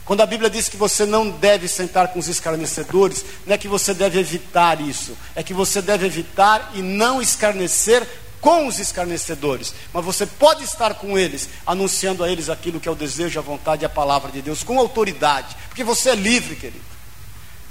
Quando 0.09 0.21
a 0.21 0.25
Bíblia 0.25 0.49
diz 0.49 0.67
que 0.67 0.75
você 0.75 1.05
não 1.05 1.29
deve 1.29 1.67
sentar 1.67 2.07
com 2.07 2.17
os 2.17 2.27
escarnecedores, 2.27 3.23
não 3.45 3.53
é 3.53 3.59
que 3.59 3.67
você 3.67 3.93
deve 3.93 4.19
evitar 4.19 4.81
isso, 4.81 5.15
é 5.35 5.43
que 5.43 5.53
você 5.53 5.83
deve 5.83 6.07
evitar 6.07 6.71
e 6.73 6.81
não 6.81 7.21
escarnecer 7.21 8.07
com 8.41 8.65
os 8.65 8.79
escarnecedores, 8.79 9.71
mas 9.93 10.03
você 10.03 10.25
pode 10.25 10.63
estar 10.63 10.95
com 10.95 11.15
eles, 11.15 11.47
anunciando 11.63 12.23
a 12.23 12.31
eles 12.31 12.49
aquilo 12.49 12.79
que 12.79 12.89
é 12.89 12.91
o 12.91 12.95
desejo, 12.95 13.37
a 13.37 13.43
vontade 13.43 13.83
e 13.83 13.85
a 13.85 13.89
palavra 13.89 14.31
de 14.31 14.41
Deus, 14.41 14.63
com 14.63 14.79
autoridade, 14.79 15.55
porque 15.67 15.83
você 15.83 16.09
é 16.09 16.15
livre, 16.15 16.55
querido. 16.55 16.83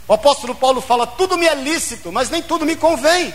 O 0.07 0.13
apóstolo 0.13 0.55
Paulo 0.55 0.81
fala: 0.81 1.09
tudo 1.09 1.37
me 1.37 1.47
é 1.47 1.57
lícito, 1.57 2.13
mas 2.13 2.31
nem 2.31 2.41
tudo 2.41 2.65
me 2.65 2.77
convém. 2.77 3.35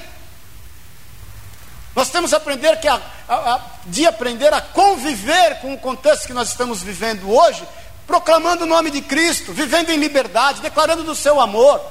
Nós 1.94 2.10
temos 2.10 2.34
aprender 2.34 2.80
que 2.80 2.88
a, 2.88 3.02
a, 3.28 3.36
a, 3.36 3.62
de 3.86 4.06
aprender 4.06 4.52
a 4.54 4.62
conviver 4.62 5.60
com 5.60 5.74
o 5.74 5.78
contexto 5.78 6.26
que 6.26 6.34
nós 6.34 6.48
estamos 6.48 6.82
vivendo 6.82 7.30
hoje, 7.30 7.64
proclamando 8.06 8.64
o 8.64 8.68
nome 8.68 8.92
de 8.92 9.02
Cristo, 9.02 9.54
vivendo 9.54 9.90
em 9.90 9.98
liberdade, 9.98 10.62
declarando 10.62 11.04
do 11.04 11.16
seu 11.16 11.40
amor, 11.40 11.82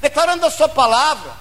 declarando 0.00 0.46
a 0.46 0.50
sua 0.50 0.68
palavra. 0.68 1.32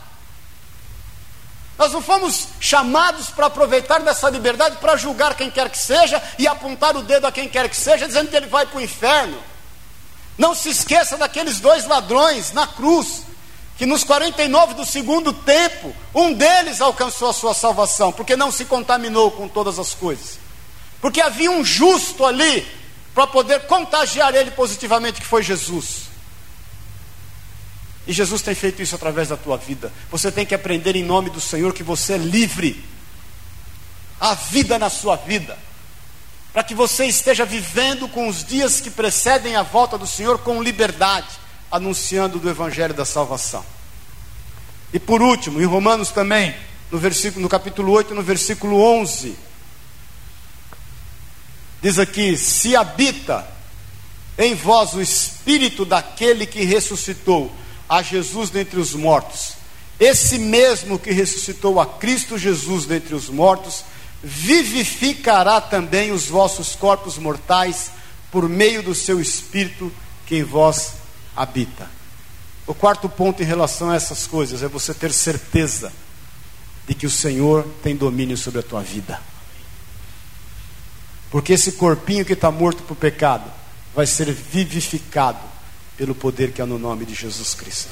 Nós 1.77 1.93
não 1.93 2.01
fomos 2.01 2.47
chamados 2.59 3.29
para 3.29 3.45
aproveitar 3.45 3.99
dessa 3.99 4.29
liberdade 4.29 4.77
para 4.77 4.97
julgar 4.97 5.35
quem 5.35 5.51
quer 5.51 5.69
que 5.69 5.77
seja 5.77 6.21
e 6.39 6.47
apontar 6.47 6.97
o 6.97 7.03
dedo 7.03 7.27
a 7.27 7.31
quem 7.31 7.47
quer 7.47 7.69
que 7.69 7.77
seja, 7.77 8.07
dizendo 8.07 8.29
que 8.29 8.35
ele 8.35 8.47
vai 8.47 8.65
para 8.65 8.79
o 8.79 8.81
inferno. 8.81 9.37
Não 10.37 10.55
se 10.55 10.69
esqueça 10.69 11.17
daqueles 11.17 11.59
dois 11.59 11.85
ladrões 11.85 12.51
na 12.51 12.65
cruz, 12.65 13.23
que 13.77 13.85
nos 13.85 14.03
49 14.03 14.73
do 14.73 14.85
segundo 14.85 15.31
tempo, 15.31 15.95
um 16.13 16.33
deles 16.33 16.81
alcançou 16.81 17.29
a 17.29 17.33
sua 17.33 17.53
salvação, 17.53 18.11
porque 18.11 18.35
não 18.35 18.51
se 18.51 18.65
contaminou 18.65 19.29
com 19.29 19.47
todas 19.47 19.77
as 19.77 19.93
coisas. 19.93 20.46
Porque 21.01 21.21
havia 21.21 21.51
um 21.51 21.63
justo 21.63 22.25
ali 22.25 22.65
para 23.13 23.27
poder 23.27 23.61
contagiar 23.61 24.33
ele 24.35 24.51
positivamente, 24.51 25.21
que 25.21 25.27
foi 25.27 25.43
Jesus. 25.43 26.07
E 28.07 28.13
Jesus 28.13 28.41
tem 28.41 28.55
feito 28.55 28.81
isso 28.81 28.95
através 28.95 29.27
da 29.27 29.35
tua 29.35 29.57
vida. 29.57 29.91
Você 30.09 30.31
tem 30.31 30.45
que 30.45 30.55
aprender 30.55 30.95
em 30.95 31.03
nome 31.03 31.29
do 31.29 31.41
Senhor 31.41 31.73
que 31.73 31.83
você 31.83 32.13
é 32.13 32.17
livre. 32.17 32.83
A 34.19 34.33
vida 34.33 34.79
na 34.79 34.89
sua 34.89 35.15
vida. 35.15 35.57
Para 36.53 36.63
que 36.63 36.73
você 36.73 37.05
esteja 37.05 37.45
vivendo 37.45 38.07
com 38.07 38.27
os 38.27 38.43
dias 38.43 38.79
que 38.79 38.89
precedem 38.89 39.55
a 39.55 39.63
volta 39.63 39.97
do 39.97 40.07
Senhor 40.07 40.39
com 40.39 40.63
liberdade, 40.63 41.27
anunciando 41.69 42.39
do 42.39 42.49
evangelho 42.49 42.93
da 42.93 43.03
salvação. 43.03 43.63
E 44.93 44.99
por 44.99 45.21
último, 45.21 45.61
em 45.61 45.65
Romanos 45.65 46.09
também, 46.09 46.55
no 46.89 46.97
versículo 46.97 47.41
no 47.41 47.49
capítulo 47.49 47.91
8, 47.91 48.15
no 48.15 48.23
versículo 48.23 48.81
11, 48.81 49.37
Diz 51.81 51.99
aqui: 51.99 52.37
se 52.37 52.75
habita 52.75 53.47
em 54.37 54.53
vós 54.55 54.93
o 54.93 55.01
espírito 55.01 55.85
daquele 55.85 56.45
que 56.45 56.63
ressuscitou 56.63 57.51
a 57.89 58.01
Jesus 58.01 58.49
dentre 58.49 58.79
os 58.79 58.93
mortos, 58.93 59.53
esse 59.99 60.37
mesmo 60.37 60.99
que 60.99 61.11
ressuscitou 61.11 61.79
a 61.79 61.85
Cristo 61.85 62.37
Jesus 62.37 62.85
dentre 62.85 63.15
os 63.15 63.29
mortos, 63.29 63.83
vivificará 64.21 65.59
também 65.61 66.11
os 66.11 66.27
vossos 66.27 66.75
corpos 66.75 67.17
mortais 67.17 67.91
por 68.31 68.47
meio 68.47 68.83
do 68.83 68.93
seu 68.93 69.19
espírito 69.19 69.91
que 70.25 70.35
em 70.35 70.43
vós 70.43 70.93
habita. 71.35 71.89
O 72.67 72.73
quarto 72.73 73.07
ponto 73.07 73.41
em 73.41 73.45
relação 73.45 73.89
a 73.89 73.95
essas 73.95 74.27
coisas 74.27 74.61
é 74.61 74.67
você 74.67 74.93
ter 74.93 75.13
certeza 75.13 75.91
de 76.87 76.93
que 76.93 77.05
o 77.05 77.11
Senhor 77.11 77.65
tem 77.81 77.95
domínio 77.95 78.37
sobre 78.37 78.59
a 78.59 78.63
tua 78.63 78.81
vida. 78.81 79.19
Porque 81.29 81.53
esse 81.53 81.73
corpinho 81.73 82.25
que 82.25 82.33
está 82.33 82.49
morto 82.51 82.83
para 82.83 82.93
o 82.93 82.95
pecado 82.95 83.51
vai 83.93 84.05
ser 84.05 84.31
vivificado 84.31 85.39
pelo 85.97 86.13
poder 86.13 86.51
que 86.51 86.61
há 86.61 86.65
no 86.65 86.77
nome 86.77 87.05
de 87.05 87.13
Jesus 87.13 87.53
Cristo. 87.53 87.91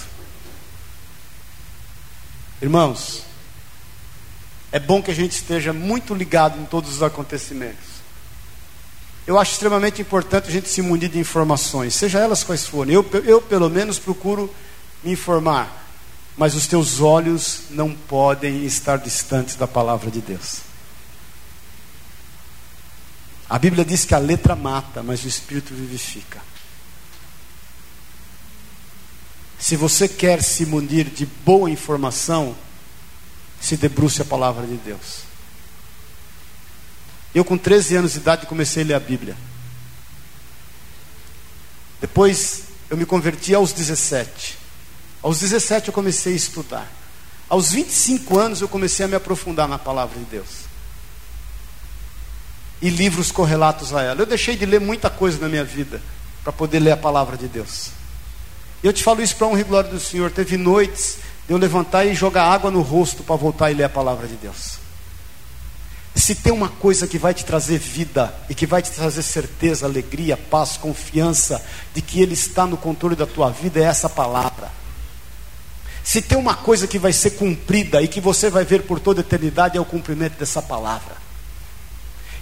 Irmãos, 2.62 3.24
é 4.72 4.80
bom 4.80 5.02
que 5.02 5.12
a 5.12 5.16
gente 5.16 5.34
esteja 5.34 5.74
muito 5.74 6.14
ligado 6.14 6.60
em 6.60 6.66
todos 6.66 6.96
os 6.96 7.04
acontecimentos. 7.04 7.96
Eu 9.28 9.40
acho 9.40 9.54
extremamente 9.54 10.02
importante 10.02 10.48
a 10.48 10.52
gente 10.52 10.70
se 10.70 10.82
munir 10.82 11.10
de 11.10 11.18
informações, 11.18 11.96
seja 11.96 12.20
elas 12.20 12.44
quais 12.44 12.66
forem. 12.66 12.94
Eu, 12.94 13.06
eu 13.26 13.42
pelo 13.42 13.70
menos, 13.70 13.98
procuro 13.98 14.54
me 15.04 15.12
informar, 15.14 15.88
mas 16.38 16.54
os 16.54 16.68
teus 16.68 17.00
olhos 17.00 17.62
não 17.72 17.92
podem 17.92 18.66
estar 18.66 18.98
distantes 18.98 19.56
da 19.56 19.68
palavra 19.68 20.12
de 20.12 20.22
Deus. 20.22 20.60
A 23.50 23.60
Bíblia 23.60 23.86
diz 23.86 24.06
que 24.06 24.16
a 24.16 24.20
letra 24.20 24.56
mata, 24.56 25.04
mas 25.04 25.24
o 25.24 25.28
Espírito 25.28 25.74
vivifica. 25.74 26.42
Se 29.60 29.76
você 29.76 30.08
quer 30.08 30.42
se 30.42 30.66
munir 30.66 31.06
de 31.06 31.26
boa 31.26 31.70
informação, 31.70 32.56
se 33.62 33.78
debruce 33.78 34.22
a 34.22 34.26
palavra 34.26 34.66
de 34.66 34.76
Deus. 34.78 35.24
Eu, 37.34 37.46
com 37.46 37.58
13 37.58 37.98
anos 37.98 38.14
de 38.14 38.20
idade, 38.20 38.48
comecei 38.48 38.84
a 38.84 38.86
ler 38.88 38.94
a 38.96 39.00
Bíblia. 39.00 39.38
Depois, 42.02 42.64
eu 42.90 42.98
me 42.98 43.06
converti 43.06 43.54
aos 43.54 43.74
17. 43.74 44.58
Aos 45.22 45.40
17, 45.40 45.90
eu 45.90 45.94
comecei 45.94 46.34
a 46.34 46.36
estudar. 46.36 46.92
Aos 47.48 47.72
25 47.72 48.40
anos, 48.40 48.62
eu 48.62 48.68
comecei 48.68 49.06
a 49.06 49.08
me 49.08 49.16
aprofundar 49.16 49.68
na 49.68 49.78
palavra 49.78 50.18
de 50.18 50.26
Deus 50.26 50.65
e 52.86 52.90
livros 52.92 53.32
correlatos 53.32 53.96
a 53.96 54.04
ela. 54.04 54.22
Eu 54.22 54.28
deixei 54.28 54.56
de 54.56 54.64
ler 54.64 54.80
muita 54.80 55.10
coisa 55.10 55.40
na 55.40 55.50
minha 55.50 55.64
vida 55.64 56.00
para 56.44 56.54
poder 56.54 56.80
ler 56.80 56.92
a 56.92 56.98
palavra 56.98 57.36
de 57.36 57.48
Deus. 57.48 57.90
E 58.84 58.86
eu 58.86 58.94
te 58.94 59.04
falo 59.04 59.24
isso 59.24 59.36
para 59.36 59.48
honra 59.48 59.62
e 59.62 59.64
glória 59.64 59.90
do 59.90 60.00
Senhor. 60.00 60.30
Teve 60.30 60.56
noites 60.56 61.18
de 61.48 61.54
eu 61.54 61.58
levantar 61.58 62.06
e 62.06 62.14
jogar 62.14 62.44
água 62.44 62.70
no 62.70 62.84
rosto 62.84 63.24
para 63.24 63.36
voltar 63.36 63.72
e 63.72 63.74
ler 63.74 63.86
a 63.86 63.90
palavra 63.90 64.28
de 64.28 64.36
Deus. 64.36 64.78
Se 66.14 66.36
tem 66.36 66.54
uma 66.54 66.70
coisa 66.70 67.08
que 67.08 67.18
vai 67.18 67.34
te 67.34 67.44
trazer 67.44 67.80
vida 67.80 68.32
e 68.48 68.54
que 68.54 68.68
vai 68.68 68.84
te 68.84 68.92
trazer 68.92 69.24
certeza, 69.24 69.88
alegria, 69.88 70.38
paz, 70.38 70.78
confiança 70.78 71.66
de 71.92 72.04
que 72.04 72.22
Ele 72.22 72.36
está 72.36 72.68
no 72.68 72.78
controle 72.78 73.16
da 73.16 73.26
tua 73.26 73.50
vida, 73.50 73.80
é 73.80 73.84
essa 73.84 74.08
palavra. 74.08 74.72
Se 76.04 76.22
tem 76.22 76.38
uma 76.38 76.54
coisa 76.54 76.86
que 76.86 77.00
vai 77.00 77.12
ser 77.12 77.32
cumprida 77.32 78.00
e 78.04 78.08
que 78.08 78.22
você 78.22 78.48
vai 78.48 78.64
ver 78.64 78.84
por 78.84 79.00
toda 79.00 79.22
a 79.22 79.26
eternidade, 79.26 79.76
é 79.76 79.82
o 79.82 79.86
cumprimento 79.86 80.38
dessa 80.38 80.62
palavra. 80.62 81.25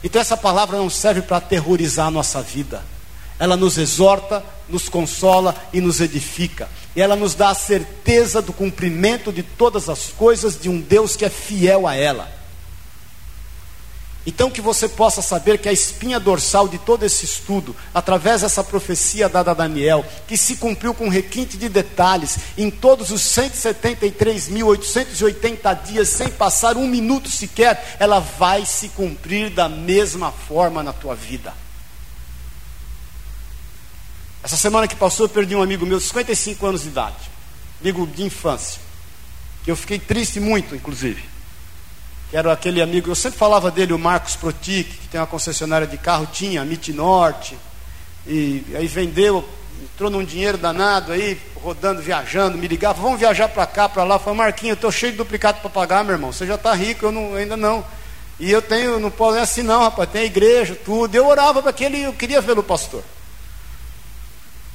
Então 0.03 0.21
essa 0.21 0.35
palavra 0.35 0.77
não 0.77 0.89
serve 0.89 1.21
para 1.21 1.37
aterrorizar 1.37 2.07
a 2.07 2.11
nossa 2.11 2.41
vida. 2.41 2.83
Ela 3.39 3.55
nos 3.55 3.77
exorta, 3.77 4.43
nos 4.69 4.89
consola 4.89 5.55
e 5.71 5.81
nos 5.81 6.01
edifica. 6.01 6.69
E 6.95 7.01
ela 7.01 7.15
nos 7.15 7.33
dá 7.33 7.49
a 7.49 7.55
certeza 7.55 8.41
do 8.41 8.53
cumprimento 8.53 9.31
de 9.31 9.41
todas 9.41 9.89
as 9.89 10.07
coisas 10.09 10.59
de 10.59 10.69
um 10.69 10.79
Deus 10.79 11.15
que 11.15 11.25
é 11.25 11.29
fiel 11.29 11.87
a 11.87 11.95
ela. 11.95 12.42
Então, 14.25 14.49
que 14.49 14.61
você 14.61 14.87
possa 14.87 15.21
saber 15.21 15.57
que 15.57 15.67
a 15.67 15.73
espinha 15.73 16.17
dorsal 16.17 16.69
de 16.69 16.77
todo 16.77 17.03
esse 17.03 17.25
estudo, 17.25 17.75
através 17.93 18.39
dessa 18.41 18.63
profecia 18.63 19.27
dada 19.27 19.51
a 19.51 19.53
Daniel, 19.53 20.05
que 20.27 20.37
se 20.37 20.55
cumpriu 20.55 20.93
com 20.93 21.09
requinte 21.09 21.57
de 21.57 21.67
detalhes 21.67 22.37
em 22.57 22.71
todos 22.71 23.11
os 23.11 23.19
173.880 23.21 25.83
dias, 25.83 26.07
sem 26.07 26.29
passar 26.29 26.77
um 26.77 26.87
minuto 26.87 27.29
sequer, 27.29 27.97
ela 27.99 28.19
vai 28.19 28.65
se 28.65 28.87
cumprir 28.89 29.49
da 29.49 29.67
mesma 29.67 30.31
forma 30.31 30.81
na 30.81 30.93
tua 30.93 31.15
vida. 31.15 31.53
Essa 34.41 34.55
semana 34.55 34.87
que 34.87 34.95
passou, 34.95 35.25
eu 35.25 35.29
perdi 35.29 35.53
um 35.53 35.61
amigo 35.61 35.85
meu, 35.85 35.99
55 35.99 36.65
anos 36.65 36.83
de 36.83 36.87
idade, 36.87 37.29
amigo 37.81 38.07
de 38.07 38.23
infância. 38.23 38.81
que 39.65 39.71
eu 39.71 39.75
fiquei 39.77 39.99
triste 39.99 40.41
muito, 40.41 40.75
inclusive. 40.75 41.32
Era 42.33 42.51
aquele 42.51 42.81
amigo, 42.81 43.11
eu 43.11 43.15
sempre 43.15 43.37
falava 43.37 43.69
dele, 43.69 43.93
o 43.93 43.99
Marcos 43.99 44.35
Protic, 44.35 44.87
que 44.87 45.07
tem 45.07 45.21
uma 45.21 45.27
concessionária 45.27 45.85
de 45.85 45.99
carro, 45.99 46.27
tinha, 46.33 46.63
MIT 46.63 46.91
Norte, 46.91 47.55
e 48.25 48.65
aí 48.73 48.87
vendeu, 48.87 49.47
entrou 49.83 50.09
num 50.09 50.23
dinheiro 50.23 50.57
danado 50.57 51.11
aí, 51.11 51.39
rodando, 51.61 52.01
viajando, 52.01 52.57
me 52.57 52.67
ligava, 52.67 52.99
vamos 52.99 53.19
viajar 53.19 53.49
para 53.49 53.67
cá, 53.67 53.87
para 53.87 54.03
lá. 54.03 54.17
Falei, 54.17 54.39
Marquinhos, 54.39 54.71
eu 54.71 54.75
estou 54.75 54.91
cheio 54.91 55.11
de 55.11 55.19
duplicado 55.19 55.59
para 55.61 55.69
pagar, 55.69 56.03
meu 56.03 56.15
irmão. 56.15 56.31
Você 56.31 56.47
já 56.47 56.55
está 56.55 56.73
rico, 56.73 57.05
eu 57.05 57.11
não, 57.11 57.35
ainda 57.35 57.55
não. 57.55 57.85
E 58.39 58.51
eu 58.51 58.63
tenho, 58.63 58.99
não 58.99 59.11
posso, 59.11 59.37
é 59.37 59.41
assim 59.41 59.61
não, 59.61 59.83
rapaz, 59.83 60.09
tem 60.09 60.23
a 60.23 60.25
igreja, 60.25 60.75
tudo. 60.83 61.13
Eu 61.15 61.27
orava 61.27 61.61
para 61.61 61.71
que 61.71 61.83
ele, 61.83 62.01
eu 62.01 62.13
queria 62.13 62.41
ver 62.41 62.57
o 62.57 62.63
pastor. 62.63 63.03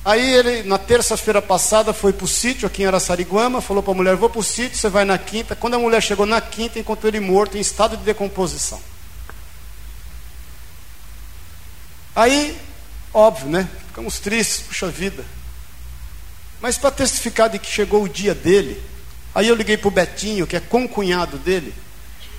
Aí 0.09 0.27
ele, 0.33 0.63
na 0.63 0.79
terça-feira 0.79 1.43
passada, 1.43 1.93
foi 1.93 2.15
para 2.15 2.25
o 2.25 2.27
sítio 2.27 2.67
aqui 2.67 2.83
em 2.83 2.87
Araçariguama, 2.87 3.61
falou 3.61 3.83
para 3.83 3.93
a 3.93 3.95
mulher, 3.95 4.17
vou 4.17 4.31
para 4.31 4.41
o 4.41 4.43
sítio, 4.43 4.79
você 4.79 4.89
vai 4.89 5.05
na 5.05 5.19
quinta. 5.19 5.55
Quando 5.55 5.75
a 5.75 5.79
mulher 5.79 6.03
chegou 6.03 6.25
na 6.25 6.41
quinta, 6.41 6.79
encontrou 6.79 7.11
ele 7.11 7.21
morto, 7.21 7.59
em 7.59 7.61
estado 7.61 7.95
de 7.95 8.05
decomposição. 8.05 8.81
Aí, 12.17 12.57
óbvio, 13.13 13.51
né? 13.51 13.69
Ficamos 13.89 14.19
tristes, 14.19 14.63
puxa 14.63 14.87
vida. 14.87 15.23
Mas 16.59 16.79
para 16.79 16.91
testificar 16.91 17.51
de 17.51 17.59
que 17.59 17.71
chegou 17.71 18.03
o 18.03 18.09
dia 18.09 18.35
dele, 18.35 18.83
aí 19.35 19.47
eu 19.47 19.55
liguei 19.55 19.77
para 19.77 19.89
o 19.89 19.91
Betinho, 19.91 20.47
que 20.47 20.57
é 20.57 20.61
concunhado 20.61 21.37
dele, 21.37 21.75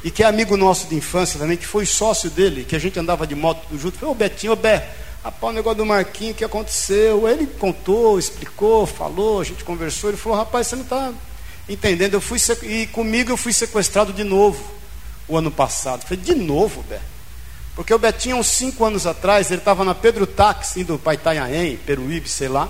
e 0.04 0.10
que 0.10 0.24
é 0.24 0.26
amigo 0.26 0.58
nosso 0.58 0.88
de 0.88 0.96
infância 0.96 1.40
também, 1.40 1.56
que 1.56 1.68
foi 1.68 1.86
sócio 1.86 2.32
dele, 2.32 2.66
que 2.66 2.76
a 2.76 2.80
gente 2.80 2.98
andava 2.98 3.28
de 3.28 3.36
moto 3.36 3.62
junto. 3.78 4.00
Falei, 4.00 4.12
ô 4.12 4.16
Betinho, 4.16 4.54
ô 4.54 4.56
Bé, 4.56 4.90
rapaz, 5.24 5.54
o 5.54 5.56
negócio 5.56 5.78
do 5.78 5.86
Marquinho, 5.86 6.32
o 6.32 6.36
que 6.36 6.44
aconteceu? 6.44 7.28
Ele 7.28 7.46
contou, 7.46 8.18
explicou, 8.18 8.86
falou, 8.86 9.42
a 9.42 9.44
gente 9.44 9.64
conversou, 9.64 10.10
ele 10.10 10.18
falou, 10.18 10.38
rapaz, 10.38 10.68
você 10.68 10.76
não 10.76 10.84
está 10.84 11.14
entendendo, 11.68 12.16
eu 12.16 12.22
fui 12.22 12.40
e 12.64 12.88
comigo 12.88 13.32
eu 13.32 13.38
fui 13.38 13.54
sequestrado 13.54 14.12
de 14.12 14.24
novo 14.24 14.64
o 15.28 15.38
ano 15.38 15.52
passado. 15.52 16.04
falei, 16.04 16.24
de 16.24 16.36
novo, 16.36 16.84
Bé? 16.84 17.00
Porque 17.76 17.94
o 17.94 18.00
Betinho, 18.00 18.36
uns 18.36 18.48
cinco 18.48 18.84
anos 18.84 19.08
atrás, 19.08 19.50
ele 19.50 19.62
estava 19.62 19.86
na 19.86 19.96
Pedro 19.96 20.28
Táxi, 20.28 20.82
indo 20.82 21.00
para 21.00 21.14
Itanhaém, 21.14 21.78
Peruíbe, 21.78 22.28
sei 22.28 22.50
lá. 22.50 22.68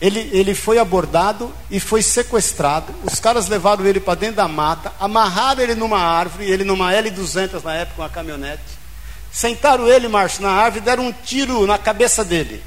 Ele, 0.00 0.30
ele 0.32 0.54
foi 0.54 0.78
abordado 0.78 1.52
e 1.70 1.78
foi 1.78 2.00
sequestrado. 2.00 2.94
Os 3.04 3.20
caras 3.20 3.48
levaram 3.48 3.84
ele 3.84 4.00
para 4.00 4.14
dentro 4.14 4.36
da 4.36 4.48
mata, 4.48 4.94
amarraram 4.98 5.60
ele 5.60 5.74
numa 5.74 5.98
árvore, 5.98 6.50
ele 6.50 6.64
numa 6.64 6.90
L200 6.90 7.62
na 7.62 7.74
época, 7.74 8.00
uma 8.00 8.08
caminhonete. 8.08 8.79
Sentaram 9.32 9.86
ele, 9.88 10.08
Márcio, 10.08 10.42
na 10.42 10.50
árvore 10.50 10.82
e 10.82 10.84
deram 10.84 11.06
um 11.06 11.12
tiro 11.12 11.66
na 11.66 11.78
cabeça 11.78 12.24
dele. 12.24 12.62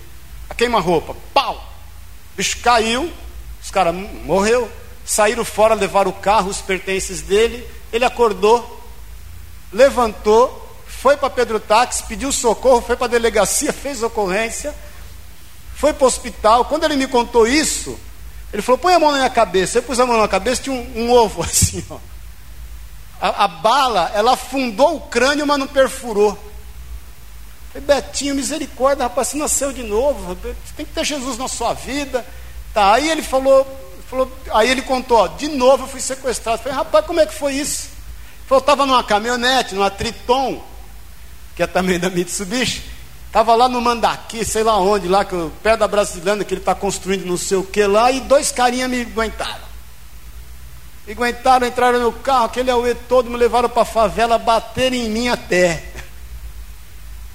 A 0.50 0.54
queima-roupa. 0.54 1.16
Pau! 1.34 1.56
O 2.34 2.38
bicho 2.38 2.60
caiu, 2.60 3.12
os 3.62 3.70
caras 3.70 3.94
morreu. 4.24 4.70
Saíram 5.06 5.44
fora, 5.44 5.74
levaram 5.74 6.12
o 6.12 6.14
carro, 6.14 6.50
os 6.50 6.62
pertences 6.62 7.22
dele. 7.22 7.68
Ele 7.92 8.06
acordou, 8.06 8.82
levantou, 9.72 10.64
foi 10.88 11.18
para 11.18 11.30
Pedro 11.30 11.60
Táxi, 11.60 12.04
pediu 12.04 12.32
socorro, 12.32 12.82
foi 12.82 12.96
para 12.96 13.08
a 13.08 13.10
delegacia, 13.10 13.72
fez 13.74 14.02
ocorrência, 14.02 14.74
foi 15.76 15.92
para 15.92 16.06
o 16.06 16.08
hospital. 16.08 16.66
Quando 16.66 16.86
ele 16.86 16.96
me 16.96 17.08
contou 17.08 17.46
isso, 17.46 18.00
ele 18.54 18.62
falou: 18.62 18.78
põe 18.78 18.94
a 18.94 19.00
mão 19.00 19.12
na 19.12 19.18
minha 19.18 19.30
cabeça. 19.30 19.80
Eu 19.80 19.84
pus 19.84 20.00
a 20.00 20.06
mão 20.06 20.18
na 20.18 20.28
cabeça, 20.28 20.64
tinha 20.64 20.76
um, 20.76 21.04
um 21.04 21.12
ovo 21.12 21.42
assim, 21.44 21.84
ó. 21.90 21.98
A, 23.20 23.46
a, 23.46 23.48
bala, 23.48 24.12
ela 24.14 24.34
afundou 24.34 24.98
o 24.98 25.02
crânio, 25.02 25.48
mas 25.48 25.58
não 25.58 25.68
perfurou. 25.68 26.38
Betinho, 27.82 28.36
misericórdia, 28.36 29.04
rapaz, 29.04 29.30
você 29.30 29.38
nasceu 29.38 29.74
de 29.74 29.82
novo, 29.82 30.36
tem 30.76 30.86
que 30.86 30.94
ter 30.94 31.04
Jesus 31.04 31.38
na 31.38 31.48
sua 31.48 31.74
vida. 31.74 32.26
Tá, 32.74 32.94
aí 32.94 33.10
ele 33.10 33.22
falou, 33.22 33.66
falou 34.08 34.32
aí 34.52 34.70
ele 34.70 34.82
contou, 34.84 35.18
ó, 35.18 35.28
de 35.28 35.48
novo 35.48 35.84
eu 35.84 35.88
fui 35.88 36.00
sequestrado. 36.00 36.62
Falei, 36.62 36.78
rapaz, 36.78 37.06
como 37.06 37.20
é 37.20 37.26
que 37.26 37.34
foi 37.34 37.54
isso? 37.54 37.88
Ele 37.88 38.48
falou, 38.48 38.60
eu 38.60 38.64
estava 38.64 38.86
numa 38.86 39.04
caminhonete, 39.04 39.74
numa 39.74 39.90
Triton, 39.90 40.64
que 41.56 41.64
é 41.64 41.68
também 41.68 42.00
da 42.00 42.10
Mitsubishi, 42.10 42.84
estava 43.26 43.56
lá 43.56 43.68
no 43.68 43.82
Mandaqui, 43.82 44.46
sei 44.46 44.64
lá 44.64 44.78
onde, 44.78 45.08
lá 45.08 45.26
que, 45.26 45.36
perto 45.64 45.80
da 45.80 45.88
Brasilândia, 45.88 46.46
que 46.46 46.54
ele 46.54 46.62
está 46.62 46.76
construindo 46.76 47.26
não 47.26 47.38
sei 47.38 47.58
o 47.58 47.64
que 47.64 47.86
lá, 47.86 48.12
e 48.12 48.20
dois 48.22 48.52
carinhas 48.52 48.90
me 48.90 49.02
aguentaram. 49.02 49.74
Me 51.08 51.14
aguentaram, 51.14 51.68
entraram 51.68 52.00
no 52.00 52.14
carro, 52.14 52.46
aquele 52.46 52.72
auê 52.72 52.96
todo, 52.96 53.30
me 53.30 53.38
levaram 53.38 53.68
para 53.68 53.82
a 53.82 53.86
favela, 53.86 54.38
bateram 54.38 54.96
em 54.96 55.10
mim 55.10 55.28
até. 55.28 55.93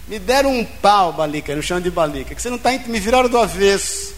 Me 0.08 0.18
deram 0.18 0.50
um 0.50 0.64
pau, 0.64 1.12
Balica, 1.12 1.54
no 1.54 1.62
chão 1.62 1.78
de 1.78 1.90
Balica, 1.90 2.34
que 2.34 2.40
você 2.40 2.48
não 2.48 2.56
está 2.56 2.70
me 2.70 2.98
viraram 2.98 3.28
do 3.28 3.36
avesso. 3.36 4.14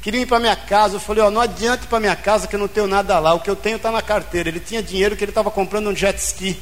Queriam 0.00 0.22
ir 0.22 0.26
para 0.26 0.38
minha 0.38 0.54
casa, 0.54 0.94
eu 0.94 1.00
falei, 1.00 1.24
ó, 1.24 1.30
não 1.32 1.40
adianta 1.40 1.84
ir 1.84 1.88
para 1.88 1.98
minha 1.98 2.14
casa 2.14 2.46
que 2.46 2.54
eu 2.54 2.60
não 2.60 2.68
tenho 2.68 2.86
nada 2.86 3.18
lá, 3.18 3.34
o 3.34 3.40
que 3.40 3.50
eu 3.50 3.56
tenho 3.56 3.74
está 3.74 3.90
na 3.90 4.00
carteira. 4.00 4.48
Ele 4.48 4.60
tinha 4.60 4.80
dinheiro 4.80 5.16
que 5.16 5.24
ele 5.24 5.32
estava 5.32 5.50
comprando 5.50 5.90
um 5.90 5.96
jet 5.96 6.16
ski. 6.16 6.56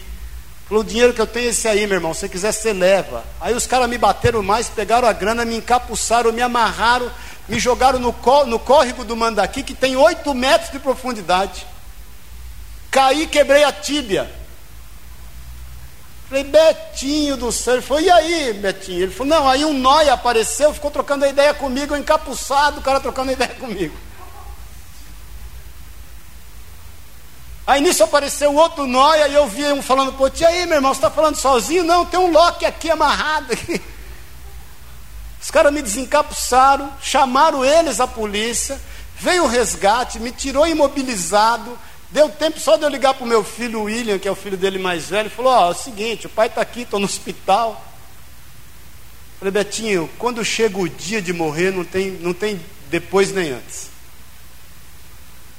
Falou, 0.66 0.82
o 0.82 0.86
dinheiro 0.86 1.12
que 1.12 1.20
eu 1.20 1.26
tenho 1.26 1.48
é 1.48 1.50
esse 1.50 1.68
aí, 1.68 1.86
meu 1.86 1.96
irmão. 1.96 2.14
Se 2.14 2.20
você 2.20 2.28
quiser, 2.30 2.52
você 2.52 2.72
leva. 2.72 3.22
Aí 3.38 3.52
os 3.52 3.66
caras 3.66 3.86
me 3.86 3.98
bateram 3.98 4.42
mais, 4.42 4.70
pegaram 4.70 5.06
a 5.06 5.12
grana, 5.12 5.44
me 5.44 5.56
encapuçaram, 5.56 6.32
me 6.32 6.40
amarraram, 6.40 7.10
me 7.46 7.60
jogaram 7.60 7.98
no, 7.98 8.14
no 8.46 8.58
córrego 8.58 9.04
do 9.04 9.14
Mandaqui, 9.14 9.62
que 9.62 9.74
tem 9.74 9.94
8 9.94 10.32
metros 10.32 10.70
de 10.70 10.78
profundidade. 10.78 11.66
Caí, 12.90 13.26
quebrei 13.26 13.62
a 13.62 13.72
tíbia. 13.72 14.43
Falei, 16.28 16.44
Betinho 16.44 17.36
do 17.36 17.52
céu. 17.52 17.74
Ele 17.74 17.82
falou, 17.82 18.02
e 18.02 18.10
aí, 18.10 18.52
Betinho? 18.54 19.02
Ele 19.02 19.12
falou, 19.12 19.34
não, 19.34 19.48
aí 19.48 19.64
um 19.64 19.74
nóia 19.74 20.14
apareceu, 20.14 20.72
ficou 20.72 20.90
trocando 20.90 21.26
ideia 21.26 21.52
comigo, 21.52 21.94
encapuçado, 21.96 22.80
o 22.80 22.82
cara 22.82 23.00
trocando 23.00 23.30
ideia 23.32 23.54
comigo. 23.54 23.94
Aí 27.66 27.80
nisso 27.80 28.04
apareceu 28.04 28.54
outro 28.54 28.86
nóia 28.86 29.26
e 29.26 29.34
eu 29.34 29.46
vi 29.46 29.64
um 29.72 29.80
falando, 29.80 30.12
pô, 30.12 30.28
tia 30.28 30.48
aí, 30.48 30.66
meu 30.66 30.76
irmão, 30.76 30.92
você 30.92 30.98
está 30.98 31.10
falando 31.10 31.36
sozinho? 31.36 31.82
Não, 31.82 32.04
tem 32.04 32.20
um 32.20 32.30
Loki 32.30 32.66
aqui 32.66 32.90
amarrado. 32.90 33.52
Aqui. 33.52 33.80
Os 35.40 35.50
caras 35.50 35.72
me 35.72 35.80
desencapuçaram, 35.80 36.92
chamaram 37.00 37.64
eles 37.64 38.00
a 38.00 38.06
polícia, 38.06 38.80
veio 39.18 39.44
o 39.44 39.46
resgate, 39.46 40.18
me 40.18 40.30
tirou 40.30 40.66
imobilizado. 40.66 41.78
Deu 42.14 42.28
tempo 42.28 42.60
só 42.60 42.76
de 42.76 42.84
eu 42.84 42.88
ligar 42.88 43.14
para 43.14 43.24
o 43.24 43.26
meu 43.26 43.42
filho 43.42 43.82
William, 43.82 44.20
que 44.20 44.28
é 44.28 44.30
o 44.30 44.36
filho 44.36 44.56
dele 44.56 44.78
mais 44.78 45.06
velho, 45.06 45.28
falou: 45.28 45.52
Ó, 45.52 45.64
oh, 45.64 45.68
é 45.70 45.70
o 45.72 45.74
seguinte, 45.74 46.28
o 46.28 46.30
pai 46.30 46.46
está 46.46 46.60
aqui, 46.60 46.82
estou 46.82 47.00
no 47.00 47.06
hospital. 47.06 47.84
Falei, 49.40 49.50
Betinho, 49.50 50.08
quando 50.16 50.44
chega 50.44 50.78
o 50.78 50.88
dia 50.88 51.20
de 51.20 51.32
morrer, 51.32 51.72
não 51.72 51.84
tem, 51.84 52.12
não 52.12 52.32
tem 52.32 52.60
depois 52.88 53.32
nem 53.32 53.50
antes. 53.50 53.90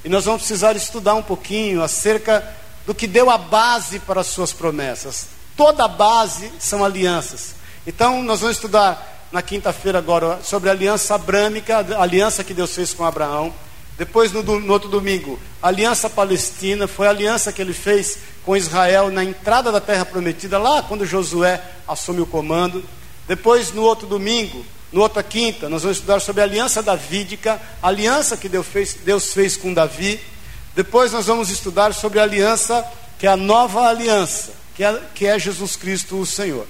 E 0.04 0.08
nós 0.08 0.24
vamos 0.24 0.42
precisar 0.42 0.76
estudar 0.76 1.14
um 1.14 1.22
pouquinho 1.22 1.82
acerca 1.82 2.46
do 2.86 2.94
que 2.94 3.06
deu 3.06 3.30
a 3.30 3.38
base 3.38 3.98
para 4.00 4.20
as 4.20 4.26
suas 4.26 4.52
promessas. 4.52 5.28
Toda 5.56 5.84
a 5.84 5.88
base 5.88 6.50
são 6.58 6.84
alianças. 6.84 7.54
Então, 7.86 8.22
nós 8.22 8.40
vamos 8.40 8.56
estudar 8.56 9.28
na 9.30 9.42
quinta-feira 9.42 9.98
agora 9.98 10.40
sobre 10.42 10.68
a 10.68 10.72
aliança 10.72 11.14
abrâmica, 11.14 11.86
a 11.96 12.02
aliança 12.02 12.42
que 12.42 12.54
Deus 12.54 12.74
fez 12.74 12.92
com 12.92 13.04
Abraão. 13.04 13.52
Depois, 14.00 14.32
no, 14.32 14.42
no, 14.42 14.72
outro 14.72 14.88
domingo, 14.88 15.38
a 15.60 15.68
aliança 15.68 16.08
palestina, 16.08 16.88
foi 16.88 17.06
a 17.06 17.10
aliança 17.10 17.52
que 17.52 17.60
ele 17.60 17.74
fez 17.74 18.16
com 18.46 18.56
Israel 18.56 19.10
na 19.10 19.22
entrada 19.22 19.70
da 19.70 19.78
terra 19.78 20.06
prometida, 20.06 20.56
lá 20.56 20.82
quando 20.82 21.04
Josué 21.04 21.60
assume 21.86 22.22
o 22.22 22.26
comando. 22.26 22.82
Depois, 23.28 23.74
no 23.74 23.82
outro 23.82 24.06
domingo, 24.06 24.64
no 24.90 25.02
outra 25.02 25.22
quinta, 25.22 25.68
nós 25.68 25.82
vamos 25.82 25.98
estudar 25.98 26.18
sobre 26.18 26.40
a 26.40 26.44
aliança 26.44 26.82
davídica, 26.82 27.60
a 27.82 27.88
aliança 27.88 28.38
que 28.38 28.48
Deus 28.48 28.66
fez, 28.66 28.94
Deus 29.04 29.34
fez 29.34 29.58
com 29.58 29.74
Davi. 29.74 30.18
Depois, 30.74 31.12
nós 31.12 31.26
vamos 31.26 31.50
estudar 31.50 31.92
sobre 31.92 32.20
a 32.20 32.22
aliança, 32.22 32.82
que 33.18 33.26
é 33.26 33.30
a 33.30 33.36
nova 33.36 33.86
aliança, 33.86 34.54
que 34.74 34.82
é, 34.82 34.98
que 35.14 35.26
é 35.26 35.38
Jesus 35.38 35.76
Cristo, 35.76 36.18
o 36.18 36.24
Senhor. 36.24 36.66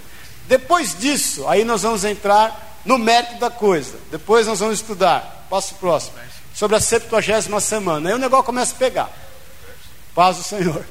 Depois 0.48 0.98
disso, 0.98 1.46
aí 1.46 1.62
nós 1.64 1.82
vamos 1.82 2.02
entrar 2.02 2.80
no 2.84 2.98
mérito 2.98 3.38
da 3.38 3.50
coisa. 3.50 3.94
Depois 4.10 4.48
nós 4.48 4.58
vamos 4.58 4.80
estudar, 4.80 5.46
passo 5.48 5.76
próximo, 5.76 6.18
sobre 6.60 6.76
a 6.76 6.80
70 6.80 7.58
semana. 7.58 8.10
Aí 8.10 8.14
o 8.14 8.18
negócio 8.18 8.44
começa 8.44 8.74
a 8.74 8.78
pegar. 8.78 9.10
Paz 10.14 10.36
do 10.36 10.42
Senhor. 10.42 10.84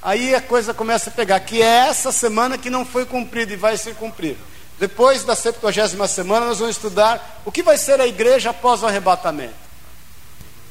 Aí 0.00 0.32
a 0.32 0.40
coisa 0.40 0.72
começa 0.72 1.10
a 1.10 1.12
pegar, 1.12 1.40
que 1.40 1.60
é 1.60 1.88
essa 1.88 2.12
semana 2.12 2.56
que 2.56 2.70
não 2.70 2.86
foi 2.86 3.04
cumprida 3.04 3.52
e 3.52 3.56
vai 3.56 3.76
ser 3.76 3.96
cumprida. 3.96 4.38
Depois 4.78 5.24
da 5.24 5.34
70 5.34 6.06
semana, 6.06 6.46
nós 6.46 6.60
vamos 6.60 6.76
estudar 6.76 7.42
o 7.44 7.50
que 7.50 7.64
vai 7.64 7.76
ser 7.76 8.00
a 8.00 8.06
igreja 8.06 8.50
após 8.50 8.84
o 8.84 8.86
arrebatamento. 8.86 9.56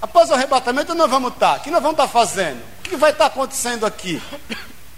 Após 0.01 0.30
o 0.30 0.34
arrebatamento, 0.34 0.95
nós 0.95 1.11
vamos 1.11 1.34
estar. 1.34 1.57
O 1.57 1.59
que 1.63 1.70
nós 1.70 1.84
vamos 1.84 1.99
estar 1.99 2.07
fazendo? 2.07 2.61
O 2.80 2.84
que 2.84 2.95
vai 2.95 3.11
estar 3.11 3.26
acontecendo 3.26 3.86
aqui? 3.86 4.24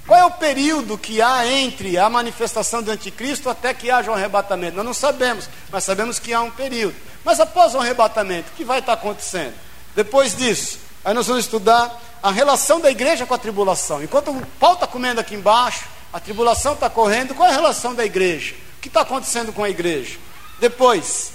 Qual 0.08 0.18
é 0.18 0.26
o 0.26 0.32
período 0.32 0.98
que 0.98 1.22
há 1.22 1.46
entre 1.46 1.98
a 1.98 2.10
manifestação 2.10 2.82
do 2.82 2.90
anticristo 2.90 3.50
até 3.50 3.74
que 3.74 3.92
haja 3.92 4.10
um 4.10 4.14
arrebatamento? 4.14 4.78
Nós 4.78 4.86
não 4.86 4.94
sabemos, 4.94 5.50
mas 5.70 5.84
sabemos 5.84 6.18
que 6.18 6.34
há 6.34 6.42
um 6.42 6.50
período. 6.50 6.96
Mas 7.26 7.42
após 7.42 7.76
o 7.76 7.80
arrebatamento, 7.80 8.50
o 8.50 8.56
que 8.56 8.64
vai 8.64 8.80
estar 8.80 8.94
acontecendo? 8.94 9.54
Depois 9.94 10.34
disso, 10.34 10.80
aí 11.04 11.14
nós 11.14 11.28
vamos 11.28 11.44
estudar 11.44 12.02
a 12.24 12.32
relação 12.32 12.80
da 12.80 12.90
igreja 12.90 13.26
com 13.26 13.34
a 13.34 13.38
tribulação. 13.38 14.02
Enquanto 14.02 14.32
o 14.32 14.46
pau 14.58 14.76
está 14.76 14.88
comendo 14.88 15.20
aqui 15.20 15.36
embaixo, 15.36 15.84
a 16.14 16.22
tribulação 16.22 16.72
está 16.72 16.90
correndo, 16.90 17.36
qual 17.36 17.50
é 17.50 17.52
a 17.52 17.56
relação 17.56 17.94
da 17.94 18.06
igreja? 18.06 18.56
O 18.78 18.82
que 18.82 18.88
está 18.88 19.02
acontecendo 19.02 19.52
com 19.52 19.62
a 19.62 19.70
igreja? 19.70 20.18
Depois, 20.58 21.34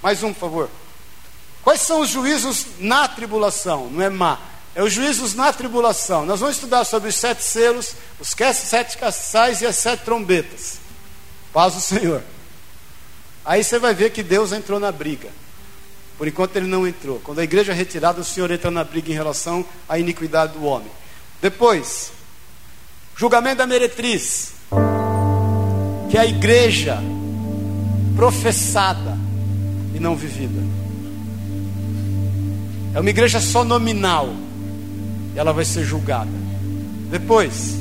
mais 0.00 0.22
um, 0.22 0.32
por 0.32 0.38
favor. 0.38 0.70
Quais 1.64 1.80
são 1.80 2.02
os 2.02 2.08
juízos 2.08 2.66
na 2.78 3.08
tribulação? 3.08 3.88
Não 3.90 4.00
é 4.00 4.08
má 4.08 4.38
é 4.74 4.82
os 4.82 4.92
juízos 4.92 5.34
na 5.34 5.52
tribulação. 5.52 6.26
Nós 6.26 6.40
vamos 6.40 6.56
estudar 6.56 6.84
sobre 6.84 7.08
os 7.08 7.14
sete 7.14 7.44
selos, 7.44 7.94
os 8.18 8.34
sete 8.54 8.98
caçais 8.98 9.60
e 9.62 9.66
as 9.66 9.76
sete 9.76 10.04
trombetas. 10.04 10.78
Paz 11.52 11.74
do 11.74 11.80
Senhor. 11.80 12.22
Aí 13.44 13.62
você 13.62 13.78
vai 13.78 13.94
ver 13.94 14.10
que 14.10 14.22
Deus 14.22 14.52
entrou 14.52 14.80
na 14.80 14.90
briga. 14.90 15.28
Por 16.18 16.26
enquanto 16.26 16.56
ele 16.56 16.66
não 16.66 16.86
entrou. 16.86 17.20
Quando 17.20 17.38
a 17.38 17.44
igreja 17.44 17.72
é 17.72 17.74
retirada, 17.74 18.20
o 18.20 18.24
Senhor 18.24 18.50
entra 18.50 18.70
na 18.70 18.82
briga 18.82 19.10
em 19.10 19.14
relação 19.14 19.64
à 19.88 19.98
iniquidade 19.98 20.54
do 20.54 20.64
homem. 20.64 20.90
Depois, 21.40 22.12
julgamento 23.16 23.58
da 23.58 23.66
meretriz, 23.66 24.54
que 26.10 26.16
é 26.16 26.20
a 26.20 26.26
igreja 26.26 26.98
professada 28.16 29.16
e 29.94 30.00
não 30.00 30.16
vivida. 30.16 30.60
É 32.94 33.00
uma 33.00 33.10
igreja 33.10 33.40
só 33.40 33.64
nominal 33.64 34.28
ela 35.34 35.52
vai 35.52 35.64
ser 35.64 35.84
julgada. 35.84 36.30
Depois, 37.10 37.76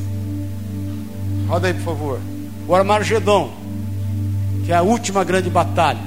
roda 1.47 1.67
aí 1.67 1.73
por 1.73 1.83
favor. 1.83 2.19
O 2.67 2.75
Armagedon, 2.75 3.51
que 4.65 4.71
é 4.71 4.75
a 4.75 4.81
última 4.81 5.23
grande 5.23 5.49
batalha, 5.49 6.01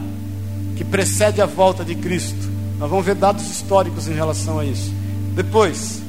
que 0.76 0.84
precede 0.84 1.40
a 1.40 1.47
volta 1.47 1.84
de 1.84 1.94
Cristo. 1.94 2.49
Nós 2.78 2.90
vamos 2.90 3.05
ver 3.05 3.14
dados 3.14 3.44
históricos 3.51 4.09
em 4.09 4.14
relação 4.14 4.59
a 4.59 4.64
isso. 4.64 4.92
Depois, 5.34 6.03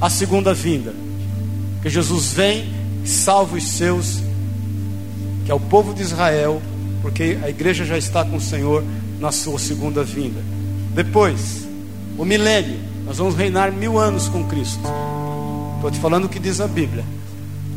a 0.00 0.10
segunda 0.10 0.52
vinda, 0.52 0.94
que 1.82 1.88
Jesus 1.88 2.32
vem 2.32 2.68
e 3.04 3.08
salva 3.08 3.56
os 3.56 3.64
seus, 3.64 4.20
que 5.44 5.50
é 5.50 5.54
o 5.54 5.60
povo 5.60 5.94
de 5.94 6.02
Israel, 6.02 6.60
porque 7.02 7.38
a 7.42 7.48
igreja 7.48 7.84
já 7.84 7.96
está 7.96 8.24
com 8.24 8.36
o 8.36 8.40
Senhor 8.40 8.82
na 9.20 9.30
sua 9.30 9.58
segunda 9.58 10.02
vinda. 10.02 10.40
Depois, 10.94 11.66
o 12.18 12.24
milênio, 12.24 12.78
nós 13.06 13.18
vamos 13.18 13.36
reinar 13.36 13.70
mil 13.70 13.98
anos 13.98 14.28
com 14.28 14.44
Cristo. 14.44 14.82
Estou 15.76 15.90
te 15.92 15.98
falando 16.00 16.24
o 16.24 16.28
que 16.28 16.40
diz 16.40 16.60
a 16.60 16.66
Bíblia. 16.66 17.04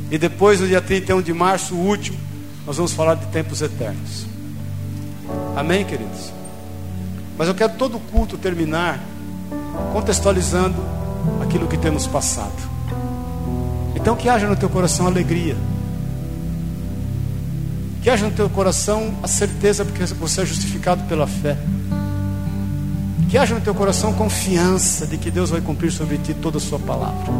E 0.09 0.17
depois, 0.17 0.59
no 0.59 0.67
dia 0.67 0.81
31 0.81 1.21
de 1.21 1.31
março, 1.33 1.75
o 1.75 1.77
último, 1.77 2.17
nós 2.65 2.77
vamos 2.77 2.93
falar 2.93 3.13
de 3.13 3.27
tempos 3.27 3.61
eternos. 3.61 4.25
Amém, 5.55 5.85
queridos? 5.85 6.33
Mas 7.37 7.47
eu 7.47 7.53
quero 7.53 7.73
todo 7.73 7.97
o 7.97 7.99
culto 7.99 8.37
terminar 8.39 8.99
contextualizando 9.93 10.77
aquilo 11.43 11.67
que 11.67 11.77
temos 11.77 12.07
passado. 12.07 12.51
Então, 13.95 14.15
que 14.15 14.27
haja 14.27 14.47
no 14.47 14.55
teu 14.55 14.69
coração 14.69 15.05
alegria. 15.05 15.55
Que 18.01 18.09
haja 18.09 18.25
no 18.25 18.31
teu 18.31 18.49
coração 18.49 19.13
a 19.21 19.27
certeza, 19.27 19.85
porque 19.85 20.03
você 20.05 20.41
é 20.41 20.45
justificado 20.45 21.03
pela 21.03 21.27
fé. 21.27 21.55
Que 23.29 23.37
haja 23.37 23.53
no 23.53 23.61
teu 23.61 23.75
coração 23.75 24.11
confiança 24.13 25.05
de 25.05 25.15
que 25.15 25.29
Deus 25.29 25.51
vai 25.51 25.61
cumprir 25.61 25.91
sobre 25.91 26.17
ti 26.17 26.33
toda 26.33 26.57
a 26.57 26.61
sua 26.61 26.79
palavra. 26.79 27.31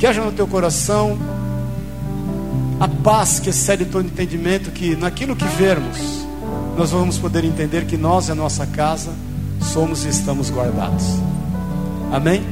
Que 0.00 0.06
haja 0.06 0.20
no 0.20 0.32
teu 0.32 0.48
coração 0.48 1.16
a 2.80 2.88
paz 2.88 3.38
que 3.38 3.50
excede 3.50 3.84
todo 3.84 4.04
entendimento, 4.04 4.72
que 4.72 4.96
naquilo 4.96 5.36
que 5.36 5.44
vermos, 5.44 6.26
nós 6.76 6.90
vamos 6.90 7.16
poder 7.18 7.44
entender 7.44 7.86
que 7.86 7.96
nós 7.96 8.28
e 8.28 8.32
a 8.32 8.34
nossa 8.34 8.66
casa 8.66 9.12
somos 9.60 10.04
e 10.04 10.08
estamos 10.08 10.50
guardados. 10.50 11.04
Amém? 12.12 12.44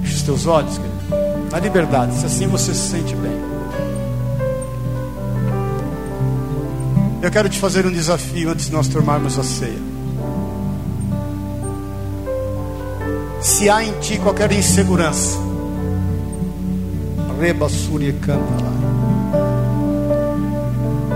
Feche 0.00 0.16
os 0.16 0.22
teus 0.22 0.46
olhos, 0.46 0.78
querido. 0.78 0.96
Na 1.52 1.60
liberdade, 1.60 2.14
se 2.14 2.24
assim 2.24 2.46
você 2.46 2.74
se 2.74 2.88
sente 2.88 3.14
bem. 3.14 3.36
Eu 7.22 7.30
quero 7.30 7.48
te 7.48 7.58
fazer 7.58 7.86
um 7.86 7.92
desafio 7.92 8.50
antes 8.50 8.66
de 8.66 8.72
nós 8.72 8.88
tomarmos 8.88 9.38
a 9.38 9.44
ceia. 9.44 9.95
Se 13.40 13.68
há 13.68 13.84
em 13.84 13.92
ti 14.00 14.18
qualquer 14.18 14.50
insegurança, 14.52 15.38
reba 17.40 17.68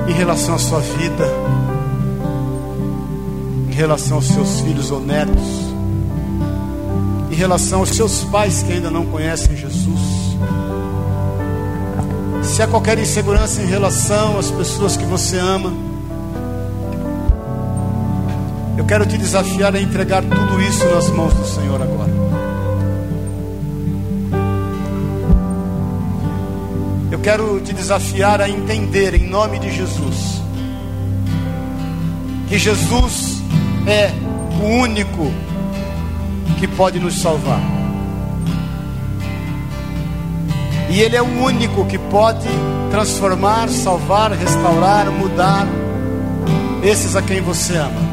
em 0.08 0.12
relação 0.12 0.54
à 0.54 0.58
sua 0.58 0.80
vida, 0.80 1.26
em 3.68 3.72
relação 3.72 4.16
aos 4.18 4.26
seus 4.26 4.60
filhos 4.60 4.90
ou 4.90 5.00
netos, 5.00 5.42
em 7.30 7.34
relação 7.34 7.80
aos 7.80 7.90
seus 7.90 8.24
pais 8.24 8.62
que 8.62 8.72
ainda 8.72 8.90
não 8.90 9.06
conhecem 9.06 9.56
Jesus, 9.56 10.00
se 12.42 12.62
há 12.62 12.66
qualquer 12.66 12.98
insegurança 12.98 13.62
em 13.62 13.66
relação 13.66 14.38
às 14.38 14.50
pessoas 14.50 14.96
que 14.96 15.04
você 15.04 15.38
ama, 15.38 15.72
eu 18.80 18.86
quero 18.86 19.04
te 19.04 19.18
desafiar 19.18 19.76
a 19.76 19.80
entregar 19.80 20.22
tudo 20.22 20.58
isso 20.62 20.86
nas 20.88 21.10
mãos 21.10 21.34
do 21.34 21.44
Senhor 21.44 21.82
agora. 21.82 22.10
Eu 27.12 27.18
quero 27.18 27.60
te 27.60 27.74
desafiar 27.74 28.40
a 28.40 28.48
entender, 28.48 29.12
em 29.12 29.28
nome 29.28 29.58
de 29.58 29.70
Jesus, 29.70 30.40
que 32.48 32.58
Jesus 32.58 33.42
é 33.86 34.12
o 34.62 34.80
único 34.80 35.30
que 36.58 36.66
pode 36.66 36.98
nos 36.98 37.20
salvar. 37.20 37.60
E 40.88 41.02
Ele 41.02 41.16
é 41.16 41.22
o 41.22 41.42
único 41.44 41.84
que 41.84 41.98
pode 41.98 42.48
transformar, 42.90 43.68
salvar, 43.68 44.32
restaurar, 44.32 45.10
mudar 45.10 45.66
esses 46.82 47.14
a 47.14 47.20
quem 47.20 47.42
você 47.42 47.76
ama. 47.76 48.09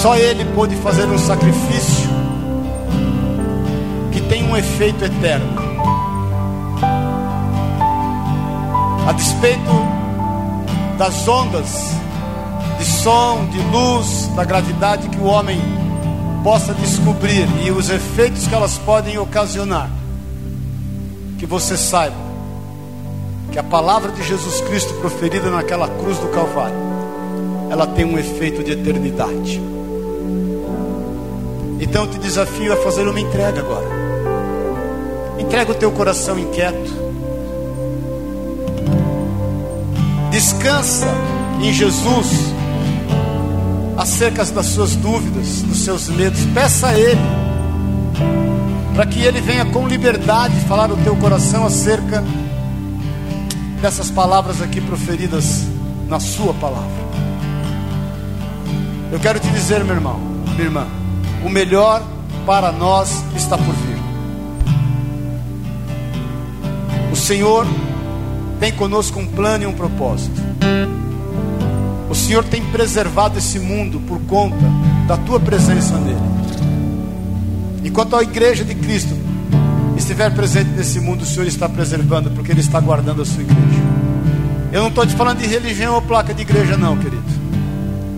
Só 0.00 0.16
Ele 0.16 0.46
pôde 0.54 0.74
fazer 0.76 1.04
um 1.04 1.18
sacrifício 1.18 2.08
que 4.10 4.22
tem 4.22 4.42
um 4.48 4.56
efeito 4.56 5.04
eterno. 5.04 5.60
A 9.06 9.12
despeito 9.12 9.60
das 10.96 11.28
ondas 11.28 11.90
de 12.78 12.84
som, 12.86 13.46
de 13.52 13.58
luz, 13.58 14.30
da 14.34 14.42
gravidade 14.42 15.06
que 15.10 15.18
o 15.18 15.24
homem 15.24 15.60
possa 16.42 16.72
descobrir 16.72 17.46
e 17.62 17.70
os 17.70 17.90
efeitos 17.90 18.46
que 18.46 18.54
elas 18.54 18.78
podem 18.78 19.18
ocasionar, 19.18 19.90
que 21.38 21.44
você 21.44 21.76
saiba 21.76 22.16
que 23.52 23.58
a 23.58 23.62
palavra 23.62 24.12
de 24.12 24.22
Jesus 24.22 24.62
Cristo 24.62 24.94
proferida 24.94 25.50
naquela 25.50 25.88
cruz 25.88 26.16
do 26.16 26.28
Calvário, 26.28 26.76
ela 27.68 27.86
tem 27.86 28.06
um 28.06 28.18
efeito 28.18 28.64
de 28.64 28.72
eternidade. 28.72 29.60
Então 31.80 32.04
eu 32.04 32.10
te 32.10 32.18
desafio 32.18 32.72
a 32.72 32.76
fazer 32.76 33.08
uma 33.08 33.18
entrega 33.18 33.60
agora. 33.60 33.86
Entrega 35.38 35.72
o 35.72 35.74
teu 35.74 35.90
coração 35.90 36.38
inquieto. 36.38 37.00
Descansa 40.30 41.08
em 41.60 41.72
Jesus 41.72 42.52
acerca 43.96 44.44
das 44.44 44.66
suas 44.66 44.94
dúvidas, 44.96 45.62
dos 45.62 45.78
seus 45.78 46.08
medos. 46.08 46.40
Peça 46.54 46.88
a 46.88 46.98
Ele 46.98 47.20
para 48.94 49.06
que 49.06 49.22
Ele 49.22 49.40
venha 49.40 49.64
com 49.64 49.88
liberdade 49.88 50.54
falar 50.68 50.88
no 50.88 50.96
teu 50.98 51.16
coração 51.16 51.64
acerca 51.64 52.22
dessas 53.80 54.10
palavras 54.10 54.60
aqui 54.60 54.80
proferidas 54.80 55.64
na 56.06 56.20
Sua 56.20 56.52
palavra. 56.52 57.00
Eu 59.10 59.18
quero 59.18 59.40
te 59.40 59.48
dizer, 59.48 59.82
meu 59.84 59.94
irmão, 59.94 60.20
minha 60.54 60.64
irmã, 60.64 60.86
o 61.44 61.48
melhor 61.48 62.02
para 62.46 62.72
nós 62.72 63.24
está 63.36 63.56
por 63.56 63.74
vir. 63.74 64.00
O 67.12 67.16
Senhor 67.16 67.66
tem 68.58 68.72
conosco 68.72 69.18
um 69.18 69.26
plano 69.26 69.64
e 69.64 69.66
um 69.66 69.72
propósito. 69.72 70.40
O 72.08 72.14
Senhor 72.14 72.44
tem 72.44 72.62
preservado 72.66 73.38
esse 73.38 73.58
mundo 73.58 74.00
por 74.00 74.20
conta 74.22 74.56
da 75.06 75.16
tua 75.16 75.38
presença 75.38 75.96
nele. 75.96 76.18
Enquanto 77.84 78.16
a 78.16 78.22
igreja 78.22 78.64
de 78.64 78.74
Cristo 78.74 79.16
estiver 79.96 80.30
presente 80.34 80.70
nesse 80.70 81.00
mundo, 81.00 81.22
o 81.22 81.26
Senhor 81.26 81.46
está 81.46 81.68
preservando, 81.68 82.30
porque 82.30 82.52
Ele 82.52 82.60
está 82.60 82.80
guardando 82.80 83.22
a 83.22 83.24
sua 83.24 83.42
igreja. 83.42 83.82
Eu 84.72 84.82
não 84.82 84.88
estou 84.88 85.06
te 85.06 85.14
falando 85.14 85.38
de 85.38 85.46
religião 85.46 85.94
ou 85.94 86.02
placa 86.02 86.34
de 86.34 86.42
igreja, 86.42 86.76
não, 86.76 86.96
querido. 86.96 87.22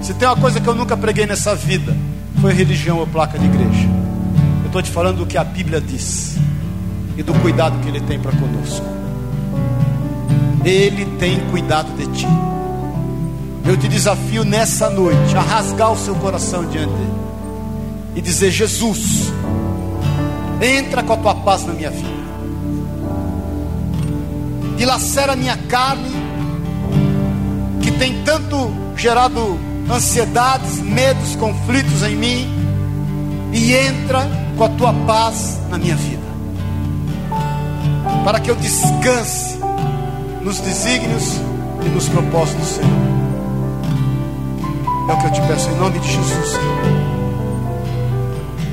Se 0.03 0.13
tem 0.15 0.27
uma 0.27 0.37
coisa 0.37 0.61
que 0.61 0.67
eu 0.67 0.75
nunca 0.75 0.97
preguei 0.97 1.27
nessa 1.27 1.55
vida, 1.55 1.97
foi 2.43 2.53
religião 2.53 2.99
ou 2.99 3.07
placa 3.07 3.39
de 3.39 3.45
igreja. 3.45 3.89
Eu 4.63 4.67
estou 4.67 4.83
te 4.83 4.91
falando 4.91 5.19
do 5.19 5.27
que 5.27 5.39
a 5.39 5.45
Bíblia 5.45 5.81
diz 5.81 6.37
e 7.17 7.23
do 7.23 7.33
cuidado 7.35 7.79
que 7.79 7.89
Ele 7.89 8.01
tem 8.01 8.19
para 8.19 8.33
conosco. 8.33 8.85
Ele 10.65 11.07
tem 11.21 11.39
cuidado 11.51 11.97
de 11.97 12.05
ti. 12.09 12.27
Eu 13.65 13.77
te 13.77 13.87
desafio 13.87 14.45
nessa 14.45 14.91
noite 14.91 15.37
a 15.37 15.41
rasgar 15.41 15.93
o 15.93 15.97
seu 15.97 16.17
coração 16.17 16.67
diante 16.67 16.93
dele 16.93 17.13
e 18.17 18.21
dizer: 18.21 18.51
Jesus, 18.51 19.33
entra 20.61 21.05
com 21.05 21.13
a 21.13 21.17
tua 21.17 21.35
paz 21.37 21.65
na 21.65 21.75
minha 21.75 21.91
vida, 21.91 22.09
dilacera 24.77 25.35
a 25.35 25.37
minha 25.37 25.57
carne, 25.57 26.11
que 27.81 27.93
tem 27.93 28.25
tanto 28.25 28.73
gerado 28.97 29.72
ansiedades, 29.91 30.81
medos, 30.81 31.37
conflitos 31.37 32.03
em 32.03 32.17
mim, 32.17 32.49
e 33.53 33.75
entra 33.75 34.29
com 34.57 34.65
a 34.65 34.69
tua 34.71 34.93
paz 35.07 35.61
na 35.69 35.79
minha 35.79 35.97
vida, 35.97 36.23
para 38.25 38.41
que 38.41 38.51
eu 38.51 38.57
descanse 38.57 39.59
nos 40.43 40.59
desígnios 40.61 41.41
e 41.85 41.89
nos 41.91 42.09
propósitos 42.09 42.61
do 42.61 42.75
Senhor. 42.75 43.13
É 45.09 45.13
o 45.13 45.19
que 45.19 45.27
eu 45.27 45.33
te 45.33 45.41
peço 45.43 45.69
em 45.69 45.77
nome 45.77 45.99
de 45.99 46.09
Jesus. 46.13 46.59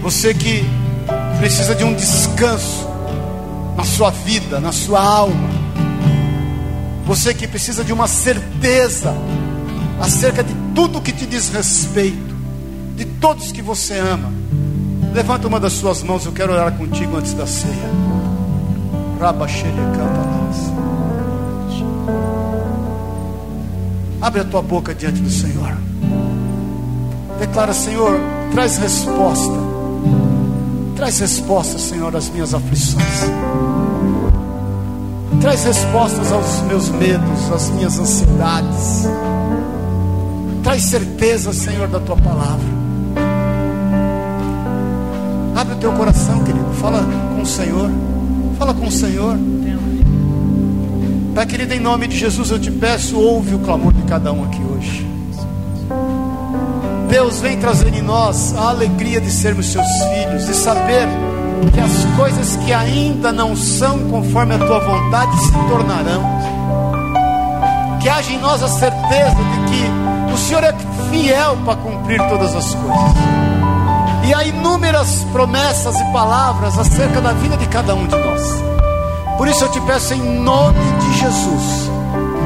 Você 0.01 0.33
que 0.33 0.63
precisa 1.39 1.75
de 1.75 1.83
um 1.83 1.93
descanso 1.93 2.87
na 3.75 3.83
sua 3.83 4.11
vida, 4.11 4.59
na 4.59 4.71
sua 4.71 5.01
alma. 5.01 5.49
Você 7.05 7.33
que 7.33 7.47
precisa 7.47 7.83
de 7.83 7.91
uma 7.91 8.07
certeza 8.07 9.15
acerca 9.99 10.43
de 10.43 10.53
tudo 10.79 11.01
que 11.01 11.11
te 11.11 11.25
diz 11.25 11.49
respeito, 11.49 12.33
de 12.95 13.03
todos 13.03 13.51
que 13.51 13.61
você 13.61 13.99
ama. 13.99 14.31
Levanta 15.13 15.45
uma 15.45 15.59
das 15.59 15.73
suas 15.73 16.01
mãos, 16.01 16.25
eu 16.25 16.31
quero 16.31 16.53
orar 16.53 16.71
contigo 16.71 17.17
antes 17.17 17.33
da 17.33 17.45
ceia. 17.45 17.89
Abre 24.21 24.39
a 24.39 24.45
tua 24.45 24.61
boca 24.61 24.95
diante 24.95 25.19
do 25.19 25.29
Senhor. 25.29 25.75
Declara, 27.39 27.73
Senhor, 27.73 28.17
traz 28.53 28.77
resposta. 28.77 29.57
Traz 30.95 31.19
resposta, 31.19 31.77
Senhor, 31.77 32.15
às 32.15 32.29
minhas 32.29 32.53
aflições. 32.53 33.25
Traz 35.41 35.61
respostas 35.65 36.31
aos 36.31 36.61
meus 36.69 36.87
medos, 36.87 37.51
às 37.53 37.69
minhas 37.71 37.99
ansiedades. 37.99 39.28
Traz 40.69 40.83
certeza, 40.83 41.51
Senhor, 41.51 41.87
da 41.87 41.99
tua 41.99 42.15
palavra. 42.15 42.67
Abre 45.55 45.73
o 45.73 45.77
teu 45.77 45.91
coração, 45.93 46.43
querido. 46.43 46.71
Fala 46.75 47.03
com 47.35 47.41
o 47.41 47.45
Senhor. 47.45 47.89
Fala 48.55 48.71
com 48.75 48.85
o 48.85 48.91
Senhor. 48.91 49.35
Pai 51.33 51.47
querido, 51.47 51.73
em 51.73 51.79
nome 51.79 52.05
de 52.05 52.15
Jesus 52.15 52.51
eu 52.51 52.59
te 52.59 52.69
peço, 52.69 53.17
ouve 53.17 53.55
o 53.55 53.59
clamor 53.59 53.91
de 53.93 54.03
cada 54.03 54.31
um 54.31 54.43
aqui 54.45 54.61
hoje. 54.61 55.07
Deus 57.09 57.41
vem 57.41 57.57
trazer 57.57 57.91
em 57.91 58.03
nós 58.03 58.55
a 58.55 58.69
alegria 58.69 59.19
de 59.19 59.31
sermos 59.31 59.71
seus 59.71 59.87
filhos, 59.87 60.45
de 60.45 60.53
saber 60.53 61.07
que 61.73 61.79
as 61.79 62.05
coisas 62.15 62.55
que 62.57 62.71
ainda 62.71 63.31
não 63.31 63.55
são 63.55 64.07
conforme 64.11 64.53
a 64.53 64.59
tua 64.59 64.79
vontade 64.81 65.35
se 65.39 65.51
tornarão. 65.51 66.21
Que 67.99 68.07
haja 68.07 68.31
em 68.31 68.37
nós 68.37 68.61
a 68.61 68.67
certeza 68.67 69.33
de 69.33 69.71
que 69.71 70.08
o 70.33 70.37
Senhor 70.37 70.63
é 70.63 70.73
fiel 71.09 71.57
para 71.65 71.75
cumprir 71.77 72.19
todas 72.29 72.55
as 72.55 72.73
coisas. 72.75 73.13
E 74.27 74.33
há 74.33 74.43
inúmeras 74.43 75.25
promessas 75.31 75.99
e 75.99 76.03
palavras 76.11 76.77
acerca 76.77 77.19
da 77.21 77.33
vida 77.33 77.57
de 77.57 77.67
cada 77.67 77.95
um 77.95 78.05
de 78.05 78.15
nós. 78.15 78.41
Por 79.37 79.47
isso 79.47 79.63
eu 79.63 79.71
te 79.71 79.81
peço 79.81 80.13
em 80.13 80.39
nome 80.41 80.79
de 80.99 81.19
Jesus, 81.19 81.89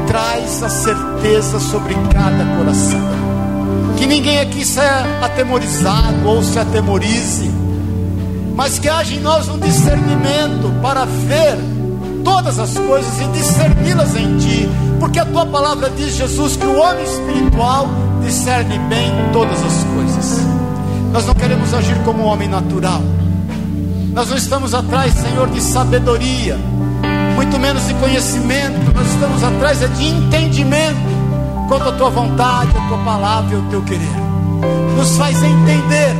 traz 0.06 0.62
a 0.62 0.68
certeza 0.68 1.58
sobre 1.58 1.94
cada 2.12 2.44
coração 2.56 3.24
que 3.96 4.06
ninguém 4.06 4.38
aqui 4.40 4.64
seja 4.64 5.04
atemorizado 5.22 6.26
ou 6.26 6.42
se 6.42 6.58
atemorize, 6.58 7.50
mas 8.54 8.78
que 8.78 8.88
haja 8.88 9.14
em 9.14 9.20
nós 9.20 9.48
um 9.48 9.58
discernimento 9.58 10.70
para 10.82 11.04
ver 11.04 11.56
todas 12.24 12.58
as 12.58 12.76
coisas 12.76 13.20
e 13.20 13.24
discerni-las 13.28 14.16
em 14.16 14.38
Ti, 14.38 14.68
porque 14.98 15.18
a 15.18 15.26
Tua 15.26 15.46
palavra 15.46 15.90
diz, 15.90 16.16
Jesus, 16.16 16.56
que 16.56 16.66
o 16.66 16.80
homem 16.80 17.04
espiritual 17.04 17.88
discerne 18.24 18.78
bem 18.88 19.12
todas 19.32 19.62
as 19.62 19.84
coisas. 19.94 20.40
Nós 21.12 21.26
não 21.26 21.34
queremos 21.34 21.72
agir 21.72 21.96
como 22.04 22.24
um 22.24 22.26
homem 22.26 22.48
natural, 22.48 23.02
nós 24.14 24.28
não 24.30 24.36
estamos 24.36 24.72
atrás, 24.72 25.12
Senhor, 25.12 25.48
de 25.50 25.60
sabedoria, 25.60 26.56
muito 27.34 27.58
menos 27.58 27.84
de 27.88 27.94
conhecimento, 27.94 28.94
nós 28.94 29.08
estamos 29.08 29.42
atrás 29.42 29.82
é 29.82 29.88
de 29.88 30.06
entendimento 30.06 30.96
quanto 31.68 31.88
à 31.88 31.92
tua 31.92 32.10
vontade, 32.10 32.70
a 32.76 32.88
tua 32.88 32.98
palavra 32.98 33.56
e 33.56 33.58
o 33.58 33.62
teu 33.70 33.82
querer. 33.82 34.24
Nos 34.96 35.16
faz 35.16 35.42
entender 35.42 36.14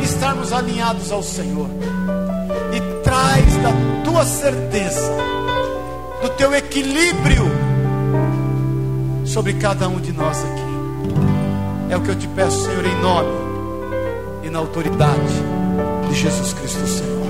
e 0.00 0.04
estarmos 0.04 0.52
alinhados 0.52 1.12
ao 1.12 1.22
Senhor. 1.22 1.68
Traz 3.10 3.56
da 3.56 3.72
tua 4.04 4.24
certeza, 4.24 5.10
do 6.22 6.28
teu 6.28 6.54
equilíbrio 6.54 7.50
sobre 9.24 9.54
cada 9.54 9.88
um 9.88 9.98
de 10.00 10.12
nós 10.12 10.38
aqui. 10.38 11.90
É 11.90 11.96
o 11.96 12.02
que 12.02 12.10
eu 12.10 12.14
te 12.14 12.28
peço, 12.28 12.64
Senhor, 12.66 12.86
em 12.86 13.00
nome 13.02 13.28
e 14.44 14.48
na 14.48 14.60
autoridade 14.60 15.34
de 16.08 16.14
Jesus 16.14 16.52
Cristo, 16.52 16.86
Senhor. 16.86 17.26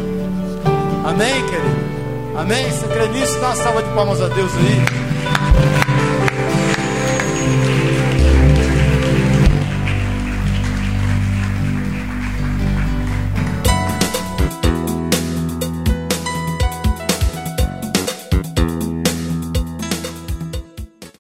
Amém, 1.07 1.47
querido? 1.47 2.37
Amém? 2.37 2.71
Você 2.71 2.87
crê 2.87 3.09
nisso? 3.09 3.41
Dá 3.41 3.47
uma 3.47 3.57
salva 3.57 3.83
de 3.83 3.89
palmas 3.95 4.21
a 4.21 4.29
Deus 4.29 4.53
aí. 4.57 6.30